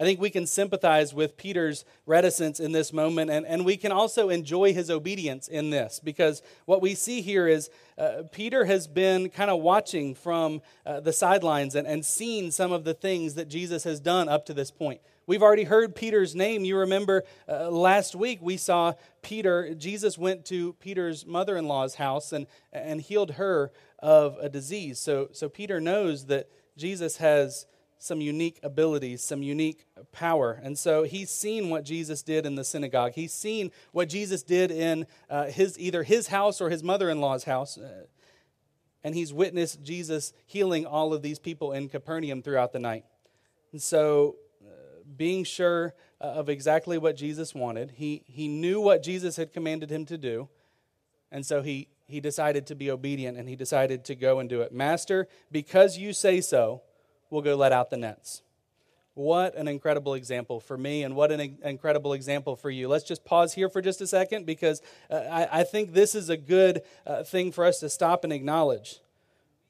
I 0.00 0.04
think 0.04 0.20
we 0.20 0.30
can 0.30 0.46
sympathize 0.46 1.12
with 1.12 1.36
Peter's 1.36 1.84
reticence 2.06 2.60
in 2.60 2.70
this 2.70 2.92
moment, 2.92 3.32
and, 3.32 3.44
and 3.44 3.64
we 3.64 3.76
can 3.76 3.90
also 3.90 4.28
enjoy 4.28 4.72
his 4.72 4.90
obedience 4.90 5.48
in 5.48 5.70
this 5.70 6.00
because 6.02 6.40
what 6.66 6.80
we 6.80 6.94
see 6.94 7.20
here 7.20 7.48
is 7.48 7.68
uh, 7.98 8.22
Peter 8.30 8.64
has 8.64 8.86
been 8.86 9.28
kind 9.28 9.50
of 9.50 9.60
watching 9.60 10.14
from 10.14 10.62
uh, 10.86 11.00
the 11.00 11.12
sidelines 11.12 11.74
and, 11.74 11.84
and 11.84 12.06
seen 12.06 12.52
some 12.52 12.70
of 12.70 12.84
the 12.84 12.94
things 12.94 13.34
that 13.34 13.48
Jesus 13.48 13.82
has 13.82 13.98
done 13.98 14.28
up 14.28 14.46
to 14.46 14.54
this 14.54 14.70
point. 14.70 15.00
We've 15.28 15.42
already 15.42 15.64
heard 15.64 15.94
Peter's 15.94 16.34
name. 16.34 16.64
You 16.64 16.78
remember 16.78 17.22
uh, 17.46 17.68
last 17.68 18.14
week 18.14 18.38
we 18.40 18.56
saw 18.56 18.94
Peter, 19.20 19.74
Jesus 19.74 20.16
went 20.16 20.46
to 20.46 20.72
Peter's 20.80 21.26
mother 21.26 21.58
in 21.58 21.68
law's 21.68 21.96
house 21.96 22.32
and, 22.32 22.46
and 22.72 22.98
healed 22.98 23.32
her 23.32 23.70
of 23.98 24.38
a 24.40 24.48
disease. 24.48 24.98
So, 24.98 25.28
so 25.32 25.50
Peter 25.50 25.82
knows 25.82 26.28
that 26.28 26.48
Jesus 26.78 27.18
has 27.18 27.66
some 27.98 28.22
unique 28.22 28.58
abilities, 28.62 29.22
some 29.22 29.42
unique 29.42 29.84
power. 30.12 30.58
And 30.62 30.78
so 30.78 31.02
he's 31.02 31.28
seen 31.28 31.68
what 31.68 31.84
Jesus 31.84 32.22
did 32.22 32.46
in 32.46 32.54
the 32.54 32.64
synagogue. 32.64 33.12
He's 33.12 33.34
seen 33.34 33.70
what 33.92 34.08
Jesus 34.08 34.42
did 34.42 34.70
in 34.70 35.06
uh, 35.28 35.48
his 35.48 35.78
either 35.78 36.04
his 36.04 36.28
house 36.28 36.58
or 36.58 36.70
his 36.70 36.82
mother-in-law's 36.82 37.44
house. 37.44 37.76
Uh, 37.76 38.06
and 39.04 39.14
he's 39.14 39.34
witnessed 39.34 39.82
Jesus 39.82 40.32
healing 40.46 40.86
all 40.86 41.12
of 41.12 41.20
these 41.20 41.38
people 41.38 41.72
in 41.72 41.90
Capernaum 41.90 42.40
throughout 42.40 42.72
the 42.72 42.78
night. 42.78 43.04
And 43.72 43.82
so 43.82 44.36
being 45.16 45.44
sure 45.44 45.94
uh, 46.20 46.24
of 46.24 46.48
exactly 46.48 46.98
what 46.98 47.16
Jesus 47.16 47.54
wanted, 47.54 47.92
he 47.92 48.22
he 48.26 48.48
knew 48.48 48.80
what 48.80 49.02
Jesus 49.02 49.36
had 49.36 49.52
commanded 49.52 49.90
him 49.90 50.04
to 50.06 50.18
do. 50.18 50.48
And 51.30 51.44
so 51.44 51.62
he 51.62 51.88
he 52.06 52.20
decided 52.20 52.66
to 52.66 52.74
be 52.74 52.90
obedient 52.90 53.36
and 53.36 53.48
he 53.48 53.56
decided 53.56 54.04
to 54.06 54.14
go 54.14 54.38
and 54.38 54.48
do 54.48 54.62
it. 54.62 54.72
Master, 54.72 55.28
because 55.52 55.98
you 55.98 56.12
say 56.12 56.40
so, 56.40 56.82
we'll 57.30 57.42
go 57.42 57.54
let 57.54 57.72
out 57.72 57.90
the 57.90 57.96
nets. 57.96 58.42
What 59.14 59.56
an 59.56 59.66
incredible 59.66 60.14
example 60.14 60.60
for 60.60 60.78
me, 60.78 61.02
and 61.02 61.16
what 61.16 61.32
an 61.32 61.58
incredible 61.64 62.12
example 62.12 62.54
for 62.54 62.70
you. 62.70 62.86
Let's 62.86 63.02
just 63.02 63.24
pause 63.24 63.52
here 63.52 63.68
for 63.68 63.82
just 63.82 64.00
a 64.00 64.06
second 64.06 64.46
because 64.46 64.80
uh, 65.10 65.16
I, 65.16 65.60
I, 65.60 65.64
think 65.64 65.92
this 65.92 66.14
is 66.14 66.28
a 66.28 66.36
good 66.36 66.82
uh, 67.04 67.24
thing 67.24 67.50
for 67.50 67.64
us 67.64 67.80
to 67.80 67.90
stop 67.90 68.22
and 68.22 68.32
acknowledge. 68.32 69.00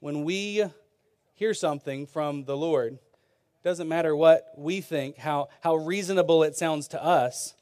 When 0.01 0.25
we 0.25 0.65
hear 1.33 1.55
something 1.55 2.07
from 2.07 2.45
the 2.45 2.59
Lord, 2.59 2.99
doesn't 3.69 3.89
matter 3.89 4.17
what 4.17 4.51
we 4.57 4.81
think, 4.81 5.19
how, 5.19 5.49
how 5.61 5.77
reasonable 5.77 6.43
it 6.43 6.57
sounds 6.57 6.89
to 6.89 7.05
us. 7.05 7.53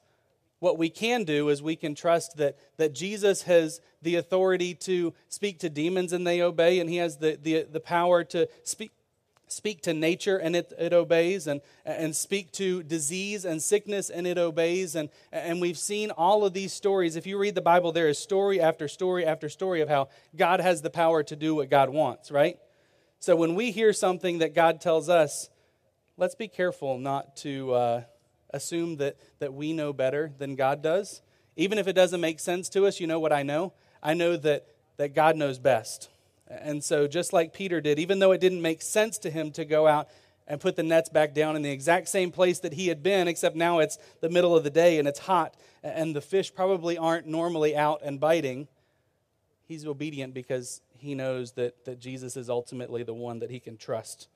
What 0.61 0.79
we 0.79 0.89
can 0.89 1.25
do 1.25 1.49
is 1.49 1.61
we 1.61 1.75
can 1.75 1.97
trust 1.97 2.37
that, 2.37 2.57
that 2.77 2.95
Jesus 2.95 3.43
has 3.43 3.81
the 4.03 4.15
authority 4.15 4.73
to 4.75 5.13
speak 5.29 5.59
to 5.59 5.69
demons 5.69 6.13
and 6.13 6.25
they 6.25 6.41
obey, 6.41 6.79
and 6.79 6.89
he 6.89 6.99
has 6.99 7.17
the, 7.17 7.37
the, 7.43 7.65
the 7.65 7.81
power 7.81 8.23
to 8.23 8.49
speak, 8.63 8.93
speak 9.49 9.83
to 9.83 9.95
nature 9.95 10.37
and 10.37 10.55
it, 10.55 10.73
it 10.79 10.93
obeys 10.93 11.49
and, 11.49 11.61
and 11.85 12.15
speak 12.15 12.53
to 12.53 12.85
disease 12.85 13.45
and 13.45 13.61
sickness 13.61 14.09
and 14.09 14.29
it 14.29 14.39
obeys 14.39 14.95
and, 14.95 15.09
and 15.33 15.61
we've 15.61 15.79
seen 15.79 16.13
all 16.13 16.45
of 16.45 16.53
these 16.53 16.73
stories 16.73 17.15
if 17.15 17.29
you 17.29 17.39
read 17.39 17.55
the 17.55 17.61
bible 17.61 17.93
there 17.93 18.09
is 18.09 18.19
story 18.19 18.61
after 18.61 18.89
story 18.89 19.25
after 19.25 19.49
story 19.49 19.83
of 19.83 19.89
how 19.89 20.09
god 20.35 20.59
has 20.59 20.83
the 20.83 20.91
power 20.91 21.23
to 21.23 21.37
do 21.37 21.55
what 21.55 21.71
god 21.71 21.91
wants 21.91 22.33
right 22.33 22.59
so 23.21 23.37
when 23.37 23.55
we 23.55 23.71
hear 23.71 23.93
something 23.93 24.39
that 24.39 24.53
god 24.53 24.81
tells 24.81 25.09
us 25.09 25.49
let's 26.17 26.35
be 26.35 26.49
careful 26.49 26.99
not 26.99 27.37
to 27.37 27.73
uh, 27.73 28.03
assume 28.51 28.97
that, 28.97 29.17
that 29.39 29.53
we 29.53 29.73
know 29.73 29.93
better 29.93 30.33
than 30.39 30.57
god 30.57 30.83
does. 30.83 31.21
Even 31.57 31.79
if 31.79 31.89
it 31.89 31.95
doesn't 31.95 32.21
make 32.21 32.41
sense 32.41 32.69
to 32.71 32.87
us 32.87 33.01
you 33.01 33.07
know 33.07 33.21
what 33.21 33.33
i 33.33 33.43
know? 33.43 33.73
I 34.03 34.15
know 34.15 34.37
that, 34.37 34.67
that 34.97 35.15
god 35.15 35.37
knows 35.37 35.59
best. 35.59 36.09
And 36.49 36.83
so, 36.83 37.09
just 37.09 37.33
like 37.33 37.53
Peter 37.53 37.81
did, 37.81 37.99
even 37.99 38.21
though 38.21 38.31
it 38.31 38.41
didn't 38.41 38.63
make 38.63 38.81
sense 38.81 39.19
to 39.19 39.31
him 39.31 39.51
to 39.53 39.65
go 39.65 39.89
out 39.89 40.09
and 40.47 40.61
put 40.61 40.77
the 40.77 40.83
nets 40.85 41.09
back 41.09 41.35
down 41.35 41.57
in 41.57 41.63
the 41.63 41.71
exact 41.71 42.09
same 42.09 42.31
place 42.31 42.61
that 42.61 42.73
he 42.73 42.87
had 42.87 43.03
been, 43.03 43.27
except 43.27 43.57
now 43.57 43.81
it's 43.81 43.99
the 44.21 44.29
middle 44.29 44.57
of 44.57 44.63
the 44.63 44.71
day 44.71 45.01
and 45.01 45.09
it's 45.09 45.19
hot, 45.19 45.57
and 45.83 46.15
the 46.15 46.21
fish 46.21 46.55
probably 46.55 46.97
aren't 46.97 47.27
normally 47.27 47.77
out 47.77 48.01
and 48.05 48.21
biting, 48.21 48.69
he's 49.65 49.85
obedient 49.85 50.35
because 50.35 50.83
he 50.97 51.17
knows 51.17 51.53
that, 51.53 51.85
that 51.85 51.99
Jesus 51.99 52.37
is 52.37 52.49
ultimately 52.49 53.03
the 53.03 53.13
one 53.13 53.41
that 53.41 53.51
he 53.51 53.59
can 53.59 53.77
trust. 53.77 54.29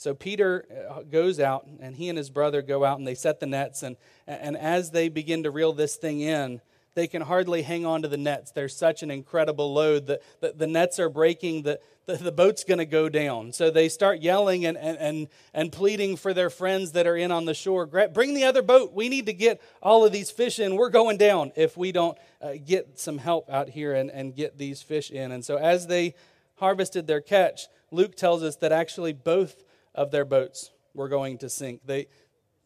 So 0.00 0.14
Peter 0.14 0.64
uh, 0.88 1.02
goes 1.02 1.38
out, 1.38 1.66
and 1.78 1.94
he 1.94 2.08
and 2.08 2.16
his 2.16 2.30
brother 2.30 2.62
go 2.62 2.86
out 2.86 2.98
and 2.98 3.06
they 3.06 3.14
set 3.14 3.38
the 3.38 3.44
nets. 3.44 3.82
And, 3.82 3.98
and 4.26 4.56
as 4.56 4.92
they 4.92 5.10
begin 5.10 5.42
to 5.42 5.50
reel 5.50 5.74
this 5.74 5.96
thing 5.96 6.20
in, 6.22 6.62
they 6.94 7.06
can 7.06 7.20
hardly 7.20 7.60
hang 7.60 7.84
on 7.84 8.00
to 8.00 8.08
the 8.08 8.16
nets. 8.16 8.50
There's 8.50 8.74
such 8.74 9.02
an 9.02 9.10
incredible 9.10 9.74
load 9.74 10.06
that 10.06 10.22
the, 10.40 10.54
the 10.56 10.66
nets 10.66 10.98
are 10.98 11.10
breaking, 11.10 11.64
the, 11.64 11.80
the, 12.06 12.16
the 12.16 12.32
boat's 12.32 12.64
going 12.64 12.78
to 12.78 12.86
go 12.86 13.10
down. 13.10 13.52
So 13.52 13.70
they 13.70 13.90
start 13.90 14.22
yelling 14.22 14.64
and, 14.64 14.78
and, 14.78 14.96
and, 14.96 15.28
and 15.52 15.70
pleading 15.70 16.16
for 16.16 16.32
their 16.32 16.48
friends 16.48 16.92
that 16.92 17.06
are 17.06 17.16
in 17.16 17.30
on 17.30 17.44
the 17.44 17.52
shore 17.52 17.84
bring 17.84 18.32
the 18.32 18.44
other 18.44 18.62
boat. 18.62 18.94
We 18.94 19.10
need 19.10 19.26
to 19.26 19.34
get 19.34 19.60
all 19.82 20.06
of 20.06 20.12
these 20.12 20.30
fish 20.30 20.58
in. 20.58 20.76
We're 20.76 20.88
going 20.88 21.18
down 21.18 21.52
if 21.56 21.76
we 21.76 21.92
don't 21.92 22.16
uh, 22.40 22.52
get 22.64 22.98
some 22.98 23.18
help 23.18 23.50
out 23.50 23.68
here 23.68 23.92
and, 23.92 24.10
and 24.10 24.34
get 24.34 24.56
these 24.56 24.80
fish 24.80 25.10
in. 25.10 25.30
And 25.30 25.44
so 25.44 25.58
as 25.58 25.88
they 25.88 26.14
harvested 26.56 27.06
their 27.06 27.20
catch, 27.20 27.66
Luke 27.90 28.16
tells 28.16 28.42
us 28.42 28.56
that 28.56 28.72
actually 28.72 29.12
both 29.12 29.62
of 29.94 30.10
their 30.10 30.24
boats 30.24 30.70
were 30.94 31.08
going 31.08 31.38
to 31.38 31.48
sink. 31.48 31.80
They, 31.84 32.06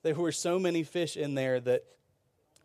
there 0.03 0.15
were 0.15 0.33
so 0.33 0.59
many 0.59 0.83
fish 0.83 1.17
in 1.17 1.35
there 1.35 1.61
that, 1.61 1.85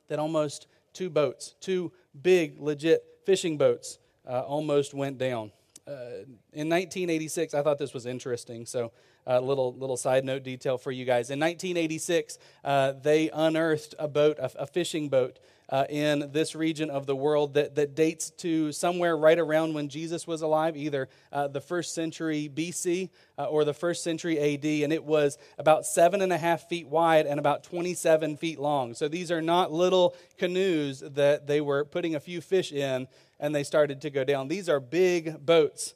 that 0.07 0.19
almost 0.19 0.67
two 0.93 1.09
boats, 1.09 1.55
two 1.59 1.91
big, 2.21 2.59
legit 2.59 3.03
fishing 3.25 3.57
boats, 3.57 3.99
uh, 4.27 4.41
almost 4.41 4.93
went 4.93 5.17
down. 5.17 5.51
Uh, 5.87 6.25
in 6.53 6.69
1986, 6.69 7.53
I 7.53 7.63
thought 7.63 7.79
this 7.79 7.93
was 7.93 8.05
interesting. 8.05 8.65
So, 8.65 8.91
a 9.25 9.37
uh, 9.37 9.39
little 9.41 9.73
little 9.75 9.97
side 9.97 10.23
note 10.23 10.43
detail 10.43 10.77
for 10.77 10.91
you 10.91 11.05
guys. 11.05 11.29
In 11.29 11.39
1986, 11.39 12.37
uh, 12.63 12.93
they 12.93 13.29
unearthed 13.29 13.93
a 13.99 14.07
boat, 14.07 14.39
a, 14.39 14.51
a 14.61 14.65
fishing 14.65 15.09
boat, 15.09 15.39
uh, 15.69 15.85
in 15.89 16.31
this 16.31 16.55
region 16.55 16.89
of 16.89 17.05
the 17.05 17.15
world 17.15 17.53
that, 17.53 17.75
that 17.75 17.95
dates 17.95 18.31
to 18.31 18.71
somewhere 18.71 19.15
right 19.15 19.37
around 19.37 19.73
when 19.73 19.87
Jesus 19.87 20.25
was 20.25 20.41
alive, 20.41 20.75
either 20.75 21.07
uh, 21.31 21.47
the 21.47 21.61
first 21.61 21.93
century 21.93 22.49
BC 22.53 23.09
uh, 23.37 23.45
or 23.45 23.63
the 23.63 23.73
first 23.73 24.03
century 24.03 24.39
AD. 24.39 24.65
And 24.65 24.91
it 24.91 25.03
was 25.03 25.37
about 25.57 25.85
seven 25.85 26.21
and 26.21 26.33
a 26.33 26.37
half 26.37 26.67
feet 26.67 26.87
wide 26.87 27.27
and 27.27 27.39
about 27.39 27.63
27 27.63 28.37
feet 28.37 28.59
long. 28.59 28.93
So 28.95 29.07
these 29.07 29.31
are 29.31 29.41
not 29.41 29.71
little 29.71 30.15
canoes 30.37 31.01
that 31.01 31.45
they 31.45 31.61
were 31.61 31.85
putting 31.85 32.15
a 32.15 32.19
few 32.19 32.41
fish 32.41 32.71
in 32.71 33.07
and 33.39 33.53
they 33.53 33.63
started 33.63 34.01
to 34.01 34.09
go 34.09 34.23
down. 34.23 34.47
These 34.47 34.69
are 34.69 34.79
big 34.79 35.45
boats. 35.45 35.93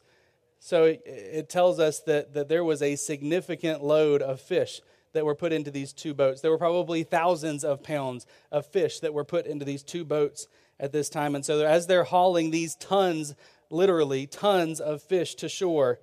So 0.60 0.86
it, 0.86 1.02
it 1.06 1.50
tells 1.50 1.80
us 1.80 2.00
that, 2.02 2.36
that 2.36 2.48
there 2.48 2.64
was 2.64 2.82
a 2.82 2.96
significant 2.96 3.84
load 3.84 4.22
of 4.22 4.40
fish 4.40 4.82
that 5.14 5.26
were 5.26 5.36
put 5.36 5.54
into 5.54 5.72
these 5.72 5.94
two 5.94 6.14
boats. 6.14 6.42
There 6.42 6.52
were 6.52 6.58
probably 6.58 7.04
thousands 7.04 7.64
of 7.64 7.84
pounds 7.84 8.26
of 8.52 8.66
fish 8.66 9.00
that 9.00 9.14
were 9.14 9.24
put 9.24 9.46
into 9.46 9.66
these 9.66 9.84
two 9.84 10.04
boats 10.04 10.48
at 10.80 10.92
this 10.92 11.10
time. 11.10 11.36
And 11.36 11.46
so, 11.46 11.66
as 11.66 11.88
they're 11.88 12.04
hauling 12.04 12.52
these 12.52 12.76
tons, 12.76 13.36
literally 13.70 14.28
tons 14.28 14.80
of 14.80 15.02
fish 15.02 15.36
to 15.36 15.50
shore, 15.50 16.00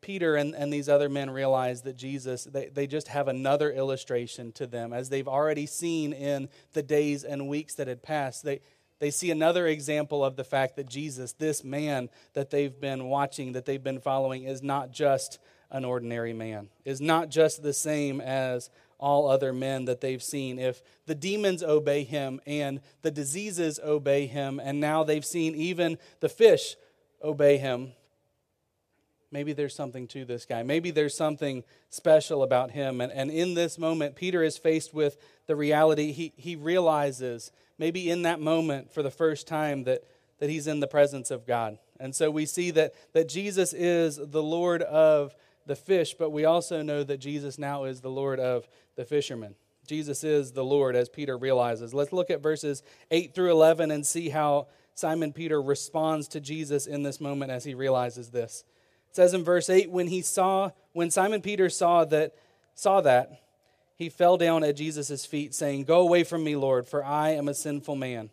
Peter 0.00 0.34
and, 0.36 0.54
and 0.54 0.72
these 0.72 0.88
other 0.88 1.08
men 1.08 1.30
realize 1.30 1.82
that 1.82 1.96
Jesus, 1.96 2.44
they, 2.44 2.68
they 2.68 2.86
just 2.86 3.08
have 3.08 3.28
another 3.28 3.70
illustration 3.70 4.50
to 4.52 4.66
them. 4.66 4.92
As 4.92 5.08
they've 5.08 5.28
already 5.28 5.66
seen 5.66 6.12
in 6.12 6.48
the 6.72 6.82
days 6.82 7.22
and 7.22 7.48
weeks 7.48 7.74
that 7.74 7.86
had 7.86 8.02
passed, 8.02 8.44
they, 8.44 8.60
they 8.98 9.10
see 9.10 9.30
another 9.30 9.66
example 9.66 10.24
of 10.24 10.36
the 10.36 10.44
fact 10.44 10.76
that 10.76 10.88
Jesus, 10.88 11.32
this 11.32 11.62
man 11.64 12.08
that 12.32 12.50
they've 12.50 12.78
been 12.80 13.06
watching, 13.06 13.52
that 13.52 13.66
they've 13.66 13.82
been 13.82 14.00
following, 14.00 14.44
is 14.44 14.62
not 14.62 14.90
just 14.90 15.38
an 15.70 15.84
ordinary 15.84 16.32
man, 16.32 16.68
is 16.84 17.00
not 17.00 17.28
just 17.28 17.62
the 17.62 17.72
same 17.72 18.20
as 18.20 18.70
all 18.98 19.28
other 19.28 19.52
men 19.52 19.86
that 19.86 20.00
they've 20.00 20.22
seen. 20.22 20.58
If 20.58 20.82
the 21.06 21.14
demons 21.14 21.62
obey 21.62 22.04
him 22.04 22.40
and 22.46 22.80
the 23.02 23.10
diseases 23.10 23.80
obey 23.82 24.26
him, 24.26 24.60
and 24.62 24.80
now 24.80 25.04
they've 25.04 25.24
seen 25.24 25.54
even 25.54 25.96
the 26.20 26.28
fish 26.28 26.76
obey 27.22 27.56
him, 27.56 27.92
maybe 29.32 29.52
there's 29.52 29.74
something 29.74 30.06
to 30.08 30.24
this 30.24 30.44
guy. 30.44 30.62
Maybe 30.62 30.90
there's 30.90 31.16
something 31.16 31.64
special 31.88 32.42
about 32.42 32.72
him. 32.72 33.00
And, 33.00 33.12
and 33.12 33.30
in 33.30 33.54
this 33.54 33.78
moment, 33.78 34.16
Peter 34.16 34.42
is 34.42 34.58
faced 34.58 34.92
with 34.92 35.16
the 35.46 35.56
reality. 35.56 36.12
He, 36.12 36.32
he 36.36 36.56
realizes, 36.56 37.52
maybe 37.78 38.10
in 38.10 38.22
that 38.22 38.40
moment 38.40 38.92
for 38.92 39.02
the 39.02 39.10
first 39.10 39.46
time, 39.46 39.84
that, 39.84 40.04
that 40.40 40.50
he's 40.50 40.66
in 40.66 40.80
the 40.80 40.88
presence 40.88 41.30
of 41.30 41.46
God. 41.46 41.78
And 41.98 42.14
so 42.14 42.30
we 42.30 42.44
see 42.44 42.70
that, 42.72 42.94
that 43.12 43.28
Jesus 43.28 43.72
is 43.72 44.16
the 44.22 44.42
Lord 44.42 44.82
of 44.82 45.34
the 45.66 45.76
fish, 45.76 46.14
but 46.14 46.30
we 46.30 46.44
also 46.44 46.82
know 46.82 47.02
that 47.04 47.18
Jesus 47.18 47.58
now 47.58 47.84
is 47.84 48.00
the 48.00 48.10
Lord 48.10 48.40
of 48.40 48.68
the 48.96 49.04
fishermen. 49.04 49.54
Jesus 49.86 50.22
is 50.24 50.52
the 50.52 50.64
Lord, 50.64 50.94
as 50.94 51.08
Peter 51.08 51.36
realizes. 51.36 51.92
Let's 51.92 52.12
look 52.12 52.30
at 52.30 52.42
verses 52.42 52.82
8 53.10 53.34
through 53.34 53.50
11 53.50 53.90
and 53.90 54.06
see 54.06 54.28
how 54.28 54.68
Simon 54.94 55.32
Peter 55.32 55.60
responds 55.60 56.28
to 56.28 56.40
Jesus 56.40 56.86
in 56.86 57.02
this 57.02 57.20
moment 57.20 57.50
as 57.50 57.64
he 57.64 57.74
realizes 57.74 58.30
this. 58.30 58.64
It 59.08 59.16
says 59.16 59.34
in 59.34 59.42
verse 59.42 59.68
8 59.68 59.90
when 59.90 60.06
he 60.06 60.22
saw 60.22 60.70
when 60.92 61.10
Simon 61.10 61.42
Peter 61.42 61.68
saw 61.68 62.04
that 62.04 62.34
saw 62.74 63.00
that 63.00 63.42
he 63.96 64.08
fell 64.08 64.36
down 64.36 64.62
at 64.62 64.76
Jesus' 64.76 65.26
feet 65.26 65.54
saying, 65.54 65.84
"Go 65.84 66.00
away 66.00 66.22
from 66.22 66.44
me, 66.44 66.54
Lord, 66.56 66.86
for 66.86 67.04
I 67.04 67.30
am 67.30 67.48
a 67.48 67.54
sinful 67.54 67.96
man." 67.96 68.30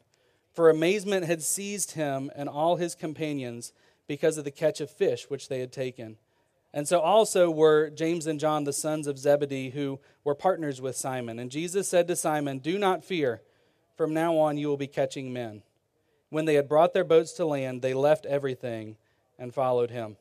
For 0.54 0.70
amazement 0.70 1.26
had 1.26 1.42
seized 1.42 1.92
him 1.92 2.32
and 2.36 2.48
all 2.50 2.76
his 2.76 2.96
companions 2.96 3.74
because 4.08 4.38
of 4.38 4.44
the 4.44 4.52
catch 4.52 4.80
of 4.82 4.90
fish 4.90 5.30
which 5.30 5.50
they 5.50 5.60
had 5.60 5.72
taken. 5.72 6.18
And 6.78 6.88
so 6.88 7.00
also 7.00 7.50
were 7.50 7.90
James 7.90 8.28
and 8.28 8.40
John, 8.40 8.64
the 8.64 8.72
sons 8.72 9.08
of 9.08 9.18
Zebedee, 9.18 9.72
who 9.72 10.00
were 10.24 10.36
partners 10.36 10.80
with 10.80 10.96
Simon. 10.96 11.40
And 11.40 11.50
Jesus 11.50 11.88
said 11.88 12.08
to 12.08 12.16
Simon, 12.16 12.60
Do 12.60 12.78
not 12.78 13.04
fear. 13.04 13.42
From 13.96 14.14
now 14.14 14.38
on 14.38 14.60
you 14.60 14.68
will 14.68 14.78
be 14.78 14.86
catching 14.86 15.34
men. 15.34 15.64
When 16.30 16.46
they 16.46 16.54
had 16.54 16.70
brought 16.70 16.94
their 16.94 17.04
boats 17.04 17.32
to 17.34 17.48
land, 17.48 17.82
they 17.82 17.96
left 17.96 18.28
everything 18.28 18.96
and 19.40 19.56
followed 19.56 19.90
him. 19.90 20.18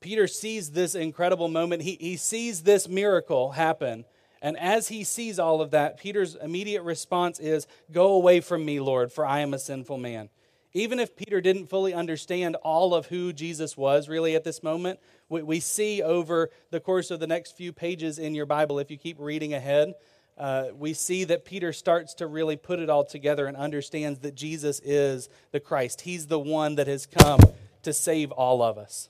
Peter 0.00 0.26
sees 0.26 0.70
this 0.70 0.94
incredible 0.94 1.48
moment. 1.48 1.82
He, 1.82 1.98
he 2.00 2.16
sees 2.16 2.62
this 2.62 2.88
miracle 2.88 3.50
happen. 3.50 4.06
And 4.40 4.58
as 4.58 4.88
he 4.88 5.04
sees 5.04 5.38
all 5.38 5.60
of 5.60 5.70
that, 5.72 5.98
Peter's 5.98 6.34
immediate 6.36 6.82
response 6.82 7.38
is, 7.40 7.66
Go 7.92 8.14
away 8.14 8.40
from 8.40 8.64
me, 8.64 8.80
Lord, 8.80 9.12
for 9.12 9.26
I 9.26 9.40
am 9.40 9.52
a 9.52 9.58
sinful 9.58 9.98
man. 9.98 10.30
Even 10.76 11.00
if 11.00 11.16
Peter 11.16 11.40
didn't 11.40 11.70
fully 11.70 11.94
understand 11.94 12.54
all 12.56 12.94
of 12.94 13.06
who 13.06 13.32
Jesus 13.32 13.78
was 13.78 14.10
really 14.10 14.36
at 14.36 14.44
this 14.44 14.62
moment, 14.62 15.00
we, 15.30 15.42
we 15.42 15.58
see 15.58 16.02
over 16.02 16.50
the 16.70 16.80
course 16.80 17.10
of 17.10 17.18
the 17.18 17.26
next 17.26 17.56
few 17.56 17.72
pages 17.72 18.18
in 18.18 18.34
your 18.34 18.44
Bible, 18.44 18.78
if 18.78 18.90
you 18.90 18.98
keep 18.98 19.18
reading 19.18 19.54
ahead, 19.54 19.94
uh, 20.36 20.66
we 20.74 20.92
see 20.92 21.24
that 21.24 21.46
Peter 21.46 21.72
starts 21.72 22.12
to 22.12 22.26
really 22.26 22.58
put 22.58 22.78
it 22.78 22.90
all 22.90 23.06
together 23.06 23.46
and 23.46 23.56
understands 23.56 24.18
that 24.18 24.34
Jesus 24.34 24.78
is 24.84 25.30
the 25.50 25.60
Christ. 25.60 26.02
He's 26.02 26.26
the 26.26 26.38
one 26.38 26.74
that 26.74 26.88
has 26.88 27.06
come 27.06 27.40
to 27.80 27.94
save 27.94 28.30
all 28.32 28.62
of 28.62 28.76
us. 28.76 29.08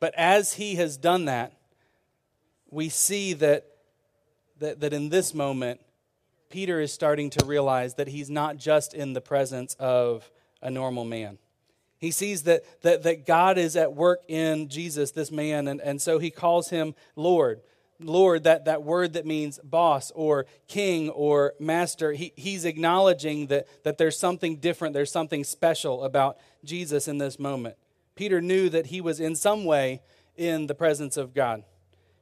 But 0.00 0.12
as 0.18 0.52
he 0.52 0.74
has 0.74 0.98
done 0.98 1.24
that, 1.24 1.54
we 2.68 2.90
see 2.90 3.32
that, 3.32 3.64
that, 4.58 4.80
that 4.80 4.92
in 4.92 5.08
this 5.08 5.32
moment, 5.32 5.80
Peter 6.50 6.78
is 6.78 6.92
starting 6.92 7.30
to 7.30 7.46
realize 7.46 7.94
that 7.94 8.08
he's 8.08 8.28
not 8.28 8.58
just 8.58 8.92
in 8.92 9.14
the 9.14 9.22
presence 9.22 9.74
of 9.78 10.30
a 10.62 10.70
normal 10.70 11.04
man. 11.04 11.38
He 11.98 12.10
sees 12.10 12.44
that, 12.44 12.64
that, 12.82 13.02
that 13.02 13.26
God 13.26 13.58
is 13.58 13.76
at 13.76 13.94
work 13.94 14.20
in 14.26 14.68
Jesus, 14.68 15.10
this 15.10 15.30
man, 15.30 15.68
and, 15.68 15.80
and 15.80 16.00
so 16.00 16.18
he 16.18 16.30
calls 16.30 16.70
him 16.70 16.94
Lord. 17.14 17.60
Lord, 18.02 18.44
that, 18.44 18.64
that 18.64 18.82
word 18.82 19.12
that 19.12 19.26
means 19.26 19.60
boss 19.62 20.10
or 20.14 20.46
king 20.66 21.10
or 21.10 21.52
master, 21.60 22.12
he, 22.12 22.32
he's 22.36 22.64
acknowledging 22.64 23.48
that, 23.48 23.66
that 23.84 23.98
there's 23.98 24.18
something 24.18 24.56
different, 24.56 24.94
there's 24.94 25.12
something 25.12 25.44
special 25.44 26.04
about 26.04 26.38
Jesus 26.64 27.06
in 27.08 27.18
this 27.18 27.38
moment. 27.38 27.76
Peter 28.14 28.40
knew 28.40 28.70
that 28.70 28.86
he 28.86 29.02
was 29.02 29.20
in 29.20 29.36
some 29.36 29.66
way 29.66 30.00
in 30.36 30.66
the 30.66 30.74
presence 30.74 31.18
of 31.18 31.34
God. 31.34 31.64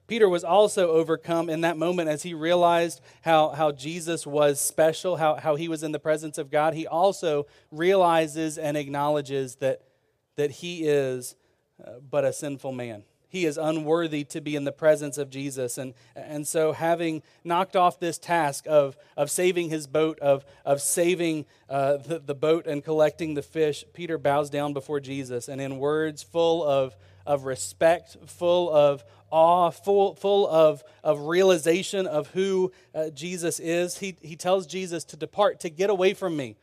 Peter 0.09 0.29
was 0.29 0.43
also 0.43 0.91
overcome 0.91 1.49
in 1.49 1.61
that 1.61 1.77
moment 1.77 2.09
as 2.09 2.25
he 2.25 2.35
realized 2.35 3.01
how, 3.21 3.51
how 3.51 3.71
Jesus 3.71 4.27
was 4.27 4.61
special, 4.61 5.17
how, 5.17 5.37
how 5.37 5.55
he 5.55 5.69
was 5.69 5.85
in 5.85 5.93
the 5.93 6.01
presence 6.01 6.39
of 6.39 6.51
God. 6.51 6.75
He 6.75 6.87
also 6.87 7.47
realizes 7.71 8.59
and 8.59 8.77
acknowledges 8.77 9.57
that, 9.57 9.83
that 10.37 10.51
he 10.51 10.85
is 10.89 11.37
uh, 11.87 12.01
but 12.11 12.25
a 12.25 12.33
sinful 12.33 12.73
man 12.73 13.05
he 13.29 13.45
is 13.45 13.59
unworthy 13.59 14.25
to 14.25 14.41
be 14.41 14.57
in 14.57 14.65
the 14.65 14.73
presence 14.73 15.19
of 15.19 15.29
Jesus. 15.29 15.77
And, 15.77 15.93
and 16.17 16.49
so, 16.49 16.73
having 16.73 17.23
knocked 17.45 17.77
off 17.77 18.01
this 18.01 18.19
task 18.19 18.65
of, 18.67 18.97
of 19.17 19.31
saving 19.31 19.69
his 19.69 19.87
boat, 19.87 20.19
of, 20.21 20.45
of 20.65 20.81
saving 20.81 21.45
uh, 21.69 21.99
the, 21.99 22.19
the 22.19 22.35
boat 22.35 22.67
and 22.67 22.83
collecting 22.83 23.35
the 23.35 23.43
fish, 23.43 23.85
Peter 23.93 24.17
bows 24.17 24.49
down 24.49 24.73
before 24.73 24.99
Jesus. 24.99 25.49
And 25.49 25.61
in 25.61 25.79
words 25.79 26.23
full 26.23 26.65
of, 26.65 26.97
of 27.29 27.45
respect, 27.45 28.17
full 28.27 28.75
of 28.75 29.05
awe, 29.31 29.71
full, 29.71 30.15
full 30.15 30.49
of, 30.49 30.83
of 31.05 31.21
realization 31.21 32.07
of 32.07 32.29
who 32.29 32.73
uh, 32.95 33.11
Jesus 33.11 33.61
is, 33.61 33.99
he, 33.99 34.17
he 34.23 34.35
tells 34.35 34.67
Jesus 34.67 35.05
to 35.05 35.17
depart, 35.17 35.61
to 35.61 35.69
get 35.69 35.91
away 35.91 36.15
from 36.15 36.37
me. 36.37 36.57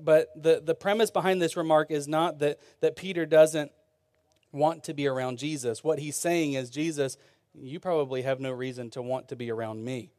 But 0.00 0.30
the, 0.40 0.62
the 0.64 0.74
premise 0.74 1.10
behind 1.10 1.42
this 1.42 1.56
remark 1.56 1.90
is 1.90 2.06
not 2.06 2.38
that, 2.38 2.60
that 2.80 2.94
Peter 2.94 3.26
doesn't 3.26 3.72
want 4.52 4.84
to 4.84 4.94
be 4.94 5.08
around 5.08 5.38
Jesus. 5.38 5.82
What 5.82 5.98
he's 5.98 6.16
saying 6.16 6.52
is, 6.52 6.70
Jesus, 6.70 7.18
you 7.52 7.80
probably 7.80 8.22
have 8.22 8.38
no 8.38 8.52
reason 8.52 8.90
to 8.90 9.02
want 9.02 9.28
to 9.28 9.36
be 9.36 9.50
around 9.50 9.84
me. 9.84 10.12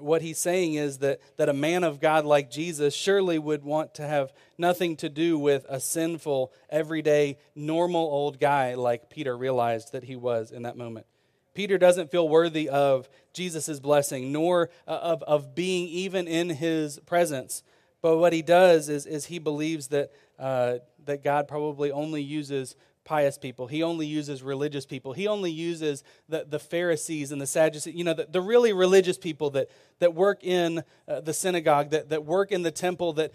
What 0.00 0.22
he's 0.22 0.38
saying 0.38 0.74
is 0.74 0.98
that, 0.98 1.20
that 1.36 1.48
a 1.48 1.54
man 1.54 1.84
of 1.84 2.00
God 2.00 2.24
like 2.24 2.50
Jesus 2.50 2.94
surely 2.94 3.38
would 3.38 3.62
want 3.62 3.94
to 3.94 4.06
have 4.06 4.32
nothing 4.58 4.96
to 4.96 5.08
do 5.08 5.38
with 5.38 5.64
a 5.68 5.80
sinful, 5.80 6.52
everyday, 6.68 7.38
normal 7.54 8.02
old 8.02 8.40
guy 8.40 8.74
like 8.74 9.08
Peter 9.08 9.36
realized 9.36 9.92
that 9.92 10.04
he 10.04 10.16
was 10.16 10.50
in 10.50 10.62
that 10.62 10.76
moment. 10.76 11.06
Peter 11.54 11.78
doesn't 11.78 12.10
feel 12.10 12.28
worthy 12.28 12.68
of 12.68 13.08
Jesus' 13.32 13.80
blessing, 13.80 14.30
nor 14.32 14.70
uh, 14.86 14.98
of, 15.02 15.22
of 15.24 15.54
being 15.54 15.88
even 15.88 16.28
in 16.28 16.50
his 16.50 16.98
presence. 17.00 17.62
But 18.00 18.18
what 18.18 18.32
he 18.32 18.42
does 18.42 18.88
is, 18.88 19.06
is 19.06 19.26
he 19.26 19.38
believes 19.38 19.88
that, 19.88 20.12
uh, 20.38 20.78
that 21.04 21.24
God 21.24 21.48
probably 21.48 21.90
only 21.90 22.22
uses 22.22 22.76
pious 23.08 23.38
people. 23.38 23.66
He 23.68 23.82
only 23.82 24.06
uses 24.06 24.42
religious 24.42 24.84
people. 24.84 25.14
He 25.14 25.26
only 25.26 25.50
uses 25.50 26.04
the, 26.28 26.44
the 26.46 26.58
Pharisees 26.58 27.32
and 27.32 27.40
the 27.40 27.46
Sadducees, 27.46 27.94
you 27.94 28.04
know, 28.04 28.12
the, 28.12 28.26
the 28.30 28.42
really 28.42 28.74
religious 28.74 29.16
people 29.16 29.48
that, 29.52 29.70
that 29.98 30.12
work 30.12 30.44
in 30.44 30.82
uh, 31.08 31.22
the 31.22 31.32
synagogue, 31.32 31.88
that, 31.88 32.10
that 32.10 32.26
work 32.26 32.52
in 32.52 32.62
the 32.62 32.70
temple, 32.70 33.14
that 33.14 33.32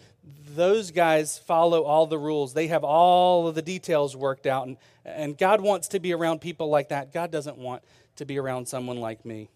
those 0.55 0.91
guys 0.91 1.39
follow 1.39 1.81
all 1.81 2.05
the 2.05 2.19
rules. 2.19 2.53
They 2.53 2.67
have 2.67 2.83
all 2.83 3.47
of 3.47 3.55
the 3.55 3.63
details 3.63 4.15
worked 4.15 4.45
out. 4.45 4.67
And, 4.67 4.77
and 5.05 5.35
God 5.39 5.59
wants 5.59 5.87
to 5.87 5.99
be 5.99 6.13
around 6.13 6.39
people 6.39 6.69
like 6.69 6.89
that. 6.89 7.11
God 7.11 7.31
doesn't 7.31 7.57
want 7.57 7.81
to 8.17 8.25
be 8.25 8.37
around 8.37 8.67
someone 8.67 8.97
like 8.97 9.25
me. 9.25 9.49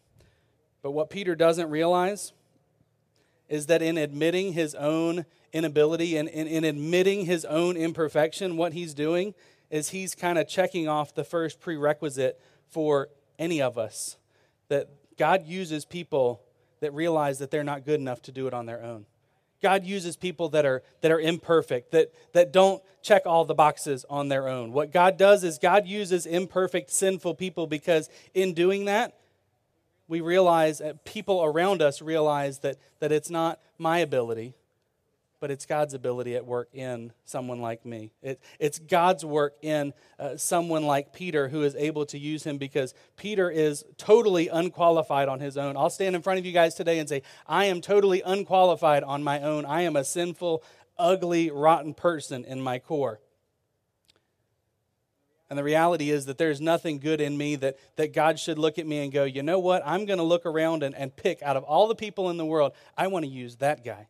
But 0.82 0.92
what 0.92 1.12
Peter 1.12 1.36
doesn't 1.36 1.70
realize 1.70 2.34
is 3.50 3.68
that 3.68 3.84
in 3.84 4.00
admitting 4.00 4.54
his 4.54 4.74
own 4.74 5.28
inability 5.54 6.18
and 6.18 6.28
in, 6.28 6.48
in 6.48 6.64
admitting 6.64 7.28
his 7.28 7.46
own 7.46 7.78
imperfection, 7.78 8.58
what 8.58 8.74
he's 8.74 8.96
doing 8.96 9.36
is 9.70 9.90
he's 9.90 10.16
kind 10.16 10.38
of 10.38 10.48
checking 10.48 10.88
off 10.88 11.14
the 11.14 11.24
first 11.24 11.60
prerequisite 11.60 12.40
for 12.70 13.10
any 13.38 13.62
of 13.62 13.78
us 13.78 14.18
that 14.70 14.90
God 15.18 15.46
uses 15.46 15.86
people 15.86 16.42
that 16.80 16.94
realize 16.94 17.40
that 17.40 17.52
they're 17.52 17.64
not 17.64 17.86
good 17.86 18.00
enough 18.00 18.22
to 18.24 18.32
do 18.32 18.48
it 18.48 18.54
on 18.54 18.66
their 18.66 18.84
own. 18.84 19.06
God 19.62 19.86
uses 19.86 20.16
people 20.16 20.50
that 20.50 20.66
are 20.66 20.84
that 21.02 21.12
are 21.12 21.20
imperfect, 21.20 21.92
that 21.92 22.12
that 22.34 22.54
don't 22.54 22.82
check 23.02 23.24
all 23.26 23.44
the 23.44 23.56
boxes 23.56 24.06
on 24.10 24.28
their 24.28 24.48
own. 24.48 24.72
What 24.72 24.92
God 24.92 25.18
does 25.18 25.44
is 25.44 25.58
God 25.58 25.88
uses 25.88 26.26
imperfect, 26.26 26.92
sinful 26.92 27.36
people 27.36 27.66
because 27.66 28.10
in 28.36 28.54
doing 28.54 28.86
that, 28.86 29.18
we 30.08 30.22
realize 30.22 30.80
uh, 30.80 30.94
people 31.06 31.44
around 31.44 31.82
us 31.82 32.02
realize 32.02 32.60
that 32.60 32.78
that 33.00 33.12
it's 33.12 33.32
not 33.32 33.60
my 33.80 33.98
ability, 34.00 34.54
but 35.40 35.52
it's 35.52 35.66
God's 35.66 35.94
ability 35.94 36.36
at 36.36 36.46
work 36.46 36.70
in 36.74 37.12
someone 37.26 37.62
like 37.62 37.86
me. 37.86 38.12
It, 38.22 38.42
it's 38.60 38.80
God's 38.80 39.24
work 39.24 39.56
in 39.62 39.94
uh, 40.20 40.38
someone 40.38 40.86
like 40.86 41.14
Peter 41.14 41.48
who 41.48 41.64
is 41.64 41.76
able 41.76 42.06
to 42.08 42.18
use 42.18 42.44
him 42.44 42.58
because 42.58 42.94
Peter 43.18 43.50
is 43.50 43.86
totally 43.98 44.48
unqualified 44.48 45.28
on 45.28 45.40
his 45.40 45.58
own. 45.58 45.78
I'll 45.78 45.90
stand 45.90 46.16
in 46.16 46.22
front 46.22 46.40
of 46.40 46.46
you 46.46 46.52
guys 46.52 46.76
today 46.76 47.00
and 47.00 47.08
say, 47.08 47.22
I 47.46 47.66
am 47.66 47.82
totally 47.82 48.22
unqualified 48.22 49.04
on 49.04 49.24
my 49.24 49.42
own. 49.42 49.66
I 49.66 49.82
am 49.82 49.96
a 49.96 50.04
sinful, 50.04 50.64
ugly, 50.98 51.52
rotten 51.52 51.94
person 51.94 52.44
in 52.44 52.62
my 52.62 52.80
core. 52.80 53.20
And 55.50 55.58
the 55.58 55.64
reality 55.64 56.10
is 56.10 56.26
that 56.26 56.38
there's 56.38 56.60
nothing 56.60 57.00
good 57.00 57.22
in 57.22 57.38
me 57.38 57.56
that, 57.58 57.78
that 57.96 58.12
God 58.12 58.38
should 58.38 58.60
look 58.60 58.78
at 58.78 58.86
me 58.86 59.00
and 59.00 59.14
go, 59.14 59.24
you 59.24 59.44
know 59.44 59.60
what? 59.60 59.82
I'm 59.86 60.06
going 60.06 60.18
to 60.18 60.24
look 60.24 60.46
around 60.46 60.84
and, 60.84 60.94
and 60.94 61.16
pick 61.16 61.42
out 61.42 61.56
of 61.56 61.64
all 61.64 61.88
the 61.88 61.96
people 61.96 62.30
in 62.30 62.38
the 62.38 62.46
world, 62.46 62.74
I 62.98 63.08
want 63.08 63.24
to 63.24 63.32
use 63.32 63.56
that 63.58 63.86
guy. 63.86 64.08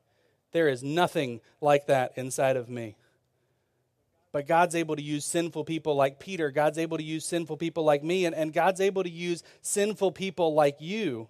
There 0.51 0.67
is 0.67 0.83
nothing 0.83 1.41
like 1.62 1.88
that 1.88 2.13
inside 2.15 2.57
of 2.57 2.69
me. 2.69 2.95
But 4.31 4.47
God's 4.47 4.75
able 4.75 4.95
to 4.95 5.01
use 5.01 5.25
sinful 5.25 5.63
people 5.63 5.95
like 5.95 6.19
Peter. 6.19 6.51
God's 6.51 6.77
able 6.77 6.97
to 6.97 7.03
use 7.03 7.25
sinful 7.25 7.57
people 7.57 7.83
like 7.83 8.03
me. 8.03 8.25
And, 8.25 8.36
and 8.36 8.53
God's 8.53 8.81
able 8.81 9.03
to 9.03 9.10
use 9.10 9.43
sinful 9.62 10.12
people 10.12 10.53
like 10.53 10.77
you 10.79 11.27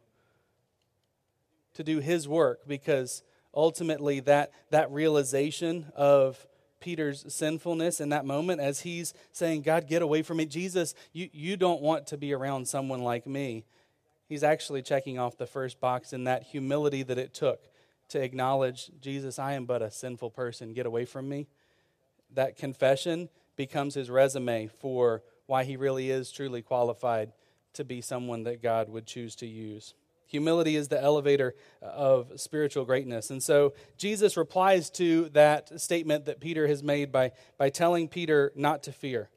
to 1.76 1.84
do 1.84 2.00
his 2.00 2.28
work 2.28 2.68
because 2.68 3.24
ultimately 3.54 4.20
that, 4.22 4.52
that 4.72 4.92
realization 4.92 5.86
of 5.96 6.48
Peter's 6.80 7.26
sinfulness 7.34 8.02
in 8.02 8.10
that 8.10 8.26
moment 8.26 8.62
as 8.62 8.82
he's 8.82 9.14
saying, 9.32 9.62
God, 9.62 9.88
get 9.88 10.02
away 10.02 10.22
from 10.22 10.38
me. 10.38 10.46
Jesus, 10.46 10.94
you, 11.14 11.30
you 11.32 11.56
don't 11.58 11.82
want 11.82 12.08
to 12.08 12.18
be 12.18 12.34
around 12.34 12.68
someone 12.68 13.02
like 13.04 13.26
me. 13.26 13.66
He's 14.28 14.44
actually 14.44 14.82
checking 14.82 15.18
off 15.18 15.38
the 15.38 15.48
first 15.48 15.80
box 15.80 16.14
in 16.14 16.26
that 16.26 16.44
humility 16.44 17.04
that 17.04 17.18
it 17.18 17.34
took 17.34 17.62
to 18.10 18.22
acknowledge, 18.22 18.92
Jesus, 19.02 19.40
I 19.40 19.54
am 19.54 19.66
but 19.66 19.82
a 19.82 19.92
sinful 19.92 20.32
person. 20.32 20.74
Get 20.74 20.86
away 20.86 21.06
from 21.06 21.28
me. 21.28 21.48
That 22.34 22.58
confession 22.58 23.30
becomes 23.56 23.96
his 23.96 24.10
resume 24.10 24.68
for 24.68 25.24
why 25.46 25.64
he 25.64 25.78
really 25.78 26.12
is 26.12 26.32
truly 26.32 26.62
qualified 26.62 27.32
to 27.74 27.84
be 27.84 28.02
someone 28.02 28.44
that 28.44 28.62
God 28.62 28.90
would 28.90 29.06
choose 29.06 29.36
to 29.38 29.48
use. 29.48 29.94
Humility 30.28 30.76
is 30.76 30.90
the 30.90 31.02
elevator 31.02 31.56
of 31.82 32.40
spiritual 32.40 32.84
greatness. 32.84 33.30
And 33.30 33.42
so 33.42 33.74
Jesus 33.98 34.36
replies 34.36 34.90
to 34.92 35.30
that 35.30 35.80
statement 35.80 36.26
that 36.26 36.42
Peter 36.42 36.68
has 36.68 36.84
made 36.84 37.12
by, 37.12 37.32
by 37.58 37.70
telling 37.70 38.10
Peter 38.10 38.52
not 38.56 38.84
to 38.84 38.92
fear. 38.92 39.30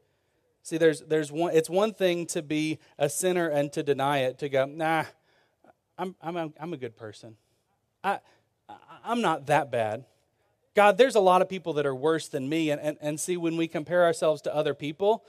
See, 0.62 0.78
there's, 0.78 1.00
there's 1.02 1.30
one, 1.30 1.54
it's 1.54 1.70
one 1.70 1.94
thing 1.94 2.26
to 2.26 2.42
be 2.42 2.80
a 2.98 3.09
sinner 3.09 3.48
and 3.48 3.72
to 3.72 3.83
deny 3.83 4.18
it, 4.18 4.38
to 4.40 4.48
go, 4.48 4.66
nah, 4.66 5.04
I'm, 5.96 6.16
I'm, 6.20 6.37
a, 6.37 6.52
I'm 6.59 6.72
a 6.72 6.76
good 6.76 6.96
person. 6.96 7.37
I, 8.02 8.18
I'm 9.04 9.20
not 9.20 9.46
that 9.46 9.70
bad. 9.70 10.04
God, 10.74 10.98
there's 10.98 11.16
a 11.16 11.20
lot 11.20 11.42
of 11.42 11.48
people 11.48 11.72
that 11.74 11.87
are 11.87 11.94
worse 11.94 12.28
than 12.28 12.48
me. 12.48 12.70
And, 12.70 12.80
and, 12.80 12.96
and 13.00 13.18
see, 13.18 13.37
when 13.37 13.56
we 13.56 13.66
compare 13.66 14.04
ourselves 14.04 14.40
to 14.42 14.54
other 14.54 14.74
people, 14.74 15.24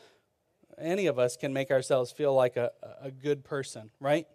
any 0.77 1.07
of 1.07 1.19
us 1.19 1.35
can 1.35 1.53
make 1.53 1.71
ourselves 1.71 2.11
feel 2.11 2.33
like 2.33 2.57
a, 2.57 2.71
a 3.01 3.11
good 3.11 3.43
person, 3.43 3.91
right? 3.99 4.27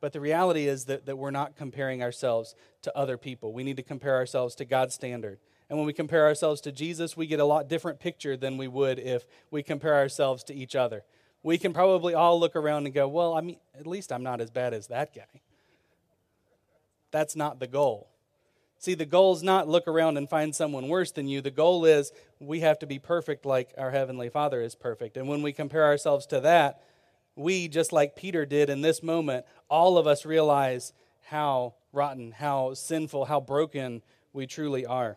But 0.00 0.12
the 0.12 0.20
reality 0.20 0.68
is 0.68 0.84
that, 0.86 1.06
that 1.06 1.16
we're 1.16 1.30
not 1.30 1.56
comparing 1.56 2.02
ourselves 2.02 2.54
to 2.82 2.96
other 2.96 3.16
people. 3.16 3.52
We 3.52 3.64
need 3.64 3.76
to 3.76 3.82
compare 3.82 4.16
ourselves 4.16 4.54
to 4.56 4.64
God's 4.64 4.94
standard. 4.94 5.38
And 5.68 5.78
when 5.78 5.86
we 5.86 5.92
compare 5.92 6.26
ourselves 6.26 6.60
to 6.62 6.72
Jesus, 6.72 7.16
we 7.16 7.26
get 7.26 7.40
a 7.40 7.44
lot 7.44 7.68
different 7.68 7.98
picture 7.98 8.36
than 8.36 8.56
we 8.56 8.68
would 8.68 8.98
if 8.98 9.26
we 9.50 9.62
compare 9.62 9.94
ourselves 9.94 10.44
to 10.44 10.54
each 10.54 10.76
other. 10.76 11.02
We 11.42 11.58
can 11.58 11.72
probably 11.72 12.14
all 12.14 12.38
look 12.38 12.56
around 12.56 12.86
and 12.86 12.94
go, 12.94 13.08
well, 13.08 13.34
I 13.34 13.40
mean, 13.40 13.58
at 13.78 13.86
least 13.86 14.12
I'm 14.12 14.22
not 14.22 14.40
as 14.40 14.50
bad 14.50 14.74
as 14.74 14.88
that 14.88 15.14
guy. 15.14 15.40
That's 17.16 17.34
not 17.34 17.60
the 17.60 17.66
goal. 17.66 18.10
See, 18.78 18.92
the 18.92 19.06
goal 19.06 19.34
is 19.34 19.42
not 19.42 19.66
look 19.66 19.88
around 19.88 20.18
and 20.18 20.28
find 20.28 20.54
someone 20.54 20.86
worse 20.86 21.12
than 21.12 21.28
you. 21.28 21.40
The 21.40 21.50
goal 21.50 21.86
is 21.86 22.12
we 22.40 22.60
have 22.60 22.78
to 22.80 22.86
be 22.86 22.98
perfect 22.98 23.46
like 23.46 23.72
our 23.78 23.90
Heavenly 23.90 24.28
Father 24.28 24.60
is 24.60 24.74
perfect. 24.74 25.16
And 25.16 25.26
when 25.26 25.40
we 25.40 25.54
compare 25.54 25.86
ourselves 25.86 26.26
to 26.26 26.40
that, 26.40 26.82
we, 27.34 27.68
just 27.68 27.90
like 27.90 28.16
Peter 28.16 28.44
did 28.44 28.68
in 28.68 28.82
this 28.82 29.02
moment, 29.02 29.46
all 29.70 29.96
of 29.96 30.06
us 30.06 30.26
realize 30.26 30.92
how 31.24 31.72
rotten, 31.90 32.32
how 32.32 32.74
sinful, 32.74 33.24
how 33.24 33.40
broken 33.40 34.02
we 34.34 34.46
truly 34.46 34.84
are. 34.84 35.16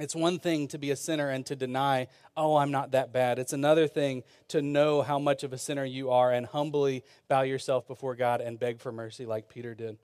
It's 0.00 0.16
one 0.16 0.40
thing 0.40 0.66
to 0.66 0.78
be 0.78 0.90
a 0.90 0.96
sinner 0.96 1.30
and 1.30 1.46
to 1.46 1.54
deny, 1.54 2.08
oh, 2.36 2.56
I'm 2.56 2.72
not 2.72 2.90
that 2.90 3.12
bad. 3.12 3.38
It's 3.38 3.52
another 3.52 3.86
thing 3.86 4.24
to 4.48 4.60
know 4.60 5.02
how 5.02 5.20
much 5.20 5.44
of 5.44 5.52
a 5.52 5.58
sinner 5.58 5.84
you 5.84 6.10
are 6.10 6.32
and 6.32 6.44
humbly 6.44 7.04
bow 7.28 7.42
yourself 7.42 7.86
before 7.86 8.16
God 8.16 8.40
and 8.40 8.58
beg 8.58 8.80
for 8.80 8.90
mercy 8.90 9.26
like 9.26 9.48
Peter 9.48 9.76
did. 9.76 9.96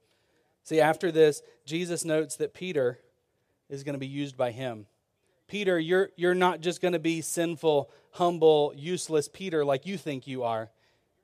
See, 0.71 0.81
after 0.81 1.11
this, 1.11 1.43
Jesus 1.67 2.05
notes 2.05 2.37
that 2.37 2.55
Peter 2.55 3.01
is 3.69 3.83
going 3.83 3.95
to 3.95 3.99
be 3.99 4.07
used 4.07 4.37
by 4.37 4.53
him. 4.53 4.87
Peter, 5.49 5.81
you're, 5.81 6.11
you're 6.15 6.33
not 6.33 6.61
just 6.61 6.81
going 6.81 6.93
to 6.93 7.01
be 7.01 7.23
sinful, 7.23 7.91
humble, 8.13 8.73
useless 8.77 9.29
Peter 9.29 9.65
like 9.65 9.85
you 9.85 9.99
think 9.99 10.29
you 10.29 10.45
are. 10.45 10.71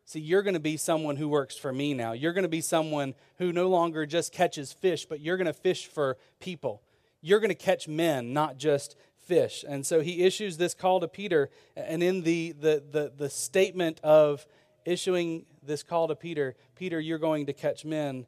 See, 0.05 0.19
you're 0.19 0.43
going 0.43 0.55
to 0.55 0.59
be 0.59 0.77
someone 0.77 1.15
who 1.15 1.29
works 1.29 1.57
for 1.57 1.73
me 1.73 1.95
now. 1.95 2.11
You're 2.11 2.33
going 2.33 2.43
to 2.43 2.49
be 2.49 2.61
someone 2.61 3.15
who 3.39 3.53
no 3.53 3.69
longer 3.69 4.05
just 4.05 4.33
catches 4.33 4.73
fish, 4.73 5.07
but 5.07 5.21
you're 5.21 5.37
going 5.37 5.47
to 5.47 5.53
fish 5.53 5.87
for 5.87 6.17
people. 6.41 6.83
You're 7.21 7.39
going 7.39 7.51
to 7.51 7.55
catch 7.55 7.87
men, 7.87 8.33
not 8.33 8.59
just 8.59 8.97
fish. 9.27 9.65
And 9.69 9.87
so 9.87 10.01
he 10.01 10.25
issues 10.25 10.57
this 10.57 10.75
call 10.75 10.99
to 10.99 11.07
Peter. 11.07 11.51
And 11.77 12.03
in 12.03 12.23
the, 12.23 12.51
the, 12.51 12.83
the, 12.91 13.13
the 13.17 13.31
statement 13.31 14.01
of 14.03 14.45
issuing 14.85 15.47
this 15.63 15.85
call 15.85 16.09
to 16.09 16.17
Peter, 16.17 16.57
Peter, 16.75 16.99
you're 16.99 17.19
going 17.19 17.47
to 17.47 17.53
catch 17.53 17.85
men, 17.85 18.27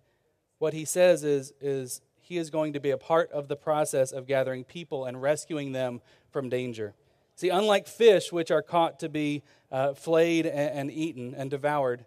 what 0.58 0.74
he 0.74 0.84
says 0.84 1.24
is, 1.24 1.52
is 1.60 2.00
he 2.20 2.36
is 2.36 2.50
going 2.50 2.74
to 2.74 2.80
be 2.80 2.90
a 2.90 2.98
part 2.98 3.30
of 3.32 3.48
the 3.48 3.56
process 3.56 4.12
of 4.12 4.26
gathering 4.26 4.64
people 4.64 5.04
and 5.04 5.22
rescuing 5.22 5.72
them 5.72 6.00
from 6.30 6.48
danger. 6.48 6.94
See, 7.36 7.48
unlike 7.48 7.86
fish, 7.86 8.32
which 8.32 8.50
are 8.50 8.62
caught 8.62 8.98
to 9.00 9.08
be 9.08 9.42
uh, 9.70 9.94
flayed 9.94 10.44
and, 10.44 10.78
and, 10.78 10.90
eaten 10.90 11.34
and 11.34 11.50
devoured, 11.50 12.04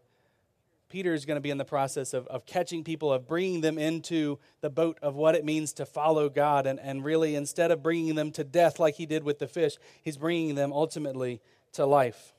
Peter 0.90 1.14
is 1.14 1.26
going 1.26 1.38
to 1.38 1.42
be 1.42 1.50
in 1.50 1.58
the 1.58 1.66
process 1.66 2.14
of, 2.14 2.28
of 2.28 2.46
catching 2.46 2.84
people, 2.84 3.14
of 3.14 3.28
bringing 3.28 3.62
them 3.62 3.78
into 3.78 4.38
the 4.60 4.70
boat 4.70 5.00
of 5.02 5.16
what 5.16 5.36
it 5.36 5.46
means 5.46 5.72
to 5.74 5.86
follow 5.86 6.28
God. 6.28 6.68
And, 6.68 6.80
and 6.82 7.04
really, 7.04 7.36
instead 7.36 7.72
of 7.72 7.82
bringing 7.82 8.16
them 8.16 8.32
to 8.34 8.44
death 8.44 8.78
like 8.78 8.96
he 8.96 9.06
did 9.06 9.24
with 9.24 9.40
the 9.40 9.48
fish, 9.48 9.78
he's 10.04 10.18
bringing 10.18 10.56
them 10.56 10.74
ultimately 10.74 11.40
to 11.74 11.86
life. 11.86 12.34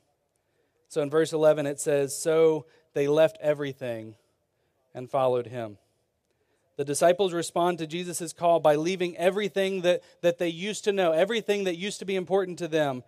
So 0.87 1.01
in 1.01 1.09
verse 1.09 1.33
11, 1.33 1.65
it 1.65 1.79
says, 1.79 2.15
So 2.15 2.67
they 2.93 3.07
left 3.07 3.39
everything 3.41 4.15
and 4.93 5.09
followed 5.09 5.47
him. 5.47 5.79
The 6.75 6.85
disciples 6.85 7.33
respond 7.33 7.77
to 7.77 7.87
Jesus' 7.87 8.33
call 8.33 8.59
by 8.59 8.75
leaving 8.75 9.15
everything 9.17 9.81
that, 9.81 10.01
that 10.21 10.39
they 10.39 10.49
used 10.49 10.83
to 10.85 10.91
know, 10.91 11.11
everything 11.11 11.65
that 11.65 11.77
used 11.77 11.99
to 11.99 12.05
be 12.05 12.15
important 12.15 12.57
to 12.59 12.67
them, 12.67 13.03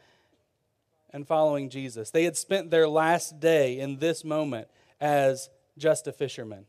and 1.12 1.25
following 1.25 1.69
Jesus. 1.69 2.12
They 2.12 2.25
had 2.25 2.36
spent 2.36 2.71
their 2.71 2.89
last 2.89 3.39
day 3.39 3.80
in 3.80 3.99
this 3.99 4.25
moment 4.25 4.67
as 4.99 5.49
just 5.78 6.08
a 6.08 6.12
fisherman. 6.12 6.65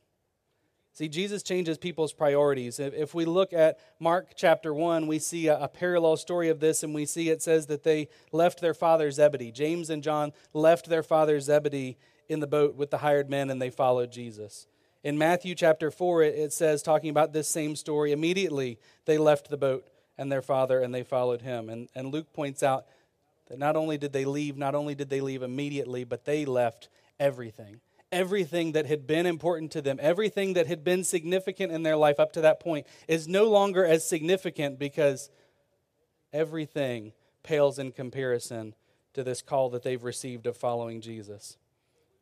See, 0.92 1.09
Jesus 1.09 1.42
changes 1.42 1.76
people's 1.76 2.14
priorities. 2.14 2.78
If 2.80 3.12
we 3.12 3.26
look 3.26 3.52
at 3.52 3.78
Mark 4.00 4.30
chapter 4.35 4.72
1, 4.72 5.06
we 5.06 5.18
see 5.18 5.48
a, 5.48 5.59
a, 5.59 5.68
parallel 5.68 6.16
story 6.16 6.48
of 6.48 6.59
this, 6.59 6.82
and 6.82 6.94
we 6.94 7.04
see 7.04 7.28
it 7.28 7.42
says 7.42 7.66
that 7.66 7.82
they 7.82 8.09
left 8.32 8.62
their 8.62 8.72
father 8.72 9.11
Zebedee. 9.11 9.52
James 9.52 9.90
and 9.90 10.02
John 10.02 10.32
left 10.54 10.88
their 10.88 11.02
father 11.02 11.38
Zebedee 11.38 11.98
in 12.28 12.40
the 12.40 12.46
boat 12.46 12.76
with 12.76 12.90
the 12.90 12.98
hired 12.98 13.28
men, 13.28 13.50
and 13.50 13.61
they 13.61 13.68
followed 13.68 14.11
Jesus. 14.11 14.68
In 15.07 15.19
Matthew 15.19 15.55
chapter 15.55 15.92
4, 15.92 16.25
it 16.25 16.53
says, 16.53 16.83
talking 16.83 17.11
about 17.11 17.33
this 17.33 17.47
same 17.47 17.77
story, 17.77 18.11
immediately 18.11 18.77
they 19.05 19.19
left 19.19 19.49
the 19.49 19.57
boat 19.57 19.87
and 20.19 20.33
their 20.33 20.42
father 20.42 20.81
and 20.81 20.92
they 20.92 21.05
followed 21.05 21.42
him. 21.42 21.69
And, 21.69 21.88
and 21.95 22.12
Luke 22.12 22.33
points 22.33 22.61
out 22.64 22.87
that 23.47 23.57
not 23.57 23.77
only 23.77 23.99
did 23.99 24.12
they 24.12 24.25
leave, 24.25 24.57
not 24.57 24.75
only 24.75 24.97
did 24.97 25.09
they 25.09 25.21
leave 25.21 25.45
immediately, 25.45 26.03
but 26.03 26.25
they 26.25 26.45
left 26.45 26.88
everything. 27.21 27.79
Everything 28.11 28.73
that 28.73 28.87
had 28.87 29.07
been 29.07 29.27
important 29.27 29.71
to 29.71 29.81
them, 29.81 30.01
everything 30.03 30.55
that 30.55 30.66
had 30.66 30.83
been 30.83 31.05
significant 31.05 31.71
in 31.71 31.85
their 31.85 31.97
life 31.97 32.19
up 32.19 32.33
to 32.33 32.40
that 32.40 32.59
point, 32.59 32.85
is 33.07 33.29
no 33.29 33.45
longer 33.45 33.87
as 33.87 34.05
significant 34.05 34.77
because 34.77 35.31
everything 36.33 37.12
pales 37.45 37.79
in 37.79 37.92
comparison 37.92 38.75
to 39.14 39.23
this 39.23 39.40
call 39.40 39.71
that 39.71 39.85
they've 39.85 40.03
received 40.03 40.49
of 40.49 40.57
following 40.57 41.01
Jesus. 41.01 41.59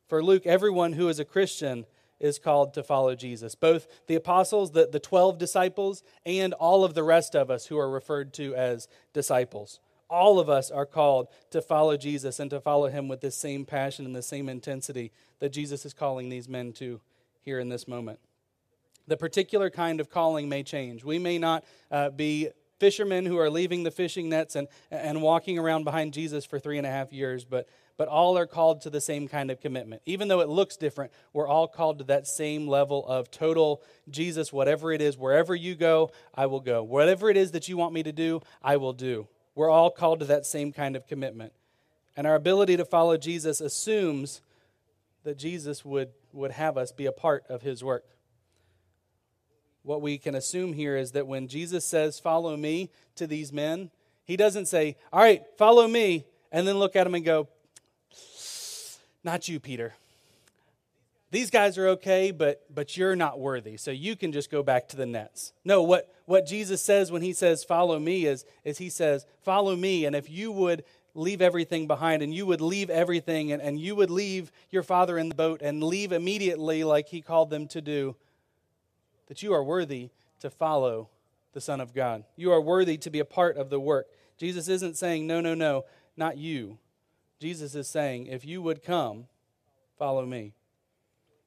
For 0.07 0.23
Luke, 0.23 0.45
everyone 0.45 0.93
who 0.93 1.09
is 1.09 1.19
a 1.19 1.25
Christian 1.25 1.87
is 2.25 2.39
called 2.39 2.73
to 2.73 2.83
follow 2.83 3.15
Jesus. 3.15 3.55
Both 3.55 3.87
the 4.07 4.15
apostles, 4.15 4.73
the, 4.73 4.87
the 4.87 4.99
12 4.99 5.37
disciples, 5.37 6.03
and 6.25 6.55
all 6.55 6.83
of 6.83 6.95
the 6.95 7.03
rest 7.03 7.37
of 7.37 7.51
us 7.51 7.67
who 7.67 7.79
are 7.79 7.91
referred 7.91 8.33
to 8.35 8.55
as 8.57 8.89
disciples. 9.13 9.79
All 10.09 10.39
of 10.39 10.49
us 10.49 10.71
are 10.71 10.87
called 10.87 11.29
to 11.51 11.61
follow 11.61 11.99
Jesus 11.99 12.41
and 12.41 12.51
to 12.51 12.61
follow 12.61 12.89
him 12.89 13.09
with 13.09 13.21
this 13.21 13.37
same 13.37 13.67
passion 13.67 14.07
and 14.07 14.17
the 14.17 14.23
same 14.23 14.49
intensity 14.49 15.13
that 15.41 15.51
Jesus 15.51 15.85
is 15.85 15.93
calling 15.93 16.31
these 16.31 16.49
men 16.49 16.73
to 16.75 17.01
here 17.43 17.61
in 17.61 17.69
this 17.69 17.87
moment. 17.87 18.19
The 19.07 19.19
particular 19.19 19.69
kind 19.69 20.01
of 20.01 20.09
calling 20.09 20.49
may 20.49 20.63
change. 20.63 21.05
We 21.05 21.19
may 21.19 21.39
not 21.39 21.65
uh, 21.91 22.09
be 22.09 22.49
fishermen 22.81 23.27
who 23.27 23.39
are 23.39 23.51
leaving 23.51 23.83
the 23.83 23.91
fishing 23.91 24.31
nets 24.31 24.57
and, 24.57 24.67
and 24.91 25.21
walking 25.21 25.59
around 25.59 25.85
behind 25.85 26.15
Jesus 26.15 26.47
for 26.47 26.59
three 26.59 26.79
and 26.79 26.87
a 26.87 26.91
half 26.91 27.13
years, 27.13 27.45
but 27.45 27.69
but 27.97 28.09
all 28.09 28.37
are 28.37 28.47
called 28.47 28.81
to 28.83 28.91
the 28.91 29.01
same 29.01 29.29
kind 29.29 29.51
of 29.51 29.61
commitment. 29.61 30.03
Even 30.05 30.29
though 30.29 30.41
it 30.41 30.49
looks 30.49 30.77
different, 30.77 31.13
we're 31.33 31.47
all 31.47 31.69
called 31.69 31.99
to 31.99 32.05
that 32.05 32.27
same 32.27 32.67
level 32.67 33.07
of 33.07 33.31
total 33.31 33.83
Jesus, 34.11 34.53
whatever 34.53 34.93
it 34.93 35.01
is, 35.01 35.17
wherever 35.17 35.55
you 35.55 35.75
go, 35.75 36.11
I 36.35 36.47
will 36.47 36.61
go. 36.61 36.83
Whatever 36.83 37.31
it 37.31 37.37
is 37.37 37.53
that 37.53 37.69
you 37.69 37.77
want 37.77 37.95
me 37.95 38.03
to 38.03 38.13
do, 38.13 38.41
I 38.63 38.77
will 38.77 38.93
do. 38.93 39.29
We're 39.55 39.71
all 39.71 39.91
called 39.91 40.21
to 40.21 40.27
that 40.27 40.45
same 40.47 40.73
kind 40.73 40.97
of 40.97 41.07
commitment. 41.07 41.53
And 42.17 42.27
our 42.27 42.35
ability 42.35 42.77
to 42.77 42.85
follow 42.85 43.17
Jesus 43.17 43.61
assumes 43.61 44.41
that 45.23 45.39
Jesus 45.39 45.85
would, 45.85 46.11
would 46.33 46.53
have 46.53 46.77
us 46.77 46.93
be 46.93 47.07
a 47.07 47.13
part 47.13 47.45
of 47.49 47.63
his 47.63 47.83
work. 47.83 48.05
What 49.83 50.03
we 50.03 50.19
can 50.19 50.35
assume 50.35 50.73
here 50.73 50.97
is 50.97 51.13
that 51.13 51.27
when 51.27 51.47
Jesus 51.47 51.85
says, 51.85 52.19
Follow 52.19 52.57
me 52.57 52.91
to 53.17 53.27
these 53.27 53.53
men, 53.53 53.91
he 54.25 54.37
doesn't 54.37 54.67
say, 54.67 54.97
All 55.13 55.21
right, 55.21 55.43
follow 55.59 55.87
me, 55.87 56.25
and 56.51 56.67
then 56.67 56.79
look 56.79 56.97
at 56.97 57.05
them 57.05 57.15
and 57.15 57.25
go, 57.25 57.49
not 59.25 59.49
you, 59.49 59.59
Peter. 59.59 59.95
These 61.31 61.51
guys 61.51 61.77
are 61.79 61.89
okay, 61.89 62.31
but, 62.31 62.63
but 62.73 62.97
you're 62.97 63.17
not 63.17 63.41
worthy, 63.41 63.77
so 63.77 63.91
you 63.91 64.15
can 64.15 64.31
just 64.31 64.51
go 64.51 64.63
back 64.63 64.87
to 64.91 64.97
the 64.97 65.07
nets. 65.07 65.53
No, 65.65 65.83
what, 65.83 66.15
what 66.27 66.47
Jesus 66.47 66.81
says 66.81 67.11
when 67.11 67.23
he 67.23 67.33
says, 67.33 67.65
Follow 67.65 67.99
me, 67.99 68.27
is, 68.27 68.45
is 68.63 68.79
he 68.79 68.89
says, 68.89 69.27
Follow 69.43 69.75
me, 69.75 70.05
and 70.05 70.15
if 70.15 70.31
you 70.31 70.53
would 70.53 70.85
leave 71.15 71.41
everything 71.41 71.87
behind 71.87 72.23
and 72.23 72.35
you 72.35 72.45
would 72.45 72.61
leave 72.61 72.91
everything 72.91 73.53
and, 73.53 73.63
and 73.63 73.81
you 73.81 73.95
would 73.95 74.11
leave 74.11 74.51
your 74.71 74.83
father 74.83 75.17
in 75.17 75.29
the 75.29 75.35
boat 75.35 75.63
and 75.63 75.83
leave 75.83 76.13
immediately 76.13 76.85
like 76.85 77.09
he 77.09 77.21
called 77.21 77.51
them 77.51 77.67
to 77.69 77.81
do, 77.81 78.17
that 79.29 79.43
you 79.43 79.53
are 79.55 79.65
worthy 79.65 80.11
to 80.41 80.51
follow 80.51 81.09
the 81.53 81.61
Son 81.61 81.81
of 81.81 81.95
God. 81.95 82.25
You 82.37 82.53
are 82.53 82.61
worthy 82.61 82.97
to 82.99 83.11
be 83.11 83.21
a 83.21 83.25
part 83.25 83.57
of 83.57 83.71
the 83.71 83.81
work. 83.81 84.07
Jesus 84.37 84.69
isn't 84.69 84.97
saying, 84.97 85.27
No, 85.27 85.41
no, 85.41 85.55
no, 85.55 85.85
not 86.17 86.37
you. 86.37 86.79
Jesus 87.41 87.75
is 87.75 87.89
saying, 87.89 88.27
if 88.27 88.45
you 88.45 88.63
would 88.63 88.83
come, 88.83 89.27
follow 89.99 90.25
me. 90.25 90.55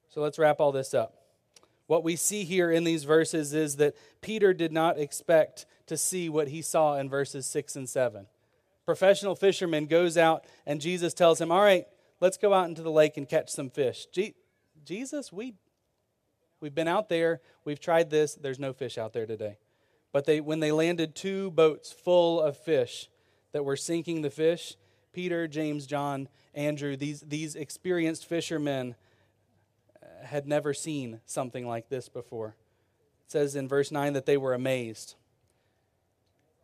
So 0.10 0.22
let's 0.22 0.40
wrap 0.40 0.60
all 0.60 0.72
this 0.72 0.94
up. 0.94 1.16
What 1.88 2.04
we 2.04 2.16
see 2.16 2.44
here 2.44 2.70
in 2.70 2.84
these 2.84 3.06
verses 3.06 3.54
is 3.54 3.78
that 3.78 3.96
Peter 4.22 4.54
did 4.54 4.72
not 4.72 5.00
expect 5.00 5.66
to 5.88 5.98
see 5.98 6.30
what 6.30 6.50
he 6.50 6.62
saw 6.62 6.98
in 6.98 7.10
verses 7.10 7.46
6 7.48 7.76
and 7.78 7.90
7. 7.90 8.28
Professional 8.86 9.36
fisherman 9.36 9.86
goes 9.86 10.18
out 10.18 10.46
and 10.66 10.82
Jesus 10.82 11.14
tells 11.14 11.42
him, 11.42 11.52
"All 11.52 11.62
right, 11.62 11.88
let's 12.20 12.38
go 12.38 12.54
out 12.54 12.70
into 12.70 12.82
the 12.82 12.92
lake 12.92 13.18
and 13.18 13.28
catch 13.28 13.50
some 13.50 13.70
fish." 13.70 14.06
Je- 14.08 14.36
Jesus, 14.84 15.32
we 15.32 15.56
we've 16.62 16.76
been 16.76 16.88
out 16.88 17.10
there, 17.10 17.42
we've 17.66 17.80
tried 17.80 18.10
this, 18.10 18.36
there's 18.36 18.60
no 18.60 18.74
fish 18.74 18.98
out 18.98 19.14
there 19.14 19.26
today. 19.26 19.58
But 20.14 20.26
they 20.26 20.40
when 20.40 20.62
they 20.62 20.72
landed 20.72 21.16
two 21.16 21.52
boats 21.52 21.92
full 21.92 22.42
of 22.42 22.58
fish 22.58 23.10
that 23.52 23.66
were 23.66 23.76
sinking 23.76 24.22
the 24.22 24.30
fish, 24.30 24.78
Peter, 25.18 25.48
James, 25.48 25.88
John, 25.88 26.30
Andrew, 26.54 26.96
these, 26.96 27.22
these 27.22 27.56
experienced 27.56 28.28
fishermen 28.28 28.94
uh, 30.00 30.06
had 30.24 30.48
never 30.48 30.76
seen 30.76 31.22
something 31.26 31.68
like 31.68 31.90
this 31.90 32.08
before. 32.08 32.50
It 33.26 33.32
says 33.32 33.56
in 33.56 33.68
verse 33.68 33.92
9 33.92 34.14
that 34.14 34.28
they 34.28 34.38
were 34.38 34.54
amazed. 34.54 35.16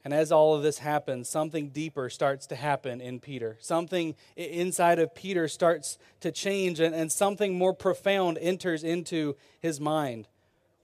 And 0.03 0.13
as 0.13 0.31
all 0.31 0.53
of 0.53 0.61
this 0.61 0.77
happens, 0.77 1.27
something 1.27 1.69
deeper 1.69 2.11
starts 2.11 2.45
to 2.45 2.55
happen 2.55 3.01
in 3.01 3.19
Peter. 3.19 3.57
Something 3.59 4.13
inside 4.35 4.99
of 4.99 5.15
Peter 5.15 5.47
starts 5.47 5.97
to 6.19 6.31
change, 6.31 6.79
and, 6.79 6.93
and 6.93 7.11
something 7.11 7.55
more 7.57 7.73
profound 7.73 8.37
enters 8.37 8.83
into 8.83 9.35
his 9.61 9.79
mind 9.79 10.27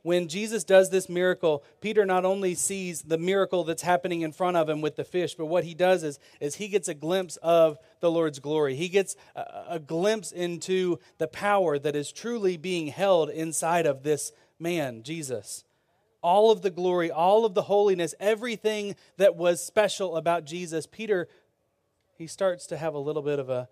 when 0.02 0.30
Jesus 0.30 0.64
does 0.64 0.90
this 0.90 1.10
miracle, 1.10 1.64
Peter 1.82 2.06
not 2.06 2.24
only 2.24 2.56
sees 2.56 3.02
the 3.02 3.18
miracle 3.18 3.64
that's 3.64 3.82
happening 3.82 4.22
in 4.22 4.32
front 4.32 4.56
of 4.56 4.70
him 4.70 4.80
with 4.82 4.96
the 4.96 5.04
fish, 5.04 5.36
but 5.36 5.48
what 5.48 5.66
he 5.66 5.74
does 5.74 6.04
is, 6.04 6.20
is 6.40 6.56
he 6.56 6.70
gets 6.70 6.88
a 6.88 6.94
glimpse 6.94 7.36
of 7.38 7.78
the 8.00 8.10
Lord's 8.10 8.40
glory. 8.40 8.76
He 8.76 8.88
gets 8.88 9.16
a, 9.36 9.66
a 9.72 9.80
glimpse 9.80 10.32
into 10.32 11.00
the 11.18 11.28
power 11.28 11.78
that 11.80 11.96
is 11.96 12.14
truly 12.14 12.56
being 12.56 12.88
held 12.88 13.30
inside 13.30 13.86
of 13.86 14.04
this 14.04 14.32
man, 14.58 15.04
Jesus. 15.04 15.66
All 16.22 16.50
of 16.50 16.62
the 16.62 16.70
glory, 16.70 17.12
all 17.12 17.46
of 17.46 17.54
the 17.54 17.64
holiness, 17.64 18.16
everything 18.20 18.96
that 19.18 19.36
was 19.36 19.64
special 19.64 20.16
about 20.16 20.46
Jesus, 20.46 20.86
Peter, 20.86 21.28
he 22.18 22.28
starts 22.28 22.68
to 22.68 22.78
have 22.78 22.94
a 22.94 23.00
little 23.00 23.22
bit 23.22 23.40
of 23.40 23.50
a 23.50 23.68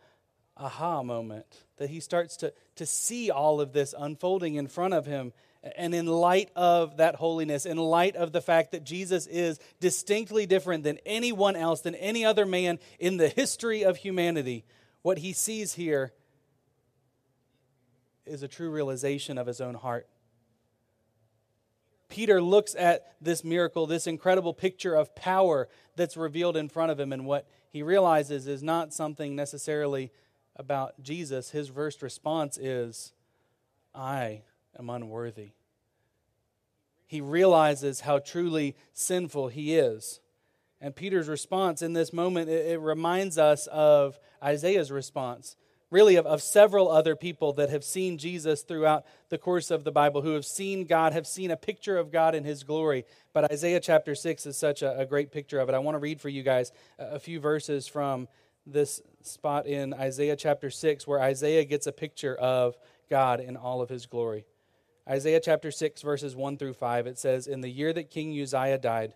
aha 0.58 1.04
moment, 1.04 1.66
that 1.78 1.90
he 1.90 2.00
starts 2.00 2.36
to, 2.38 2.54
to 2.76 2.86
see 2.86 3.30
all 3.30 3.62
of 3.62 3.74
this 3.74 3.94
unfolding 3.98 4.56
in 4.56 4.68
front 4.68 4.94
of 4.94 5.06
him 5.06 5.32
and 5.76 5.93
in 5.93 6.06
light 6.06 6.50
of 6.56 6.98
that 6.98 7.15
holiness, 7.15 7.65
in 7.65 7.78
light 7.78 8.15
of 8.15 8.32
the 8.32 8.41
fact 8.41 8.72
that 8.72 8.84
Jesus 8.84 9.28
is 9.28 9.60
distinctly 9.80 10.46
different 10.46 10.84
than 10.84 11.00
anyone 11.06 11.56
else, 11.56 11.82
than 11.82 11.96
any 11.96 12.24
other 12.24 12.46
man 12.46 12.80
in 13.00 13.17
the 13.17 13.30
history 13.30 13.84
of 13.84 13.98
humanity, 13.98 14.65
what 15.02 15.20
he 15.20 15.34
sees 15.34 15.74
here 15.74 16.13
is 18.26 18.43
a 18.43 18.48
true 18.48 18.70
realization 18.70 19.38
of 19.38 19.48
his 19.48 19.62
own 19.62 19.76
heart. 19.76 20.08
Peter 22.10 22.41
looks 22.41 22.76
at 22.76 23.15
this 23.22 23.43
miracle, 23.43 23.86
this 23.86 24.08
incredible 24.08 24.54
picture 24.54 24.96
of 24.96 25.15
power 25.15 25.67
that's 25.96 26.15
revealed 26.15 26.56
in 26.56 26.70
front 26.70 26.91
of 26.91 27.00
him, 27.00 27.12
and 27.12 27.26
what 27.26 27.48
he 27.70 27.84
realizes 27.84 28.48
is 28.48 28.63
not 28.63 28.93
something 28.93 29.36
necessarily 29.36 30.12
about 30.56 31.02
Jesus, 31.02 31.52
his 31.52 31.70
first 31.70 32.02
response 32.02 32.58
is, 32.58 33.13
I 33.93 34.41
am 34.78 34.90
unworthy. 34.90 35.52
He 37.06 37.22
realizes 37.22 38.02
how 38.02 38.20
truly 38.20 38.76
sinful 38.94 39.50
he 39.50 39.76
is. 39.76 40.20
And 40.82 40.96
Peter's 40.96 41.28
response 41.28 41.82
in 41.82 41.94
this 41.94 42.13
moment, 42.13 42.50
it, 42.50 42.74
it 42.74 42.80
reminds 42.80 43.38
us 43.38 43.68
of 43.68 44.20
Isaiah's 44.44 44.92
response 44.92 45.56
really 45.90 46.16
of, 46.16 46.26
of 46.26 46.42
several 46.42 46.90
other 46.90 47.16
people 47.16 47.54
that 47.54 47.70
have 47.70 47.84
seen 47.84 48.18
Jesus 48.18 48.62
throughout 48.62 49.06
the 49.30 49.38
course 49.38 49.72
of 49.72 49.84
the 49.84 49.92
Bible, 49.92 50.22
who 50.22 50.34
have 50.34 50.46
seen 50.46 50.86
God, 50.86 51.13
have 51.13 51.28
seen 51.28 51.52
a 51.52 51.58
picture 51.58 51.98
of 51.98 52.12
God 52.12 52.36
in 52.36 52.44
his 52.44 52.63
glory. 52.63 53.06
But 53.34 53.52
Isaiah 53.52 53.80
chapter 53.80 54.16
6 54.16 54.46
is 54.46 54.58
such 54.58 54.82
a, 54.82 55.00
a 55.00 55.06
great 55.06 55.32
picture 55.32 55.60
of 55.60 55.70
it. 55.70 55.76
I 55.76 55.80
want 55.80 55.96
to 55.96 56.00
read 56.00 56.20
for 56.20 56.30
you 56.30 56.44
guys 56.44 56.72
a, 57.00 57.16
a 57.16 57.20
few 57.20 57.40
verses 57.40 57.88
from 57.88 58.28
this 58.66 59.02
spot 59.22 59.66
in 59.66 59.94
Isaiah 59.94 60.36
chapter 60.36 60.70
6 60.70 61.08
where 61.08 61.22
Isaiah 61.22 61.63
gets 61.63 61.88
a 61.88 61.94
picture 61.94 62.36
of 62.36 62.76
God 63.10 63.40
in 63.40 63.56
all 63.56 63.82
of 63.82 63.90
his 63.90 64.06
glory. 64.06 64.46
Isaiah 65.10 65.39
chapter 65.39 65.72
6, 65.72 66.02
verses 66.02 66.36
1 66.36 66.58
through 66.58 66.74
5, 66.74 67.08
it 67.08 67.17
says, 67.17 67.48
In 67.48 67.62
the 67.62 67.70
year 67.70 67.93
that 67.93 68.10
King 68.10 68.38
Uzziah 68.41 68.78
died, 68.78 69.13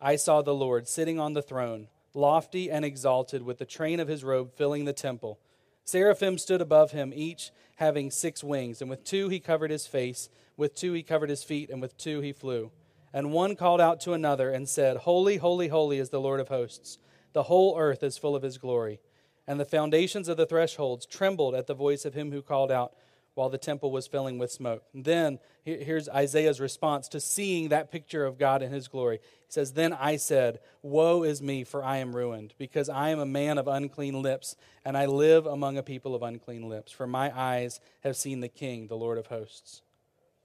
I 0.00 0.16
saw 0.16 0.42
the 0.42 0.54
Lord 0.54 0.88
sitting 0.88 1.20
on 1.20 1.32
the 1.32 1.42
throne, 1.42 1.86
lofty 2.12 2.68
and 2.68 2.84
exalted, 2.84 3.42
with 3.42 3.58
the 3.58 3.64
train 3.64 4.00
of 4.00 4.08
his 4.08 4.24
robe 4.24 4.52
filling 4.52 4.84
the 4.84 4.92
temple. 4.92 5.38
Seraphim 5.84 6.38
stood 6.38 6.60
above 6.60 6.90
him, 6.90 7.12
each 7.14 7.52
having 7.76 8.10
six 8.10 8.42
wings, 8.42 8.80
and 8.80 8.90
with 8.90 9.04
two 9.04 9.28
he 9.28 9.38
covered 9.38 9.70
his 9.70 9.86
face, 9.86 10.28
with 10.56 10.74
two 10.74 10.92
he 10.92 11.04
covered 11.04 11.30
his 11.30 11.44
feet, 11.44 11.70
and 11.70 11.80
with 11.80 11.96
two 11.96 12.20
he 12.20 12.32
flew. 12.32 12.72
And 13.12 13.32
one 13.32 13.54
called 13.54 13.80
out 13.80 14.00
to 14.00 14.14
another 14.14 14.50
and 14.50 14.68
said, 14.68 14.98
Holy, 14.98 15.36
holy, 15.36 15.68
holy 15.68 15.98
is 16.00 16.10
the 16.10 16.20
Lord 16.20 16.40
of 16.40 16.48
hosts. 16.48 16.98
The 17.32 17.44
whole 17.44 17.78
earth 17.78 18.02
is 18.02 18.18
full 18.18 18.34
of 18.34 18.42
his 18.42 18.58
glory. 18.58 18.98
And 19.46 19.60
the 19.60 19.64
foundations 19.64 20.28
of 20.28 20.36
the 20.36 20.46
thresholds 20.46 21.06
trembled 21.06 21.54
at 21.54 21.68
the 21.68 21.74
voice 21.74 22.04
of 22.04 22.14
him 22.14 22.32
who 22.32 22.42
called 22.42 22.72
out, 22.72 22.92
while 23.38 23.48
the 23.48 23.56
temple 23.56 23.92
was 23.92 24.08
filling 24.08 24.36
with 24.36 24.50
smoke. 24.50 24.82
And 24.92 25.04
then 25.04 25.38
here's 25.64 26.08
Isaiah's 26.08 26.60
response 26.60 27.06
to 27.10 27.20
seeing 27.20 27.68
that 27.68 27.92
picture 27.92 28.26
of 28.26 28.36
God 28.36 28.62
in 28.62 28.72
his 28.72 28.88
glory. 28.88 29.20
He 29.22 29.52
says, 29.52 29.74
Then 29.74 29.92
I 29.92 30.16
said, 30.16 30.58
Woe 30.82 31.22
is 31.22 31.40
me, 31.40 31.62
for 31.62 31.84
I 31.84 31.98
am 31.98 32.16
ruined, 32.16 32.54
because 32.58 32.88
I 32.88 33.10
am 33.10 33.20
a 33.20 33.24
man 33.24 33.56
of 33.56 33.68
unclean 33.68 34.20
lips, 34.20 34.56
and 34.84 34.96
I 34.96 35.06
live 35.06 35.46
among 35.46 35.78
a 35.78 35.84
people 35.84 36.16
of 36.16 36.22
unclean 36.24 36.68
lips, 36.68 36.90
for 36.90 37.06
my 37.06 37.32
eyes 37.32 37.78
have 38.02 38.16
seen 38.16 38.40
the 38.40 38.48
King, 38.48 38.88
the 38.88 38.96
Lord 38.96 39.18
of 39.18 39.28
hosts. 39.28 39.82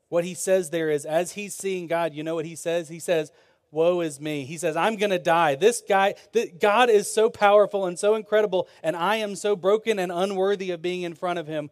What 0.10 0.24
he 0.24 0.36
says 0.36 0.70
there 0.70 0.92
is, 0.92 1.04
as 1.04 1.32
he's 1.32 1.56
seeing 1.56 1.88
God, 1.88 2.14
you 2.14 2.22
know 2.22 2.36
what 2.36 2.46
he 2.46 2.56
says? 2.56 2.90
He 2.90 3.00
says, 3.00 3.32
Woe 3.72 4.02
is 4.02 4.22
me. 4.22 4.46
He 4.46 4.60
says, 4.60 4.76
I'm 4.76 4.98
going 4.98 5.10
to 5.10 5.18
die. 5.18 5.56
This 5.56 5.82
guy, 5.90 6.14
God 6.60 6.92
is 6.92 7.12
so 7.12 7.32
powerful 7.32 7.88
and 7.88 7.98
so 7.98 8.14
incredible, 8.14 8.68
and 8.84 8.96
I 8.96 9.16
am 9.16 9.36
so 9.36 9.56
broken 9.56 9.98
and 9.98 10.12
unworthy 10.12 10.70
of 10.70 10.84
being 10.84 11.02
in 11.02 11.16
front 11.16 11.40
of 11.40 11.48
him 11.48 11.72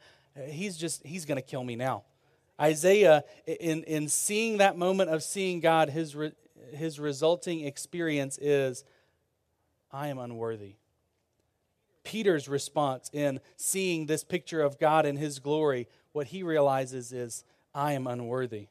he's 0.50 0.78
just 0.78 1.06
he's 1.06 1.26
going 1.26 1.38
to 1.38 1.42
kill 1.42 1.64
me 1.64 1.76
now. 1.76 2.04
Isaiah 2.60 3.24
in 3.46 3.84
in 3.84 4.08
seeing 4.08 4.58
that 4.58 4.78
moment 4.78 5.10
of 5.10 5.24
seeing 5.24 5.60
god 5.60 5.90
his 5.90 6.16
re, 6.16 6.32
his 6.74 7.00
resulting 7.00 7.62
experience 7.62 8.38
is 8.40 8.84
i 9.92 10.08
am 10.08 10.20
unworthy. 10.20 10.76
Peter's 12.04 12.48
response 12.48 13.10
in 13.14 13.40
seeing 13.58 14.06
this 14.06 14.24
picture 14.24 14.62
of 14.62 14.80
god 14.80 15.06
in 15.06 15.18
his 15.18 15.40
glory 15.40 15.88
what 16.12 16.28
he 16.28 16.44
realizes 16.44 17.12
is 17.12 17.44
i 17.74 17.94
am 17.94 18.08
unworthy. 18.08 18.68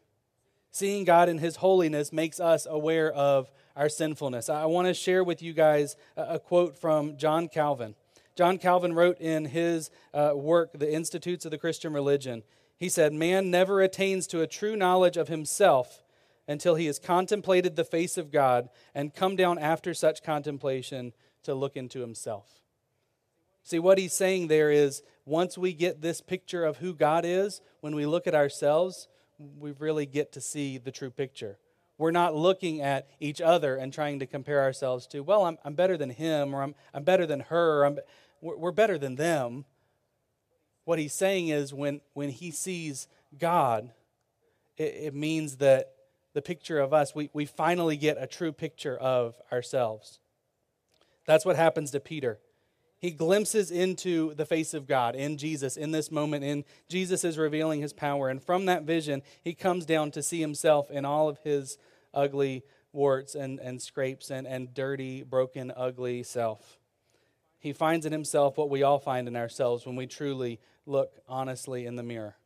Seeing 0.70 1.04
god 1.04 1.28
in 1.28 1.38
his 1.38 1.56
holiness 1.56 2.12
makes 2.12 2.38
us 2.38 2.66
aware 2.70 3.12
of 3.12 3.50
our 3.74 3.88
sinfulness. 3.88 4.48
I 4.48 4.66
want 4.66 4.86
to 4.88 4.94
share 4.94 5.24
with 5.24 5.42
you 5.42 5.52
guys 5.52 5.96
a, 6.16 6.34
a 6.34 6.38
quote 6.38 6.76
from 6.76 7.16
john 7.16 7.48
calvin 7.48 7.94
John 8.36 8.58
Calvin 8.58 8.94
wrote 8.94 9.18
in 9.20 9.46
his 9.46 9.90
uh, 10.14 10.32
work, 10.34 10.70
The 10.72 10.92
Institutes 10.92 11.44
of 11.44 11.50
the 11.50 11.58
Christian 11.58 11.92
Religion, 11.92 12.42
he 12.76 12.88
said, 12.88 13.12
Man 13.12 13.50
never 13.50 13.80
attains 13.82 14.26
to 14.28 14.40
a 14.40 14.46
true 14.46 14.76
knowledge 14.76 15.16
of 15.16 15.28
himself 15.28 16.02
until 16.48 16.74
he 16.74 16.86
has 16.86 16.98
contemplated 16.98 17.76
the 17.76 17.84
face 17.84 18.16
of 18.16 18.32
God 18.32 18.70
and 18.94 19.14
come 19.14 19.36
down 19.36 19.58
after 19.58 19.94
such 19.94 20.22
contemplation 20.22 21.12
to 21.42 21.54
look 21.54 21.76
into 21.76 22.00
himself. 22.00 22.60
See, 23.62 23.78
what 23.78 23.98
he's 23.98 24.14
saying 24.14 24.48
there 24.48 24.70
is 24.70 25.02
once 25.24 25.56
we 25.58 25.74
get 25.74 26.00
this 26.00 26.20
picture 26.20 26.64
of 26.64 26.78
who 26.78 26.94
God 26.94 27.24
is, 27.24 27.60
when 27.80 27.94
we 27.94 28.06
look 28.06 28.26
at 28.26 28.34
ourselves, 28.34 29.08
we 29.38 29.72
really 29.72 30.06
get 30.06 30.32
to 30.32 30.40
see 30.40 30.78
the 30.78 30.90
true 30.90 31.10
picture. 31.10 31.58
We're 32.00 32.12
not 32.12 32.34
looking 32.34 32.80
at 32.80 33.10
each 33.20 33.42
other 33.42 33.76
and 33.76 33.92
trying 33.92 34.20
to 34.20 34.26
compare 34.26 34.62
ourselves 34.62 35.06
to, 35.08 35.20
well, 35.20 35.44
I'm, 35.44 35.58
I'm 35.66 35.74
better 35.74 35.98
than 35.98 36.08
him, 36.08 36.54
or 36.54 36.62
I'm, 36.62 36.74
I'm 36.94 37.04
better 37.04 37.26
than 37.26 37.40
her. 37.40 37.84
I'm, 37.84 37.98
we're 38.40 38.72
better 38.72 38.96
than 38.96 39.16
them. 39.16 39.66
What 40.86 40.98
he's 40.98 41.12
saying 41.12 41.48
is 41.48 41.74
when, 41.74 42.00
when 42.14 42.30
he 42.30 42.52
sees 42.52 43.06
God, 43.38 43.90
it, 44.78 44.94
it 44.94 45.14
means 45.14 45.58
that 45.58 45.92
the 46.32 46.40
picture 46.40 46.80
of 46.80 46.94
us, 46.94 47.14
we, 47.14 47.28
we 47.34 47.44
finally 47.44 47.98
get 47.98 48.16
a 48.18 48.26
true 48.26 48.52
picture 48.52 48.96
of 48.96 49.34
ourselves. 49.52 50.20
That's 51.26 51.44
what 51.44 51.56
happens 51.56 51.90
to 51.90 52.00
Peter. 52.00 52.38
He 52.98 53.10
glimpses 53.10 53.70
into 53.70 54.32
the 54.36 54.46
face 54.46 54.72
of 54.72 54.86
God 54.86 55.14
in 55.16 55.36
Jesus 55.36 55.76
in 55.76 55.90
this 55.90 56.10
moment, 56.10 56.44
and 56.44 56.64
Jesus 56.88 57.24
is 57.24 57.36
revealing 57.36 57.82
his 57.82 57.92
power. 57.92 58.30
And 58.30 58.42
from 58.42 58.64
that 58.66 58.84
vision, 58.84 59.20
he 59.42 59.52
comes 59.52 59.84
down 59.84 60.12
to 60.12 60.22
see 60.22 60.40
himself 60.40 60.90
in 60.90 61.04
all 61.04 61.28
of 61.28 61.38
his 61.44 61.76
ugly 62.14 62.64
warts 62.92 63.34
and, 63.34 63.58
and 63.60 63.80
scrapes 63.80 64.30
and, 64.30 64.46
and 64.46 64.74
dirty, 64.74 65.22
broken, 65.22 65.72
ugly 65.76 66.22
self 66.22 66.78
he 67.60 67.74
finds 67.74 68.06
in 68.06 68.12
himself 68.12 68.56
what 68.56 68.70
we 68.70 68.82
all 68.82 68.98
find 68.98 69.28
in 69.28 69.36
ourselves 69.36 69.86
when 69.86 69.94
we 69.94 70.06
truly 70.06 70.58
look 70.86 71.20
honestly 71.28 71.84
in 71.84 71.94
the 71.94 72.02
mirror. 72.02 72.36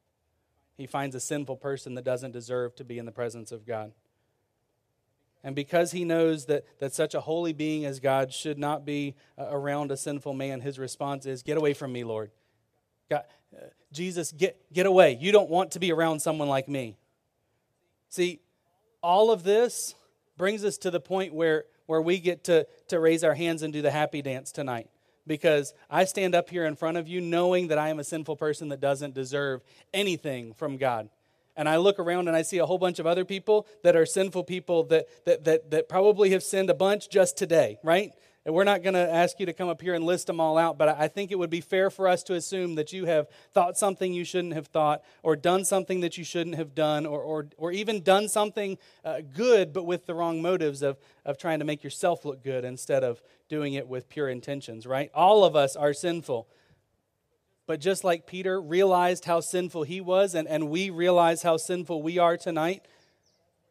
He 0.76 0.88
finds 0.88 1.14
a 1.14 1.20
sinful 1.20 1.56
person 1.56 1.94
that 1.94 2.04
doesn't 2.04 2.32
deserve 2.32 2.74
to 2.76 2.84
be 2.84 2.98
in 2.98 3.06
the 3.06 3.12
presence 3.12 3.52
of 3.52 3.64
God. 3.64 3.92
And 5.44 5.54
because 5.54 5.92
he 5.92 6.04
knows 6.04 6.46
that, 6.46 6.64
that 6.80 6.92
such 6.92 7.14
a 7.14 7.20
holy 7.20 7.52
being 7.52 7.84
as 7.84 8.00
God 8.00 8.32
should 8.32 8.58
not 8.58 8.84
be 8.84 9.14
uh, 9.38 9.46
around 9.50 9.92
a 9.92 9.96
sinful 9.96 10.34
man, 10.34 10.62
his 10.62 10.80
response 10.80 11.26
is, 11.26 11.42
Get 11.42 11.58
away 11.58 11.74
from 11.74 11.92
me, 11.92 12.02
Lord. 12.02 12.32
God, 13.08 13.22
uh, 13.54 13.66
Jesus, 13.92 14.32
get, 14.32 14.60
get 14.72 14.86
away. 14.86 15.16
You 15.20 15.30
don't 15.30 15.50
want 15.50 15.72
to 15.72 15.78
be 15.78 15.92
around 15.92 16.20
someone 16.20 16.48
like 16.48 16.66
me. 16.66 16.96
See, 18.08 18.40
all 19.04 19.30
of 19.30 19.42
this 19.44 19.94
brings 20.38 20.64
us 20.64 20.78
to 20.78 20.90
the 20.90 20.98
point 20.98 21.34
where, 21.34 21.64
where 21.86 22.00
we 22.00 22.18
get 22.18 22.44
to, 22.44 22.66
to 22.88 22.98
raise 22.98 23.22
our 23.22 23.34
hands 23.34 23.62
and 23.62 23.72
do 23.72 23.82
the 23.82 23.90
happy 23.90 24.22
dance 24.22 24.50
tonight 24.50 24.88
because 25.26 25.74
I 25.90 26.06
stand 26.06 26.34
up 26.34 26.48
here 26.48 26.64
in 26.64 26.74
front 26.74 26.96
of 26.96 27.06
you 27.06 27.20
knowing 27.20 27.68
that 27.68 27.78
I 27.78 27.90
am 27.90 27.98
a 27.98 28.04
sinful 28.04 28.36
person 28.36 28.70
that 28.70 28.80
doesn't 28.80 29.14
deserve 29.14 29.62
anything 29.92 30.54
from 30.54 30.78
God. 30.78 31.10
And 31.56 31.68
I 31.68 31.76
look 31.76 31.98
around 31.98 32.28
and 32.28 32.36
I 32.36 32.42
see 32.42 32.58
a 32.58 32.66
whole 32.66 32.78
bunch 32.78 32.98
of 32.98 33.06
other 33.06 33.24
people 33.24 33.66
that 33.84 33.94
are 33.94 34.06
sinful 34.06 34.44
people 34.44 34.84
that, 34.84 35.06
that, 35.26 35.44
that, 35.44 35.70
that 35.70 35.88
probably 35.88 36.30
have 36.30 36.42
sinned 36.42 36.68
a 36.68 36.74
bunch 36.74 37.08
just 37.08 37.36
today, 37.36 37.78
right? 37.84 38.12
And 38.46 38.54
we're 38.54 38.64
not 38.64 38.82
going 38.82 38.94
to 38.94 39.10
ask 39.10 39.40
you 39.40 39.46
to 39.46 39.54
come 39.54 39.70
up 39.70 39.80
here 39.80 39.94
and 39.94 40.04
list 40.04 40.26
them 40.26 40.38
all 40.38 40.58
out, 40.58 40.76
but 40.76 40.88
I 40.88 41.08
think 41.08 41.30
it 41.30 41.38
would 41.38 41.48
be 41.48 41.62
fair 41.62 41.88
for 41.88 42.06
us 42.06 42.22
to 42.24 42.34
assume 42.34 42.74
that 42.74 42.92
you 42.92 43.06
have 43.06 43.26
thought 43.52 43.78
something 43.78 44.12
you 44.12 44.24
shouldn't 44.24 44.52
have 44.52 44.66
thought, 44.66 45.02
or 45.22 45.34
done 45.34 45.64
something 45.64 46.00
that 46.00 46.18
you 46.18 46.24
shouldn't 46.24 46.56
have 46.56 46.74
done, 46.74 47.06
or, 47.06 47.22
or, 47.22 47.46
or 47.56 47.72
even 47.72 48.02
done 48.02 48.28
something 48.28 48.76
uh, 49.02 49.22
good 49.34 49.72
but 49.72 49.86
with 49.86 50.04
the 50.04 50.14
wrong 50.14 50.42
motives 50.42 50.82
of, 50.82 50.98
of 51.24 51.38
trying 51.38 51.60
to 51.60 51.64
make 51.64 51.82
yourself 51.82 52.26
look 52.26 52.42
good 52.42 52.66
instead 52.66 53.02
of 53.02 53.22
doing 53.48 53.72
it 53.72 53.88
with 53.88 54.10
pure 54.10 54.28
intentions, 54.28 54.86
right? 54.86 55.10
All 55.14 55.44
of 55.44 55.56
us 55.56 55.74
are 55.74 55.94
sinful. 55.94 56.46
But 57.66 57.80
just 57.80 58.04
like 58.04 58.26
Peter 58.26 58.60
realized 58.60 59.24
how 59.24 59.40
sinful 59.40 59.84
he 59.84 60.02
was, 60.02 60.34
and, 60.34 60.46
and 60.46 60.68
we 60.68 60.90
realize 60.90 61.42
how 61.42 61.56
sinful 61.56 62.02
we 62.02 62.18
are 62.18 62.36
tonight, 62.36 62.86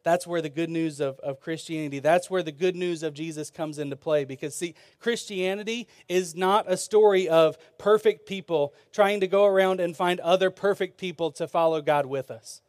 that's 0.03 0.27
where 0.27 0.41
the 0.41 0.49
good 0.49 0.69
news 0.69 0.99
of, 0.99 1.17
of 1.19 1.39
Christianity, 1.39 1.99
that's 1.99 2.29
where 2.29 2.43
the 2.43 2.51
good 2.51 2.75
news 2.75 3.03
of 3.03 3.13
Jesus 3.13 3.49
comes 3.49 3.79
into 3.79 3.95
play. 3.95 4.25
Because, 4.25 4.53
see, 4.53 4.75
Christianity 4.99 5.87
is 6.09 6.35
not 6.35 6.69
a 6.69 6.75
story 6.75 7.29
of 7.29 7.57
perfect 7.77 8.27
people 8.27 8.73
trying 8.91 9.21
to 9.21 9.27
go 9.27 9.45
around 9.45 9.79
and 9.79 9.95
find 9.95 10.19
other 10.19 10.51
perfect 10.51 10.97
people 10.97 11.31
to 11.31 11.47
follow 11.47 11.81
God 11.81 12.05
with 12.05 12.29
us. 12.29 12.61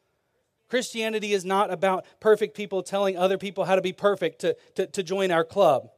Christianity 0.69 1.33
is 1.33 1.45
not 1.45 1.73
about 1.73 2.05
perfect 2.21 2.57
people 2.57 2.83
telling 2.83 3.19
other 3.19 3.37
people 3.37 3.65
how 3.65 3.75
to 3.75 3.83
be 3.83 3.93
perfect 3.93 4.41
to, 4.41 4.57
to, 4.77 4.87
to 4.87 5.03
join 5.03 5.31
our 5.31 5.45
club. 5.45 5.91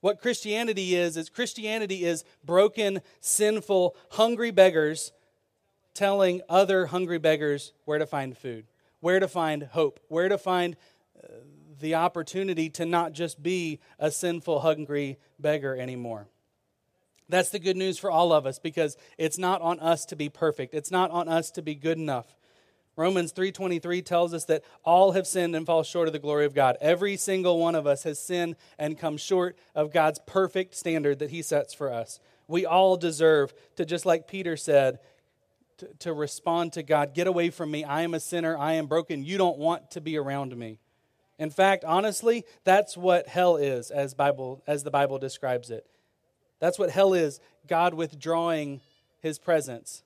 What 0.00 0.20
Christianity 0.20 0.94
is, 0.94 1.16
is 1.16 1.28
Christianity 1.28 2.04
is 2.04 2.22
broken, 2.44 3.00
sinful, 3.20 3.96
hungry 4.12 4.50
beggars 4.50 5.12
telling 5.94 6.42
other 6.48 6.86
hungry 6.86 7.18
beggars 7.18 7.72
where 7.86 7.98
to 7.98 8.06
find 8.06 8.36
food 8.36 8.66
where 9.00 9.20
to 9.20 9.28
find 9.28 9.64
hope, 9.64 10.00
where 10.08 10.28
to 10.28 10.38
find 10.38 10.76
uh, 11.16 11.28
the 11.80 11.94
opportunity 11.94 12.70
to 12.70 12.86
not 12.86 13.12
just 13.12 13.42
be 13.42 13.80
a 13.98 14.10
sinful, 14.10 14.60
hungry 14.60 15.18
beggar 15.38 15.76
anymore. 15.76 16.28
That's 17.28 17.50
the 17.50 17.58
good 17.58 17.76
news 17.76 17.98
for 17.98 18.10
all 18.10 18.32
of 18.32 18.46
us 18.46 18.58
because 18.58 18.96
it's 19.18 19.38
not 19.38 19.60
on 19.60 19.80
us 19.80 20.04
to 20.06 20.16
be 20.16 20.28
perfect. 20.28 20.74
It's 20.74 20.90
not 20.90 21.10
on 21.10 21.28
us 21.28 21.50
to 21.52 21.62
be 21.62 21.74
good 21.74 21.98
enough. 21.98 22.36
Romans 22.96 23.32
3:23 23.32 24.00
tells 24.00 24.32
us 24.32 24.44
that 24.46 24.64
all 24.82 25.12
have 25.12 25.26
sinned 25.26 25.54
and 25.54 25.66
fall 25.66 25.82
short 25.82 26.08
of 26.08 26.12
the 26.14 26.18
glory 26.18 26.46
of 26.46 26.54
God. 26.54 26.78
Every 26.80 27.16
single 27.16 27.58
one 27.58 27.74
of 27.74 27.86
us 27.86 28.04
has 28.04 28.18
sinned 28.18 28.56
and 28.78 28.98
come 28.98 29.18
short 29.18 29.58
of 29.74 29.92
God's 29.92 30.18
perfect 30.26 30.74
standard 30.74 31.18
that 31.18 31.30
he 31.30 31.42
sets 31.42 31.74
for 31.74 31.92
us. 31.92 32.20
We 32.48 32.64
all 32.64 32.96
deserve 32.96 33.52
to, 33.74 33.84
just 33.84 34.06
like 34.06 34.28
Peter 34.28 34.56
said, 34.56 34.98
to, 35.78 35.88
to 36.00 36.12
respond 36.12 36.72
to 36.74 36.82
God 36.82 37.14
Get 37.14 37.26
away 37.26 37.50
from 37.50 37.70
me. 37.70 37.84
I 37.84 38.02
am 38.02 38.14
a 38.14 38.20
sinner. 38.20 38.56
I 38.56 38.74
am 38.74 38.86
broken. 38.86 39.24
You 39.24 39.38
don't 39.38 39.58
want 39.58 39.90
to 39.92 40.00
be 40.00 40.16
around 40.16 40.56
me. 40.56 40.78
In 41.38 41.50
fact, 41.50 41.84
honestly, 41.84 42.44
that's 42.64 42.96
what 42.96 43.28
hell 43.28 43.56
is 43.56 43.90
as 43.90 44.14
Bible 44.14 44.62
as 44.66 44.84
the 44.84 44.90
Bible 44.90 45.18
describes 45.18 45.70
it. 45.70 45.86
That's 46.60 46.78
what 46.78 46.90
hell 46.90 47.12
is, 47.12 47.40
God 47.66 47.92
withdrawing 47.92 48.80
his 49.20 49.38
presence 49.38 50.02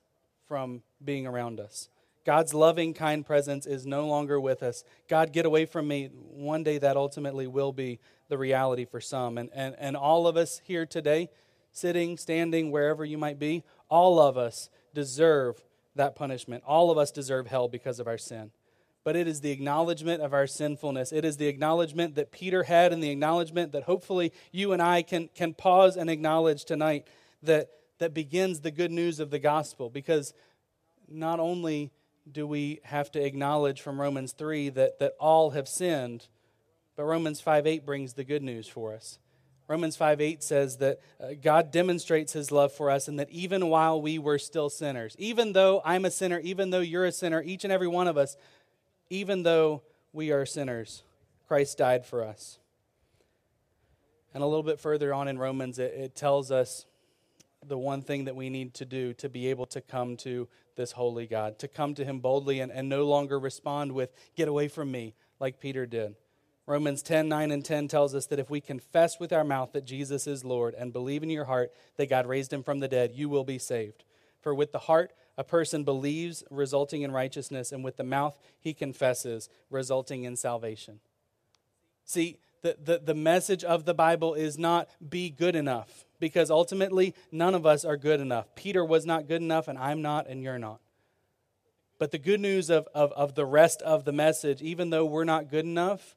from 0.47 0.83
being 1.03 1.25
around 1.25 1.59
us. 1.59 1.89
God's 2.25 2.53
loving, 2.53 2.93
kind 2.93 3.25
presence 3.25 3.65
is 3.65 3.85
no 3.85 4.05
longer 4.05 4.39
with 4.39 4.61
us. 4.61 4.83
God, 5.07 5.33
get 5.33 5.45
away 5.45 5.65
from 5.65 5.87
me. 5.87 6.09
One 6.13 6.63
day 6.63 6.77
that 6.77 6.97
ultimately 6.97 7.47
will 7.47 7.71
be 7.71 7.99
the 8.27 8.37
reality 8.37 8.85
for 8.85 9.01
some. 9.01 9.37
And, 9.37 9.49
and, 9.53 9.75
and 9.79 9.97
all 9.97 10.27
of 10.27 10.37
us 10.37 10.61
here 10.63 10.85
today, 10.85 11.29
sitting, 11.71 12.17
standing, 12.17 12.69
wherever 12.69 13.03
you 13.03 13.17
might 13.17 13.39
be, 13.39 13.63
all 13.89 14.19
of 14.19 14.37
us 14.37 14.69
deserve 14.93 15.61
that 15.95 16.15
punishment. 16.15 16.63
All 16.65 16.91
of 16.91 16.97
us 16.97 17.11
deserve 17.11 17.47
hell 17.47 17.67
because 17.67 17.99
of 17.99 18.07
our 18.07 18.17
sin. 18.17 18.51
But 19.03 19.15
it 19.15 19.27
is 19.27 19.41
the 19.41 19.51
acknowledgement 19.51 20.21
of 20.21 20.33
our 20.33 20.45
sinfulness. 20.45 21.11
It 21.11 21.25
is 21.25 21.37
the 21.37 21.47
acknowledgement 21.47 22.15
that 22.15 22.31
Peter 22.31 22.63
had 22.63 22.93
and 22.93 23.01
the 23.01 23.09
acknowledgement 23.09 23.71
that 23.71 23.83
hopefully 23.83 24.31
you 24.51 24.73
and 24.73 24.81
I 24.81 25.01
can, 25.01 25.29
can 25.33 25.53
pause 25.53 25.97
and 25.97 26.09
acknowledge 26.09 26.65
tonight 26.65 27.07
that, 27.41 27.69
that 27.97 28.13
begins 28.13 28.59
the 28.59 28.71
good 28.71 28.91
news 28.91 29.19
of 29.19 29.31
the 29.31 29.39
gospel. 29.39 29.89
Because 29.89 30.33
not 31.09 31.39
only 31.39 31.91
do 32.31 32.45
we 32.45 32.79
have 32.83 33.11
to 33.11 33.23
acknowledge 33.23 33.81
from 33.81 33.99
Romans 33.99 34.33
3 34.33 34.69
that, 34.69 34.99
that 34.99 35.13
all 35.19 35.51
have 35.51 35.67
sinned, 35.67 36.27
but 36.95 37.05
Romans 37.05 37.41
5 37.41 37.65
8 37.65 37.85
brings 37.85 38.13
the 38.13 38.23
good 38.23 38.43
news 38.43 38.67
for 38.67 38.93
us. 38.93 39.17
Romans 39.71 39.95
5 39.95 40.19
8 40.19 40.43
says 40.43 40.79
that 40.79 40.99
uh, 41.17 41.27
God 41.41 41.71
demonstrates 41.71 42.33
his 42.33 42.51
love 42.51 42.73
for 42.73 42.89
us 42.89 43.07
and 43.07 43.17
that 43.17 43.29
even 43.29 43.67
while 43.67 44.01
we 44.01 44.19
were 44.19 44.37
still 44.37 44.69
sinners, 44.69 45.15
even 45.17 45.53
though 45.53 45.81
I'm 45.85 46.03
a 46.03 46.11
sinner, 46.11 46.39
even 46.39 46.71
though 46.71 46.81
you're 46.81 47.05
a 47.05 47.11
sinner, 47.13 47.41
each 47.41 47.63
and 47.63 47.71
every 47.71 47.87
one 47.87 48.09
of 48.09 48.17
us, 48.17 48.35
even 49.09 49.43
though 49.43 49.81
we 50.11 50.29
are 50.33 50.45
sinners, 50.45 51.03
Christ 51.47 51.77
died 51.77 52.05
for 52.05 52.21
us. 52.21 52.59
And 54.33 54.43
a 54.43 54.45
little 54.45 54.61
bit 54.61 54.77
further 54.77 55.13
on 55.13 55.29
in 55.29 55.39
Romans, 55.39 55.79
it, 55.79 55.93
it 55.93 56.15
tells 56.17 56.51
us 56.51 56.85
the 57.65 57.77
one 57.77 58.01
thing 58.01 58.25
that 58.25 58.35
we 58.35 58.49
need 58.49 58.73
to 58.73 58.83
do 58.83 59.13
to 59.13 59.29
be 59.29 59.47
able 59.47 59.67
to 59.67 59.79
come 59.79 60.17
to 60.17 60.49
this 60.75 60.91
holy 60.91 61.27
God, 61.27 61.59
to 61.59 61.69
come 61.69 61.95
to 61.95 62.03
him 62.03 62.19
boldly 62.19 62.59
and, 62.59 62.73
and 62.73 62.89
no 62.89 63.05
longer 63.05 63.39
respond 63.39 63.93
with, 63.93 64.11
Get 64.35 64.49
away 64.49 64.67
from 64.67 64.91
me, 64.91 65.15
like 65.39 65.61
Peter 65.61 65.85
did. 65.85 66.15
Romans 66.65 67.01
10 67.01 67.27
9 67.27 67.51
and 67.51 67.65
10 67.65 67.87
tells 67.87 68.13
us 68.13 68.27
that 68.27 68.39
if 68.39 68.49
we 68.49 68.61
confess 68.61 69.19
with 69.19 69.33
our 69.33 69.43
mouth 69.43 69.73
that 69.73 69.85
Jesus 69.85 70.27
is 70.27 70.45
Lord 70.45 70.73
and 70.75 70.93
believe 70.93 71.23
in 71.23 71.29
your 71.29 71.45
heart 71.45 71.71
that 71.97 72.09
God 72.09 72.25
raised 72.25 72.53
him 72.53 72.63
from 72.63 72.79
the 72.79 72.87
dead, 72.87 73.11
you 73.13 73.29
will 73.29 73.43
be 73.43 73.57
saved. 73.57 74.03
For 74.41 74.53
with 74.53 74.71
the 74.71 74.79
heart, 74.79 75.13
a 75.37 75.43
person 75.43 75.83
believes, 75.83 76.43
resulting 76.49 77.01
in 77.01 77.11
righteousness, 77.11 77.71
and 77.71 77.83
with 77.83 77.97
the 77.97 78.03
mouth, 78.03 78.37
he 78.59 78.73
confesses, 78.73 79.49
resulting 79.69 80.23
in 80.23 80.35
salvation. 80.35 80.99
See, 82.05 82.37
the, 82.61 82.77
the, 82.83 82.99
the 82.99 83.15
message 83.15 83.63
of 83.63 83.85
the 83.85 83.93
Bible 83.93 84.33
is 84.33 84.57
not 84.57 84.89
be 85.07 85.29
good 85.29 85.55
enough 85.55 86.05
because 86.19 86.51
ultimately 86.51 87.15
none 87.31 87.55
of 87.55 87.65
us 87.65 87.83
are 87.83 87.97
good 87.97 88.19
enough. 88.19 88.53
Peter 88.55 88.85
was 88.85 89.05
not 89.05 89.27
good 89.27 89.41
enough, 89.41 89.67
and 89.67 89.77
I'm 89.77 90.01
not, 90.01 90.27
and 90.27 90.43
you're 90.43 90.59
not. 90.59 90.79
But 91.97 92.11
the 92.11 92.19
good 92.19 92.39
news 92.39 92.69
of, 92.69 92.87
of, 92.93 93.11
of 93.13 93.35
the 93.35 93.45
rest 93.45 93.81
of 93.81 94.05
the 94.05 94.11
message, 94.11 94.61
even 94.61 94.89
though 94.89 95.05
we're 95.05 95.23
not 95.23 95.49
good 95.49 95.65
enough, 95.65 96.15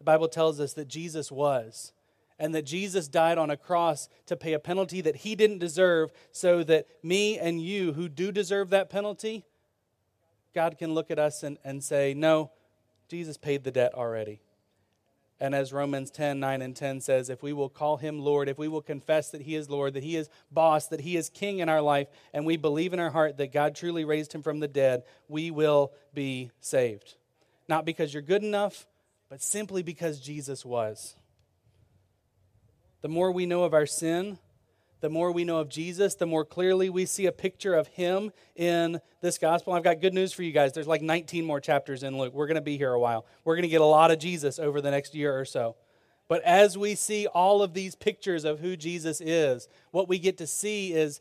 the 0.00 0.04
Bible 0.04 0.28
tells 0.28 0.58
us 0.58 0.72
that 0.72 0.88
Jesus 0.88 1.30
was. 1.30 1.92
And 2.38 2.54
that 2.54 2.64
Jesus 2.64 3.06
died 3.06 3.36
on 3.36 3.50
a 3.50 3.56
cross 3.56 4.08
to 4.24 4.34
pay 4.34 4.54
a 4.54 4.58
penalty 4.58 5.02
that 5.02 5.16
he 5.16 5.34
didn't 5.36 5.58
deserve, 5.58 6.10
so 6.32 6.64
that 6.64 6.86
me 7.02 7.38
and 7.38 7.60
you, 7.60 7.92
who 7.92 8.08
do 8.08 8.32
deserve 8.32 8.70
that 8.70 8.88
penalty, 8.88 9.44
God 10.54 10.78
can 10.78 10.94
look 10.94 11.10
at 11.10 11.18
us 11.18 11.42
and, 11.42 11.58
and 11.64 11.84
say, 11.84 12.14
No, 12.14 12.50
Jesus 13.08 13.36
paid 13.36 13.62
the 13.62 13.70
debt 13.70 13.92
already. 13.92 14.40
And 15.38 15.54
as 15.54 15.72
Romans 15.72 16.10
10 16.10 16.38
9 16.38 16.62
and 16.62 16.76
10 16.76 17.00
says, 17.00 17.30
if 17.30 17.42
we 17.42 17.52
will 17.52 17.70
call 17.70 17.96
him 17.96 18.20
Lord, 18.20 18.48
if 18.48 18.58
we 18.58 18.68
will 18.68 18.82
confess 18.82 19.30
that 19.30 19.42
he 19.42 19.54
is 19.54 19.70
Lord, 19.70 19.94
that 19.94 20.04
he 20.04 20.16
is 20.16 20.28
boss, 20.50 20.86
that 20.88 21.00
he 21.00 21.16
is 21.16 21.30
king 21.30 21.60
in 21.60 21.68
our 21.68 21.80
life, 21.80 22.08
and 22.34 22.44
we 22.44 22.58
believe 22.58 22.92
in 22.92 23.00
our 23.00 23.10
heart 23.10 23.38
that 23.38 23.52
God 23.52 23.74
truly 23.74 24.04
raised 24.04 24.34
him 24.34 24.42
from 24.42 24.60
the 24.60 24.68
dead, 24.68 25.02
we 25.28 25.50
will 25.50 25.92
be 26.12 26.50
saved. 26.60 27.16
Not 27.68 27.86
because 27.86 28.12
you're 28.12 28.22
good 28.22 28.42
enough, 28.42 28.86
but 29.30 29.40
simply 29.40 29.82
because 29.82 30.20
Jesus 30.20 30.64
was. 30.64 31.14
The 33.00 33.08
more 33.08 33.30
we 33.32 33.46
know 33.46 33.62
of 33.62 33.72
our 33.72 33.86
sin, 33.86 34.38
the 35.00 35.08
more 35.08 35.32
we 35.32 35.44
know 35.44 35.58
of 35.58 35.70
Jesus, 35.70 36.16
the 36.16 36.26
more 36.26 36.44
clearly 36.44 36.90
we 36.90 37.06
see 37.06 37.24
a 37.24 37.32
picture 37.32 37.74
of 37.74 37.86
him 37.86 38.32
in 38.56 39.00
this 39.22 39.38
gospel. 39.38 39.72
I've 39.72 39.84
got 39.84 40.00
good 40.00 40.12
news 40.12 40.32
for 40.32 40.42
you 40.42 40.52
guys. 40.52 40.72
There's 40.72 40.88
like 40.88 41.00
19 41.00 41.46
more 41.46 41.60
chapters 41.60 42.02
in 42.02 42.18
Luke. 42.18 42.34
We're 42.34 42.48
going 42.48 42.56
to 42.56 42.60
be 42.60 42.76
here 42.76 42.92
a 42.92 43.00
while. 43.00 43.24
We're 43.44 43.54
going 43.54 43.62
to 43.62 43.68
get 43.68 43.80
a 43.80 43.86
lot 43.86 44.10
of 44.10 44.18
Jesus 44.18 44.58
over 44.58 44.80
the 44.82 44.90
next 44.90 45.14
year 45.14 45.38
or 45.38 45.46
so. 45.46 45.76
But 46.28 46.42
as 46.42 46.76
we 46.76 46.94
see 46.94 47.26
all 47.26 47.62
of 47.62 47.72
these 47.72 47.94
pictures 47.94 48.44
of 48.44 48.60
who 48.60 48.76
Jesus 48.76 49.20
is, 49.20 49.68
what 49.92 50.08
we 50.08 50.18
get 50.18 50.38
to 50.38 50.46
see 50.46 50.92
is, 50.92 51.20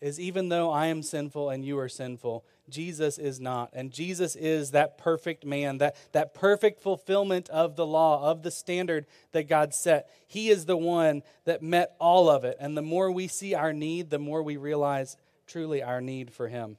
is 0.00 0.18
even 0.20 0.48
though 0.48 0.70
I 0.70 0.86
am 0.86 1.02
sinful 1.02 1.50
and 1.50 1.64
you 1.64 1.78
are 1.78 1.88
sinful, 1.88 2.44
Jesus 2.68 3.18
is 3.18 3.40
not. 3.40 3.70
And 3.72 3.90
Jesus 3.90 4.36
is 4.36 4.72
that 4.72 4.98
perfect 4.98 5.44
man, 5.44 5.78
that, 5.78 5.96
that 6.12 6.34
perfect 6.34 6.80
fulfillment 6.80 7.48
of 7.48 7.76
the 7.76 7.86
law, 7.86 8.30
of 8.30 8.42
the 8.42 8.50
standard 8.50 9.06
that 9.32 9.48
God 9.48 9.74
set. 9.74 10.10
He 10.26 10.50
is 10.50 10.66
the 10.66 10.76
one 10.76 11.22
that 11.44 11.62
met 11.62 11.94
all 11.98 12.28
of 12.28 12.44
it. 12.44 12.56
And 12.60 12.76
the 12.76 12.82
more 12.82 13.10
we 13.10 13.28
see 13.28 13.54
our 13.54 13.72
need, 13.72 14.10
the 14.10 14.18
more 14.18 14.42
we 14.42 14.56
realize 14.56 15.16
truly 15.46 15.82
our 15.82 16.00
need 16.00 16.32
for 16.32 16.48
Him. 16.48 16.76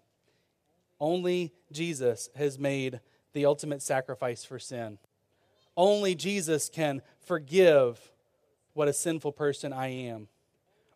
Only 0.99 1.53
Jesus 1.71 2.29
has 2.35 2.59
made 2.59 2.99
the 3.33 3.45
ultimate 3.45 3.81
sacrifice 3.81 4.43
for 4.43 4.59
sin. 4.59 4.97
Only 5.75 6.13
Jesus 6.15 6.69
can 6.69 7.01
forgive 7.25 8.11
what 8.73 8.87
a 8.87 8.93
sinful 8.93 9.31
person 9.31 9.73
I 9.73 9.87
am. 9.87 10.27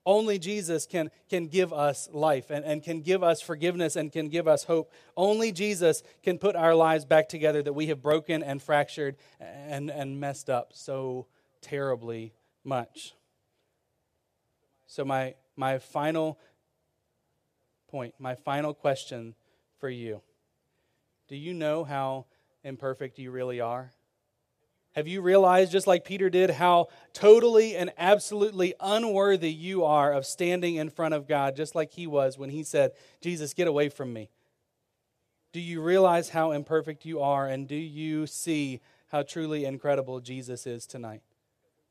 Only 0.06 0.38
Jesus 0.38 0.86
can, 0.86 1.12
can 1.30 1.48
give 1.48 1.72
us 1.72 2.10
life 2.12 2.50
and, 2.50 2.66
and 2.66 2.84
can 2.84 3.02
give 3.02 3.24
us 3.24 3.42
forgiveness 3.42 3.96
and 3.96 4.12
can 4.12 4.28
give 4.28 4.48
us 4.48 4.66
hope. 4.66 4.92
Only 5.16 5.52
Jesus 5.52 6.04
can 6.24 6.38
put 6.38 6.56
our 6.56 6.76
lives 6.76 7.06
back 7.06 7.30
together 7.30 7.62
that 7.64 7.74
we 7.74 7.88
have 7.88 8.02
broken 8.02 8.44
and 8.44 8.62
fractured 8.62 9.16
and, 9.40 9.90
and 9.90 10.20
messed 10.20 10.50
up 10.50 10.72
so 10.74 11.28
terribly 11.62 12.34
much. 12.66 13.14
So, 14.88 15.06
my, 15.06 15.36
my 15.56 15.80
final 15.80 16.38
point, 17.88 18.14
my 18.20 18.36
final 18.36 18.74
question 18.74 19.36
for 19.80 19.90
you 19.90 20.22
do 21.30 21.38
you 21.38 21.54
know 21.54 21.84
how 21.84 22.26
imperfect 22.64 23.18
you 23.18 23.32
really 23.32 23.62
are? 23.62 23.92
Have 24.94 25.08
you 25.08 25.22
realized, 25.22 25.72
just 25.72 25.88
like 25.88 26.06
Peter 26.06 26.30
did, 26.30 26.52
how 26.52 26.88
totally 27.14 27.76
and 27.76 27.92
absolutely 27.98 28.76
unworthy 28.80 29.52
you 29.52 29.84
are 29.84 30.14
of 30.14 30.26
standing 30.26 30.76
in 30.76 30.90
front 30.90 31.16
of 31.16 31.28
God, 31.28 31.56
just 31.56 31.74
like 31.74 31.92
he 31.92 32.06
was 32.06 32.38
when 32.38 32.52
he 32.52 32.64
said, 32.64 32.92
Jesus, 33.20 33.56
get 33.56 33.68
away 33.68 33.90
from 33.90 34.14
me? 34.14 34.30
Do 35.52 35.60
you 35.60 35.82
realize 35.82 36.30
how 36.30 36.52
imperfect 36.52 37.06
you 37.06 37.22
are, 37.22 37.48
and 37.48 37.68
do 37.68 37.76
you 37.76 38.28
see 38.28 38.82
how 39.08 39.24
truly 39.24 39.66
incredible 39.66 40.20
Jesus 40.20 40.68
is 40.68 40.86
tonight? 40.86 41.22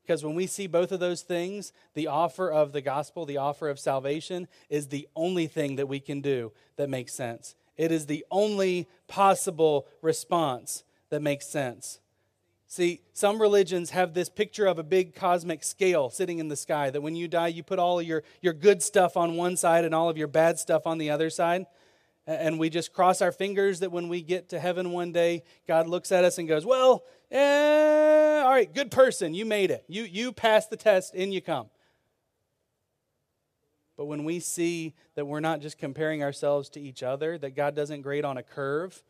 Because 0.01 0.23
when 0.23 0.35
we 0.35 0.47
see 0.47 0.67
both 0.67 0.91
of 0.91 0.99
those 0.99 1.21
things, 1.21 1.71
the 1.93 2.07
offer 2.07 2.51
of 2.51 2.73
the 2.73 2.81
gospel, 2.81 3.25
the 3.25 3.37
offer 3.37 3.69
of 3.69 3.79
salvation, 3.79 4.47
is 4.69 4.87
the 4.87 5.07
only 5.15 5.47
thing 5.47 5.77
that 5.77 5.87
we 5.87 6.01
can 6.01 6.19
do 6.19 6.51
that 6.75 6.89
makes 6.89 7.13
sense. 7.13 7.55
It 7.77 7.91
is 7.91 8.05
the 8.05 8.25
only 8.29 8.87
possible 9.07 9.87
response 10.01 10.83
that 11.09 11.21
makes 11.21 11.47
sense. 11.47 11.99
See, 12.73 13.01
some 13.13 13.39
religions 13.39 13.91
have 13.91 14.15
this 14.15 14.29
picture 14.29 14.65
of 14.65 14.79
a 14.79 14.83
big 14.83 15.13
cosmic 15.13 15.63
scale 15.63 16.09
sitting 16.09 16.39
in 16.39 16.47
the 16.47 16.55
sky 16.55 16.89
that 16.89 17.01
when 17.01 17.15
you 17.15 17.27
die, 17.27 17.49
you 17.49 17.61
put 17.61 17.77
all 17.77 18.01
your, 18.01 18.23
your 18.41 18.53
good 18.53 18.81
stuff 18.81 19.15
on 19.15 19.35
one 19.35 19.57
side 19.57 19.85
and 19.85 19.93
all 19.93 20.09
of 20.09 20.17
your 20.17 20.27
bad 20.27 20.57
stuff 20.57 20.87
on 20.87 20.97
the 20.97 21.11
other 21.11 21.29
side. 21.29 21.67
And 22.25 22.57
we 22.57 22.71
just 22.71 22.91
cross 22.91 23.21
our 23.21 23.31
fingers 23.31 23.81
that 23.81 23.91
when 23.91 24.09
we 24.09 24.23
get 24.23 24.49
to 24.49 24.59
heaven 24.59 24.89
one 24.89 25.11
day, 25.11 25.43
God 25.67 25.87
looks 25.87 26.11
at 26.11 26.25
us 26.25 26.39
and 26.39 26.47
goes, 26.47 26.65
Well, 26.65 27.03
eh, 27.29 28.41
all 28.43 28.49
right, 28.49 28.73
good 28.73 28.89
person. 28.89 29.35
You 29.35 29.45
made 29.45 29.69
it. 29.69 29.85
You, 29.87 30.01
you 30.05 30.31
passed 30.31 30.71
the 30.71 30.75
test, 30.75 31.13
in 31.13 31.31
you 31.31 31.41
come. 31.41 31.67
But 33.97 34.05
when 34.05 34.23
we 34.23 34.39
see 34.39 34.95
that 35.13 35.25
we're 35.25 35.41
not 35.41 35.61
just 35.61 35.77
comparing 35.77 36.23
ourselves 36.23 36.69
to 36.69 36.81
each 36.81 37.03
other, 37.03 37.37
that 37.37 37.55
God 37.55 37.75
doesn't 37.75 38.01
grade 38.01 38.25
on 38.25 38.37
a 38.37 38.43
curve, 38.43 39.03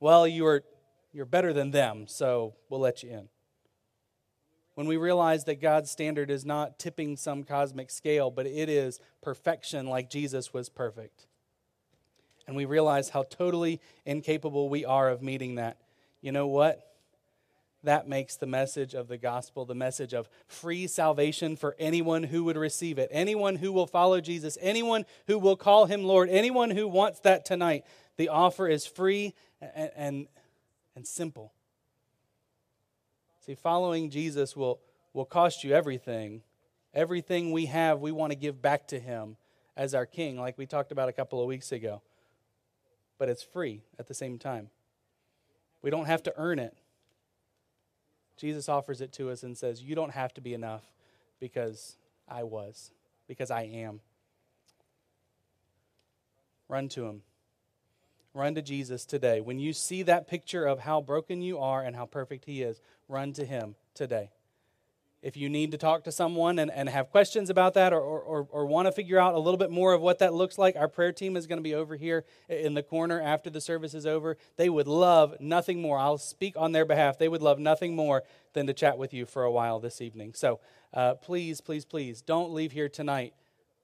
well, 0.00 0.26
you 0.26 0.44
were 0.44 0.64
you're 1.12 1.26
better 1.26 1.52
than 1.52 1.70
them, 1.70 2.06
so 2.06 2.54
we'll 2.68 2.80
let 2.80 3.02
you 3.02 3.10
in. 3.10 3.28
When 4.74 4.86
we 4.86 4.96
realize 4.96 5.44
that 5.44 5.60
God's 5.60 5.90
standard 5.90 6.30
is 6.30 6.46
not 6.46 6.78
tipping 6.78 7.16
some 7.16 7.44
cosmic 7.44 7.90
scale, 7.90 8.30
but 8.30 8.46
it 8.46 8.68
is 8.68 9.00
perfection 9.20 9.86
like 9.86 10.08
Jesus 10.08 10.54
was 10.54 10.68
perfect. 10.68 11.26
And 12.46 12.56
we 12.56 12.64
realize 12.64 13.10
how 13.10 13.24
totally 13.24 13.80
incapable 14.06 14.68
we 14.68 14.84
are 14.84 15.10
of 15.10 15.22
meeting 15.22 15.56
that. 15.56 15.76
You 16.22 16.32
know 16.32 16.46
what? 16.46 16.92
that 17.84 18.08
makes 18.08 18.36
the 18.36 18.46
message 18.46 18.94
of 18.94 19.08
the 19.08 19.18
gospel 19.18 19.64
the 19.64 19.74
message 19.74 20.14
of 20.14 20.28
free 20.46 20.86
salvation 20.86 21.56
for 21.56 21.74
anyone 21.78 22.22
who 22.22 22.44
would 22.44 22.56
receive 22.56 22.98
it, 22.98 23.08
anyone 23.10 23.56
who 23.56 23.72
will 23.72 23.86
follow 23.86 24.20
Jesus, 24.20 24.56
anyone 24.60 25.04
who 25.26 25.38
will 25.38 25.56
call 25.56 25.86
him 25.86 26.04
Lord, 26.04 26.28
anyone 26.28 26.70
who 26.70 26.86
wants 26.86 27.20
that 27.20 27.44
tonight. 27.44 27.84
The 28.16 28.28
offer 28.28 28.68
is 28.68 28.86
free 28.86 29.34
and, 29.60 29.90
and, 29.96 30.26
and 30.94 31.06
simple. 31.06 31.52
See, 33.44 33.54
following 33.54 34.10
Jesus 34.10 34.56
will, 34.56 34.80
will 35.12 35.24
cost 35.24 35.64
you 35.64 35.74
everything. 35.74 36.42
Everything 36.94 37.52
we 37.52 37.66
have, 37.66 38.00
we 38.00 38.12
want 38.12 38.32
to 38.32 38.36
give 38.36 38.62
back 38.62 38.86
to 38.88 39.00
him 39.00 39.36
as 39.76 39.94
our 39.94 40.06
king, 40.06 40.38
like 40.38 40.58
we 40.58 40.66
talked 40.66 40.92
about 40.92 41.08
a 41.08 41.12
couple 41.12 41.40
of 41.40 41.46
weeks 41.46 41.72
ago. 41.72 42.02
But 43.18 43.28
it's 43.28 43.42
free 43.42 43.82
at 43.98 44.06
the 44.06 44.14
same 44.14 44.38
time. 44.38 44.68
We 45.80 45.90
don't 45.90 46.06
have 46.06 46.22
to 46.24 46.34
earn 46.36 46.58
it. 46.58 46.76
Jesus 48.36 48.68
offers 48.68 49.00
it 49.00 49.12
to 49.14 49.30
us 49.30 49.42
and 49.42 49.56
says, 49.56 49.82
You 49.82 49.94
don't 49.94 50.12
have 50.12 50.34
to 50.34 50.40
be 50.40 50.54
enough 50.54 50.82
because 51.40 51.96
I 52.28 52.44
was, 52.44 52.90
because 53.26 53.50
I 53.50 53.62
am. 53.62 54.00
Run 56.68 56.88
to 56.90 57.06
him. 57.06 57.22
Run 58.34 58.54
to 58.54 58.62
Jesus 58.62 59.04
today. 59.04 59.42
When 59.42 59.58
you 59.58 59.74
see 59.74 60.02
that 60.04 60.26
picture 60.26 60.64
of 60.64 60.80
how 60.80 61.02
broken 61.02 61.42
you 61.42 61.58
are 61.58 61.82
and 61.82 61.94
how 61.94 62.06
perfect 62.06 62.46
he 62.46 62.62
is, 62.62 62.80
run 63.06 63.34
to 63.34 63.44
him 63.44 63.74
today. 63.94 64.30
If 65.20 65.36
you 65.36 65.50
need 65.50 65.70
to 65.70 65.78
talk 65.78 66.02
to 66.04 66.12
someone 66.12 66.58
and, 66.58 66.70
and 66.70 66.88
have 66.88 67.10
questions 67.10 67.50
about 67.50 67.74
that 67.74 67.92
or, 67.92 68.00
or, 68.00 68.48
or 68.50 68.66
want 68.66 68.86
to 68.86 68.92
figure 68.92 69.20
out 69.20 69.34
a 69.34 69.38
little 69.38 69.58
bit 69.58 69.70
more 69.70 69.92
of 69.92 70.00
what 70.00 70.18
that 70.18 70.32
looks 70.32 70.56
like, 70.58 70.76
our 70.76 70.88
prayer 70.88 71.12
team 71.12 71.36
is 71.36 71.46
going 71.46 71.58
to 71.58 71.62
be 71.62 71.74
over 71.74 71.94
here 71.94 72.24
in 72.48 72.72
the 72.72 72.82
corner 72.82 73.20
after 73.20 73.50
the 73.50 73.60
service 73.60 73.92
is 73.92 74.06
over. 74.06 74.38
They 74.56 74.70
would 74.70 74.88
love 74.88 75.36
nothing 75.38 75.80
more. 75.80 75.98
I'll 75.98 76.18
speak 76.18 76.54
on 76.56 76.72
their 76.72 76.86
behalf. 76.86 77.18
They 77.18 77.28
would 77.28 77.42
love 77.42 77.60
nothing 77.60 77.94
more 77.94 78.22
than 78.54 78.66
to 78.66 78.72
chat 78.72 78.96
with 78.96 79.12
you 79.12 79.26
for 79.26 79.44
a 79.44 79.52
while 79.52 79.78
this 79.78 80.00
evening. 80.00 80.32
So 80.34 80.58
uh, 80.94 81.14
please, 81.14 81.60
please, 81.60 81.84
please 81.84 82.22
don't 82.22 82.52
leave 82.52 82.72
here 82.72 82.88
tonight 82.88 83.34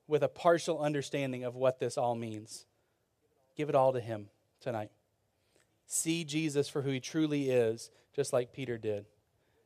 with 0.08 0.22
a 0.22 0.28
partial 0.28 0.80
understanding 0.80 1.44
of 1.44 1.54
what 1.54 1.78
this 1.78 1.98
all 1.98 2.14
means. 2.14 2.64
Give 3.54 3.68
it 3.68 3.74
all 3.74 3.92
to 3.92 4.00
Him 4.00 4.30
tonight. 4.60 4.90
See 5.86 6.24
Jesus 6.24 6.68
for 6.68 6.82
who 6.82 6.90
He 6.90 7.00
truly 7.00 7.50
is, 7.50 7.90
just 8.14 8.32
like 8.32 8.52
Peter 8.52 8.78
did. 8.78 9.06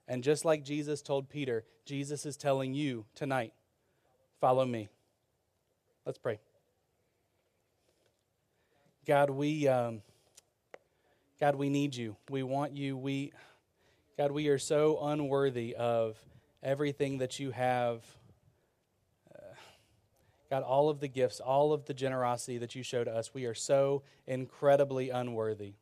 And 0.06 0.22
just 0.22 0.44
like 0.44 0.64
Jesus 0.64 1.02
told 1.02 1.28
Peter, 1.28 1.64
Jesus 1.84 2.26
is 2.26 2.36
telling 2.36 2.74
you 2.74 3.06
tonight, 3.14 3.52
follow 4.40 4.64
me. 4.64 4.88
Let's 6.04 6.18
pray. 6.18 6.38
God, 9.06 9.30
we 9.30 9.66
um, 9.66 10.02
God, 11.40 11.56
we 11.56 11.68
need 11.68 11.96
you. 11.96 12.16
We 12.30 12.42
want 12.42 12.76
you. 12.76 12.96
We 12.96 13.32
God, 14.16 14.30
we 14.30 14.48
are 14.48 14.58
so 14.58 14.98
unworthy 15.02 15.74
of 15.74 16.16
everything 16.62 17.18
that 17.18 17.40
you 17.40 17.50
have. 17.50 18.04
God, 20.52 20.64
all 20.64 20.90
of 20.90 21.00
the 21.00 21.08
gifts, 21.08 21.40
all 21.40 21.72
of 21.72 21.86
the 21.86 21.94
generosity 21.94 22.58
that 22.58 22.74
you 22.74 22.82
show 22.82 23.02
to 23.02 23.10
us, 23.10 23.32
we 23.32 23.46
are 23.46 23.54
so 23.54 24.02
incredibly 24.26 25.08
unworthy. 25.08 25.72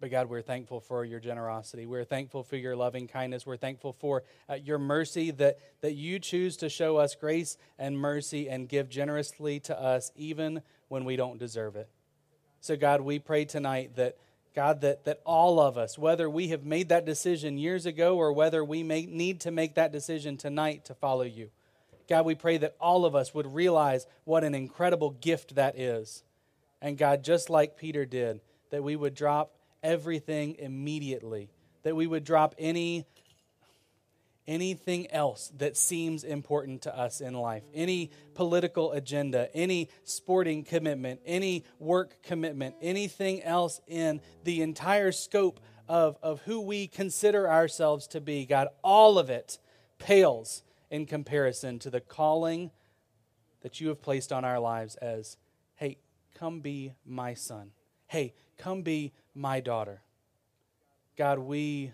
But 0.00 0.10
God, 0.10 0.30
we're 0.30 0.40
thankful 0.40 0.80
for 0.80 1.04
your 1.04 1.20
generosity. 1.20 1.84
We're 1.84 2.06
thankful 2.06 2.42
for 2.42 2.56
your 2.56 2.74
loving 2.74 3.08
kindness. 3.08 3.44
We're 3.44 3.58
thankful 3.58 3.92
for 3.92 4.22
uh, 4.48 4.54
your 4.54 4.78
mercy 4.78 5.30
that, 5.32 5.58
that 5.82 5.92
you 5.92 6.20
choose 6.20 6.56
to 6.56 6.70
show 6.70 6.96
us 6.96 7.14
grace 7.14 7.58
and 7.78 7.98
mercy 7.98 8.48
and 8.48 8.66
give 8.66 8.88
generously 8.88 9.60
to 9.60 9.78
us 9.78 10.10
even 10.16 10.62
when 10.88 11.04
we 11.04 11.16
don't 11.16 11.38
deserve 11.38 11.76
it. 11.76 11.90
So, 12.62 12.76
God, 12.76 13.02
we 13.02 13.18
pray 13.18 13.44
tonight 13.44 13.96
that, 13.96 14.16
God, 14.54 14.80
that, 14.80 15.04
that 15.04 15.20
all 15.26 15.60
of 15.60 15.76
us, 15.76 15.98
whether 15.98 16.30
we 16.30 16.48
have 16.48 16.64
made 16.64 16.88
that 16.88 17.04
decision 17.04 17.58
years 17.58 17.84
ago 17.84 18.16
or 18.16 18.32
whether 18.32 18.64
we 18.64 18.82
may 18.82 19.04
need 19.04 19.40
to 19.40 19.50
make 19.50 19.74
that 19.74 19.92
decision 19.92 20.38
tonight 20.38 20.86
to 20.86 20.94
follow 20.94 21.24
you, 21.24 21.50
God, 22.08 22.26
we 22.26 22.34
pray 22.34 22.58
that 22.58 22.76
all 22.80 23.04
of 23.04 23.14
us 23.14 23.34
would 23.34 23.54
realize 23.54 24.06
what 24.24 24.44
an 24.44 24.54
incredible 24.54 25.10
gift 25.10 25.54
that 25.54 25.78
is. 25.78 26.22
And 26.80 26.98
God, 26.98 27.22
just 27.22 27.50
like 27.50 27.76
Peter 27.76 28.04
did, 28.04 28.40
that 28.70 28.82
we 28.82 28.96
would 28.96 29.14
drop 29.14 29.54
everything 29.82 30.56
immediately, 30.58 31.50
that 31.82 31.96
we 31.96 32.06
would 32.06 32.24
drop 32.24 32.54
any 32.58 33.06
anything 34.46 35.10
else 35.12 35.52
that 35.58 35.76
seems 35.76 36.24
important 36.24 36.82
to 36.82 36.98
us 36.98 37.20
in 37.20 37.32
life, 37.32 37.62
any 37.74 38.10
political 38.34 38.92
agenda, 38.92 39.48
any 39.54 39.88
sporting 40.04 40.64
commitment, 40.64 41.20
any 41.24 41.64
work 41.78 42.16
commitment, 42.24 42.74
anything 42.82 43.42
else 43.42 43.80
in 43.86 44.20
the 44.42 44.62
entire 44.62 45.12
scope 45.12 45.60
of, 45.88 46.16
of 46.22 46.40
who 46.42 46.60
we 46.60 46.86
consider 46.86 47.48
ourselves 47.48 48.06
to 48.08 48.20
be, 48.20 48.44
God, 48.44 48.68
all 48.82 49.18
of 49.18 49.30
it 49.30 49.58
pales 49.98 50.62
in 50.92 51.06
comparison 51.06 51.78
to 51.80 51.90
the 51.90 52.02
calling 52.02 52.70
that 53.62 53.80
you 53.80 53.88
have 53.88 54.02
placed 54.02 54.30
on 54.30 54.44
our 54.44 54.60
lives 54.60 54.94
as, 54.96 55.38
hey, 55.76 55.96
come 56.34 56.60
be 56.60 56.92
my 57.06 57.32
son. 57.32 57.70
Hey, 58.06 58.34
come 58.58 58.82
be 58.82 59.12
my 59.34 59.60
daughter. 59.60 60.02
God, 61.16 61.38
we, 61.38 61.92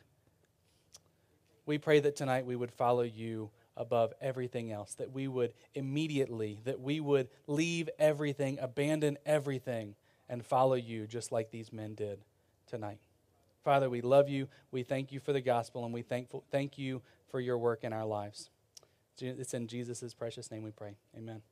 we 1.64 1.78
pray 1.78 2.00
that 2.00 2.16
tonight 2.16 2.44
we 2.44 2.56
would 2.56 2.72
follow 2.72 3.02
you 3.02 3.50
above 3.76 4.12
everything 4.20 4.72
else, 4.72 4.94
that 4.94 5.12
we 5.12 5.28
would 5.28 5.52
immediately, 5.74 6.58
that 6.64 6.80
we 6.80 6.98
would 6.98 7.28
leave 7.46 7.88
everything, 8.00 8.58
abandon 8.60 9.16
everything, 9.24 9.94
and 10.28 10.44
follow 10.44 10.74
you 10.74 11.06
just 11.06 11.30
like 11.30 11.52
these 11.52 11.72
men 11.72 11.94
did 11.94 12.18
tonight. 12.66 12.98
Father, 13.62 13.88
we 13.88 14.00
love 14.00 14.28
you. 14.28 14.48
We 14.72 14.82
thank 14.82 15.12
you 15.12 15.20
for 15.20 15.32
the 15.32 15.40
gospel, 15.40 15.84
and 15.84 15.94
we 15.94 16.02
thankful, 16.02 16.42
thank 16.50 16.78
you 16.78 17.00
for 17.30 17.38
your 17.38 17.58
work 17.58 17.84
in 17.84 17.92
our 17.92 18.04
lives. 18.04 18.50
It's 19.20 19.54
in 19.54 19.66
Jesus' 19.66 20.14
precious 20.14 20.50
name 20.50 20.62
we 20.62 20.70
pray. 20.70 20.96
Amen. 21.16 21.42